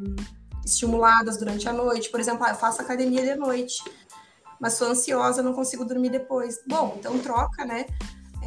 estimuladas 0.64 1.38
durante 1.38 1.68
a 1.68 1.74
noite. 1.74 2.10
Por 2.10 2.20
exemplo, 2.20 2.44
ah, 2.46 2.50
eu 2.50 2.56
faço 2.56 2.82
academia 2.82 3.24
de 3.24 3.36
noite, 3.36 3.84
mas 4.60 4.74
sou 4.74 4.90
ansiosa, 4.90 5.42
não 5.42 5.54
consigo 5.54 5.84
dormir 5.86 6.10
depois. 6.10 6.60
Bom, 6.68 6.98
então 7.00 7.18
troca, 7.20 7.66
né? 7.66 7.86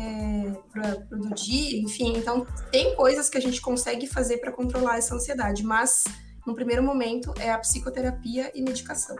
É, 0.03 0.53
para 0.72 0.94
do 1.16 1.32
dia, 1.34 1.80
enfim. 1.80 2.16
Então, 2.16 2.44
tem 2.72 2.96
coisas 2.96 3.28
que 3.28 3.38
a 3.38 3.40
gente 3.40 3.61
consegue 3.61 4.09
fazer 4.09 4.38
para 4.38 4.50
controlar 4.50 4.98
essa 4.98 5.14
ansiedade, 5.14 5.62
mas 5.62 6.03
no 6.44 6.55
primeiro 6.55 6.82
momento 6.82 7.32
é 7.38 7.50
a 7.50 7.59
psicoterapia 7.59 8.50
e 8.53 8.62
medicação. 8.62 9.16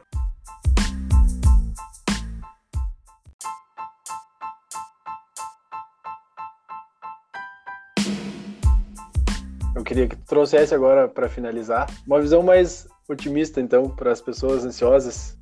Eu 9.75 9.85
queria 9.85 10.09
que 10.09 10.17
tu 10.17 10.25
trouxesse 10.27 10.75
agora 10.75 11.09
para 11.09 11.29
finalizar 11.29 11.89
uma 12.07 12.21
visão 12.21 12.43
mais 12.43 12.89
otimista, 13.09 13.61
então, 13.61 13.89
para 13.89 14.11
as 14.11 14.21
pessoas 14.21 14.65
ansiosas, 14.65 15.37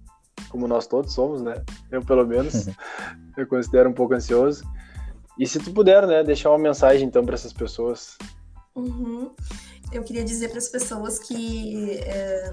como 0.50 0.66
nós 0.66 0.86
todos 0.86 1.12
somos, 1.12 1.40
né? 1.40 1.62
Eu, 1.90 2.02
pelo 2.04 2.26
menos, 2.26 2.68
eu 3.36 3.46
considero 3.46 3.88
um 3.88 3.92
pouco 3.92 4.14
ansioso. 4.14 4.64
E 5.40 5.46
se 5.46 5.58
tu 5.58 5.72
puder, 5.72 6.06
né, 6.06 6.22
deixar 6.22 6.50
uma 6.50 6.58
mensagem 6.58 7.08
então 7.08 7.24
para 7.24 7.34
essas 7.34 7.50
pessoas. 7.50 8.18
Uhum. 8.76 9.30
Eu 9.90 10.02
queria 10.02 10.22
dizer 10.22 10.50
para 10.50 10.58
as 10.58 10.68
pessoas 10.68 11.18
que 11.18 11.98
é, 12.04 12.52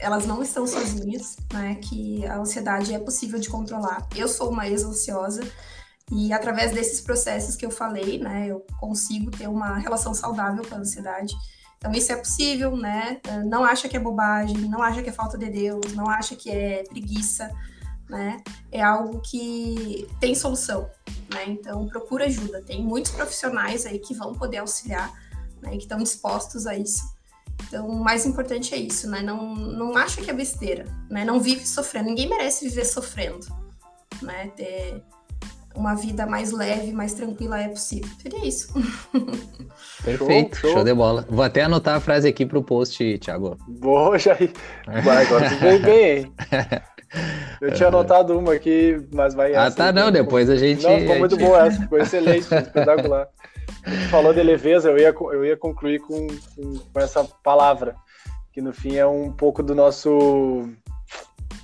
elas 0.00 0.26
não 0.26 0.42
estão 0.42 0.66
sozinhas, 0.66 1.36
né? 1.52 1.76
Que 1.76 2.26
a 2.26 2.38
ansiedade 2.38 2.92
é 2.92 2.98
possível 2.98 3.38
de 3.38 3.48
controlar. 3.48 4.04
Eu 4.16 4.26
sou 4.26 4.50
uma 4.50 4.66
ex-ansiosa 4.66 5.42
e 6.10 6.32
através 6.32 6.72
desses 6.72 7.00
processos 7.00 7.54
que 7.54 7.64
eu 7.64 7.70
falei, 7.70 8.18
né, 8.18 8.48
eu 8.48 8.66
consigo 8.80 9.30
ter 9.30 9.48
uma 9.48 9.78
relação 9.78 10.12
saudável 10.12 10.64
com 10.68 10.74
a 10.74 10.78
ansiedade. 10.78 11.36
Então 11.76 11.92
isso 11.92 12.10
é 12.10 12.16
possível, 12.16 12.76
né? 12.76 13.20
Não 13.46 13.62
acha 13.62 13.88
que 13.88 13.96
é 13.96 14.00
bobagem, 14.00 14.58
não 14.68 14.82
acha 14.82 15.04
que 15.04 15.10
é 15.10 15.12
falta 15.12 15.38
de 15.38 15.48
Deus, 15.48 15.94
não 15.94 16.10
acha 16.10 16.34
que 16.34 16.50
é 16.50 16.82
preguiça 16.82 17.48
né? 18.08 18.42
É 18.72 18.82
algo 18.82 19.20
que 19.20 20.06
tem 20.20 20.34
solução, 20.34 20.88
né? 21.32 21.44
Então 21.46 21.86
procura 21.86 22.24
ajuda. 22.24 22.62
Tem 22.62 22.82
muitos 22.82 23.12
profissionais 23.12 23.86
aí 23.86 23.98
que 23.98 24.14
vão 24.14 24.34
poder 24.34 24.58
auxiliar, 24.58 25.12
né? 25.60 25.70
Que 25.72 25.78
estão 25.78 25.98
dispostos 25.98 26.66
a 26.66 26.76
isso. 26.76 27.16
Então, 27.66 27.88
o 27.88 28.02
mais 28.02 28.24
importante 28.24 28.74
é 28.74 28.78
isso, 28.78 29.10
né? 29.10 29.20
Não, 29.20 29.54
não 29.54 29.96
acha 29.96 30.22
que 30.22 30.30
é 30.30 30.34
besteira, 30.34 30.84
né? 31.10 31.24
Não 31.24 31.40
vive 31.40 31.66
sofrendo. 31.66 32.08
Ninguém 32.08 32.28
merece 32.28 32.68
viver 32.68 32.84
sofrendo, 32.84 33.46
né? 34.22 34.50
Ter 34.56 35.02
uma 35.74 35.94
vida 35.94 36.26
mais 36.26 36.50
leve, 36.50 36.92
mais 36.92 37.14
tranquila 37.14 37.60
é 37.60 37.68
possível. 37.68 38.08
Seria 38.20 38.46
isso. 38.46 38.72
Perfeito, 40.02 40.56
show, 40.56 40.70
show. 40.70 40.78
show 40.78 40.84
de 40.84 40.94
bola. 40.94 41.26
Vou 41.28 41.42
até 41.42 41.62
anotar 41.62 41.96
a 41.96 42.00
frase 42.00 42.28
aqui 42.28 42.46
pro 42.46 42.62
post, 42.62 43.18
Thiago. 43.18 43.56
Boa, 43.66 44.18
Jair. 44.18 44.52
Vai, 45.04 45.26
agora 45.26 45.48
tu 45.50 45.56
veio 45.56 45.82
bem, 45.82 46.18
hein? 46.18 46.32
Eu 47.60 47.72
tinha 47.72 47.88
anotado 47.88 48.38
uma 48.38 48.52
aqui, 48.54 49.00
mas 49.12 49.34
vai 49.34 49.54
Ah, 49.54 49.70
tá, 49.70 49.92
não, 49.92 50.10
depois 50.10 50.48
a 50.50 50.56
gente... 50.56 50.82
Não, 50.82 50.98
ficou 50.98 51.18
muito 51.18 51.36
boa 51.36 51.58
essa, 51.66 51.80
ficou 51.80 51.98
excelente, 51.98 52.54
espetacular. 52.54 53.28
Gente 53.86 54.08
falou 54.08 54.32
de 54.32 54.42
leveza, 54.42 54.90
eu 54.90 54.98
ia, 54.98 55.14
eu 55.32 55.44
ia 55.44 55.56
concluir 55.56 56.00
com, 56.00 56.26
com, 56.26 56.78
com 56.92 57.00
essa 57.00 57.24
palavra, 57.42 57.94
que 58.52 58.60
no 58.60 58.72
fim 58.72 58.96
é 58.96 59.06
um 59.06 59.32
pouco 59.32 59.62
do 59.62 59.74
nosso 59.74 60.68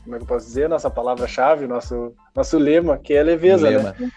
como 0.05 0.17
é 0.17 0.19
que 0.19 0.25
eu 0.25 0.29
posso 0.29 0.47
dizer, 0.47 0.69
nossa 0.69 0.91
palavra-chave, 0.91 1.67
nosso, 1.67 2.15
nosso 2.37 2.59
lema, 2.59 2.99
que 2.99 3.15
é 3.15 3.23
leveza, 3.23 3.71
né? 3.71 3.77
lema. 3.79 3.97
né? 3.99 4.11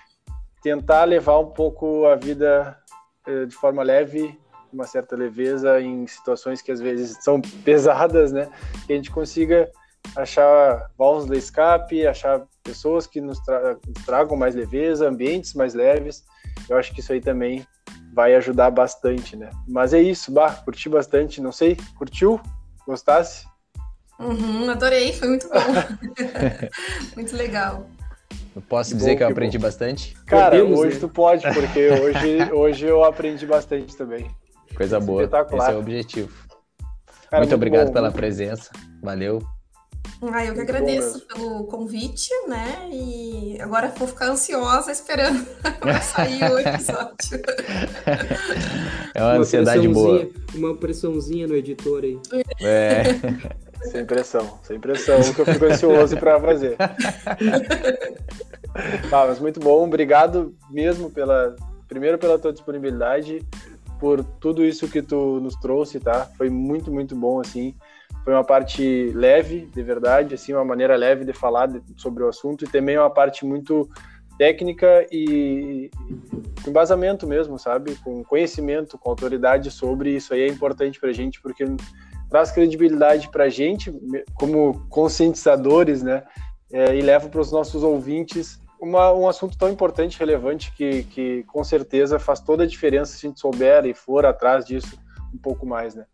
Tentar 0.61 1.05
levar 1.05 1.39
um 1.39 1.47
pouco 1.47 2.05
a 2.05 2.15
vida 2.15 2.78
eh, 3.25 3.45
de 3.45 3.55
forma 3.55 3.82
leve, 3.84 4.38
uma 4.71 4.86
certa 4.86 5.15
leveza 5.15 5.80
em 5.80 6.05
situações 6.05 6.61
que 6.61 6.73
às 6.73 6.82
vezes 6.82 7.17
são 7.23 7.39
pesadas, 7.63 8.34
né? 8.34 8.49
Que 8.86 8.93
a 8.93 8.95
gente 8.97 9.09
consiga 9.09 9.71
achar 10.16 10.89
válvulas 10.97 11.30
de 11.30 11.38
escape, 11.38 12.08
achar 12.08 12.43
pessoas 12.64 13.08
que 13.08 13.22
nos, 13.22 13.39
tra 13.39 13.78
tragam 14.05 14.38
mais 14.38 14.55
leveza, 14.55 15.08
ambientes 15.08 15.53
mais 15.53 15.74
leves. 15.74 16.24
Eu 16.70 16.78
acho 16.78 16.93
que 16.93 16.99
isso 16.99 17.14
aí 17.14 17.22
também 17.22 17.66
vai 18.14 18.36
ajudar 18.36 18.72
bastante, 18.72 19.36
né? 19.36 19.49
Mas 19.68 19.93
é 19.93 20.01
isso, 20.01 20.32
bah, 20.32 20.51
curti 20.51 20.89
bastante, 20.89 21.41
não 21.41 21.51
sei, 21.51 21.78
curtiu? 21.97 22.41
Gostasse? 22.86 23.45
Uhum, 24.20 24.70
adorei, 24.70 25.14
foi 25.14 25.28
muito 25.28 25.47
bom. 25.49 25.55
muito 27.16 27.36
legal. 27.36 27.88
Eu 28.55 28.62
posso 28.64 28.89
que 28.89 28.97
dizer 28.97 29.12
bom, 29.12 29.18
que 29.18 29.24
eu 29.24 29.28
aprendi 29.28 29.58
bom. 29.60 29.64
bastante? 29.64 30.16
Cara, 30.26 30.58
Podemos, 30.58 30.80
hoje 30.80 30.95
né? 30.95 30.99
tu 30.99 31.10
pode, 31.10 31.53
porque 31.53 31.89
hoje, 31.89 32.49
hoje 32.51 32.86
eu 32.88 33.03
aprendi 33.03 33.45
bastante 33.45 33.95
também. 33.95 34.28
Coisa 34.76 34.99
boa. 34.99 35.24
Esse 35.24 35.72
é 35.72 35.76
o 35.76 35.80
objetivo. 35.80 36.34
Cara, 37.30 37.41
muito, 37.41 37.51
muito, 37.51 37.53
obrigado 37.53 37.88
bom, 37.88 37.93
pela 37.93 38.08
muito... 38.08 38.16
presença. 38.16 38.72
Valeu. 39.03 39.57
Ah, 40.22 40.43
eu 40.45 40.53
que 40.53 40.60
Muito 40.60 40.62
agradeço 40.62 41.20
pelo 41.28 41.64
convite, 41.66 42.30
né? 42.47 42.89
E 42.91 43.58
agora 43.62 43.93
vou 43.97 44.08
ficar 44.08 44.28
ansiosa 44.30 44.91
esperando 44.91 45.45
sair 46.01 46.43
o 46.51 46.60
episódio. 46.60 47.41
É 49.14 49.22
uma 49.22 49.34
ansiedade 49.34 49.88
boa. 49.88 50.20
pressãozinha- 50.26 50.45
Uma 50.68 50.76
pressãozinha 50.78 51.47
no 51.47 51.55
editor 51.55 52.03
aí. 52.03 52.20
É. 52.62 53.03
Sem 53.91 54.03
pressão, 54.05 54.58
sem 54.64 54.80
pressão, 54.80 55.22
que 55.34 55.39
eu 55.39 55.45
fico 55.45 55.66
ansioso 55.66 56.18
para 56.18 56.41
fazer. 56.41 56.76
Ah, 59.12 59.26
mas 59.28 59.39
muito 59.39 59.60
bom, 59.60 59.86
obrigado 59.86 60.53
mesmo 60.70 61.10
pela, 61.10 61.55
primeiro 61.88 62.18
pela 62.18 62.38
tua 62.38 62.53
disponibilidade, 62.53 63.43
por 63.99 64.24
tudo 64.24 64.64
isso 64.64 64.88
que 64.88 65.01
tu 65.01 65.39
nos 65.39 65.55
trouxe, 65.55 65.99
tá? 65.99 66.30
Foi 66.38 66.49
muito, 66.49 66.91
muito 66.91 67.16
bom, 67.16 67.39
assim. 67.39 67.74
Foi 68.28 68.34
uma 68.34 68.43
parte 68.43 69.09
leve, 69.15 69.69
de 69.73 69.82
verdade, 69.82 70.36
assim, 70.36 70.51
uma 70.51 70.65
maneira 70.65 70.97
leve 70.97 71.23
de 71.23 71.32
falar 71.32 71.65
de- 71.67 71.82
sobre 71.95 72.25
o 72.25 72.28
assunto 72.28 72.65
e 72.65 72.67
também 72.67 72.97
uma 72.97 73.09
parte 73.09 73.45
muito 73.45 73.89
técnica 74.38 75.07
e 75.09 75.89
embasamento 76.67 77.25
mesmo, 77.25 77.57
sabe? 77.57 77.95
Com 78.03 78.25
conhecimento, 78.25 78.97
com 78.97 79.09
autoridade 79.11 79.71
sobre 79.71 80.13
isso 80.13 80.34
aí 80.34 80.41
é 80.41 80.47
importante 80.49 80.99
pra 80.99 81.13
gente, 81.13 81.41
porque 81.41 81.63
traz 82.30 82.51
credibilidade 82.51 83.30
pra 83.30 83.47
gente, 83.47 83.89
me- 83.93 84.25
como 84.34 84.86
conscientizadores, 84.89 86.03
né? 86.03 86.25
É, 86.73 86.93
e 86.97 86.99
leva 87.01 87.30
para 87.30 87.39
os 87.39 87.49
nossos 87.49 87.82
ouvintes 87.82 88.61
uma, 88.78 89.13
um 89.13 89.30
assunto 89.30 89.57
tão 89.57 89.69
importante, 89.69 90.19
relevante, 90.19 90.73
que, 90.73 91.03
que 91.03 91.43
com 91.43 91.63
certeza 91.63 92.19
faz 92.19 92.41
toda 92.41 92.63
a 92.63 92.67
diferença 92.67 93.13
se 93.15 93.25
a 93.25 93.30
gente 93.30 93.39
souber 93.39 93.86
e 93.86 93.93
for 93.93 94.25
atrás 94.25 94.65
disso 94.65 94.99
um 95.34 95.38
pouco 95.38 95.65
mais, 95.65 95.95
né? 95.95 96.05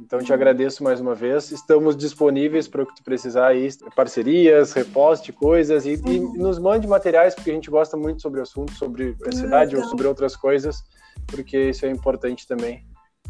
Então, 0.00 0.20
te 0.20 0.32
agradeço 0.32 0.82
mais 0.82 1.00
uma 1.00 1.14
vez. 1.14 1.50
Estamos 1.50 1.96
disponíveis 1.96 2.68
para 2.68 2.82
o 2.82 2.86
que 2.86 2.94
tu 2.94 3.02
precisar 3.02 3.48
aí, 3.48 3.68
parcerias, 3.96 4.72
reposte, 4.72 5.32
coisas, 5.32 5.84
e, 5.84 5.94
e 5.94 6.20
nos 6.20 6.58
mande 6.58 6.86
materiais, 6.86 7.34
porque 7.34 7.50
a 7.50 7.54
gente 7.54 7.70
gosta 7.70 7.96
muito 7.96 8.22
sobre 8.22 8.40
o 8.40 8.42
assunto, 8.42 8.72
sobre 8.74 9.16
a 9.26 9.32
cidade 9.32 9.76
ou 9.76 9.84
sobre 9.84 10.06
outras 10.06 10.36
coisas, 10.36 10.82
porque 11.26 11.70
isso 11.70 11.84
é 11.84 11.90
importante 11.90 12.46
também, 12.46 12.86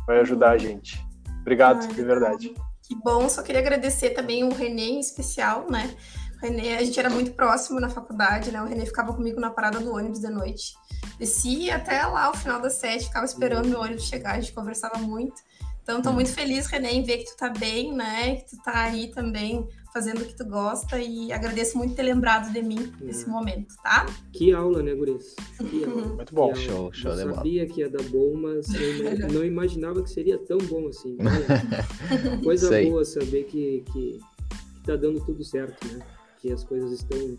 vai 0.07 0.21
ajudar 0.21 0.51
a 0.51 0.59
gente. 0.59 1.03
Obrigado, 1.41 1.83
Ai, 1.83 1.89
de 1.89 2.03
verdade. 2.03 2.55
Que 2.83 2.95
bom, 2.95 3.29
só 3.29 3.43
queria 3.43 3.61
agradecer 3.61 4.11
também 4.11 4.45
o 4.45 4.53
Renê 4.53 4.91
em 4.91 5.01
especial, 5.01 5.67
né? 5.71 5.95
O 6.37 6.47
Renê, 6.47 6.77
a 6.77 6.85
gente 6.85 6.99
era 6.99 7.11
muito 7.11 7.33
próximo 7.33 7.81
na 7.81 7.89
faculdade, 7.89 8.51
né? 8.51 8.63
O 8.63 8.67
Renê 8.67 8.85
ficava 8.85 9.13
comigo 9.13 9.41
na 9.41 9.51
parada 9.51 9.81
do 9.81 9.93
ônibus 9.93 10.21
de 10.21 10.29
noite. 10.29 10.75
Descia 11.19 11.77
até 11.77 12.07
lá 12.07 12.31
o 12.31 12.37
final 12.37 12.61
das 12.61 12.75
sete, 12.75 13.07
ficava 13.07 13.25
esperando 13.25 13.69
meu 13.69 13.81
ônibus 13.81 14.05
chegar, 14.05 14.37
a 14.37 14.41
gente 14.41 14.53
conversava 14.53 14.99
muito. 14.99 15.43
Então, 15.89 16.03
tô 16.03 16.13
muito 16.13 16.31
feliz, 16.35 16.67
Renê, 16.67 16.91
em 16.91 17.03
ver 17.03 17.17
que 17.17 17.25
tu 17.31 17.37
tá 17.39 17.49
bem, 17.49 17.95
né? 17.95 18.37
Que 18.37 18.51
tu 18.51 18.63
tá 18.63 18.83
aí 18.85 19.09
também 19.11 19.67
fazendo 19.91 20.21
o 20.21 20.25
que 20.27 20.37
tu 20.37 20.45
gosta 20.45 21.01
e 21.01 21.33
agradeço 21.33 21.79
muito 21.79 21.95
ter 21.95 22.03
lembrado 22.03 22.53
de 22.53 22.61
mim 22.61 22.93
nesse 23.01 23.25
É. 23.25 23.29
momento, 23.29 23.75
tá? 23.83 24.05
Que 24.31 24.53
aula, 24.53 24.83
né, 24.83 24.95
Guris? 24.95 25.35
Que 25.71 25.85
aula. 25.89 26.07
Muito 26.15 26.35
bom. 26.35 26.53
Que 26.53 26.59
Show, 26.61 26.77
aula. 26.77 26.93
show 26.93 27.11
Eu 27.13 27.17
de 27.17 27.23
bola. 27.25 27.35
sabia 27.37 27.67
que 27.67 27.81
ia 27.81 27.89
dar 27.89 28.03
bom, 28.11 28.35
mas 28.35 28.67
eu 28.75 29.31
não 29.33 29.43
imaginava 29.47 30.03
que 30.03 30.11
seria 30.11 30.37
tão 30.37 30.59
bom 30.59 30.89
assim. 30.89 31.17
Olha, 31.21 32.37
Coisa 32.45 32.75
aí. 32.77 32.91
boa 32.91 33.03
saber 33.07 33.45
que, 33.45 33.83
que, 33.91 34.21
que 34.21 34.83
tá 34.85 34.95
dando 34.95 35.25
tudo 35.25 35.43
certo, 35.43 35.89
né? 35.91 36.01
Que 36.39 36.53
as 36.53 36.63
coisas 36.65 36.93
estão 36.93 37.39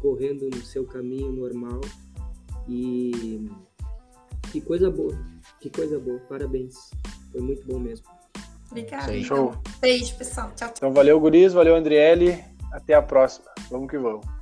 correndo 0.00 0.48
no 0.48 0.64
seu 0.64 0.84
caminho 0.84 1.32
normal. 1.32 1.80
E 2.68 3.50
que 4.52 4.60
coisa 4.60 4.88
boa, 4.88 5.18
que 5.60 5.68
coisa 5.68 5.98
boa. 5.98 6.20
Parabéns. 6.28 6.92
Foi 7.32 7.40
muito 7.40 7.66
bom 7.66 7.78
mesmo. 7.78 8.06
Obrigada. 8.70 9.16
Então. 9.16 9.36
Show. 9.36 9.54
Beijo, 9.80 10.16
pessoal. 10.16 10.48
Tchau, 10.48 10.68
tchau. 10.68 10.72
Então, 10.76 10.92
valeu, 10.92 11.18
Guris, 11.18 11.52
valeu, 11.52 11.74
Andriele. 11.74 12.44
Até 12.72 12.94
a 12.94 13.02
próxima. 13.02 13.46
Vamos 13.70 13.90
que 13.90 13.98
vamos. 13.98 14.37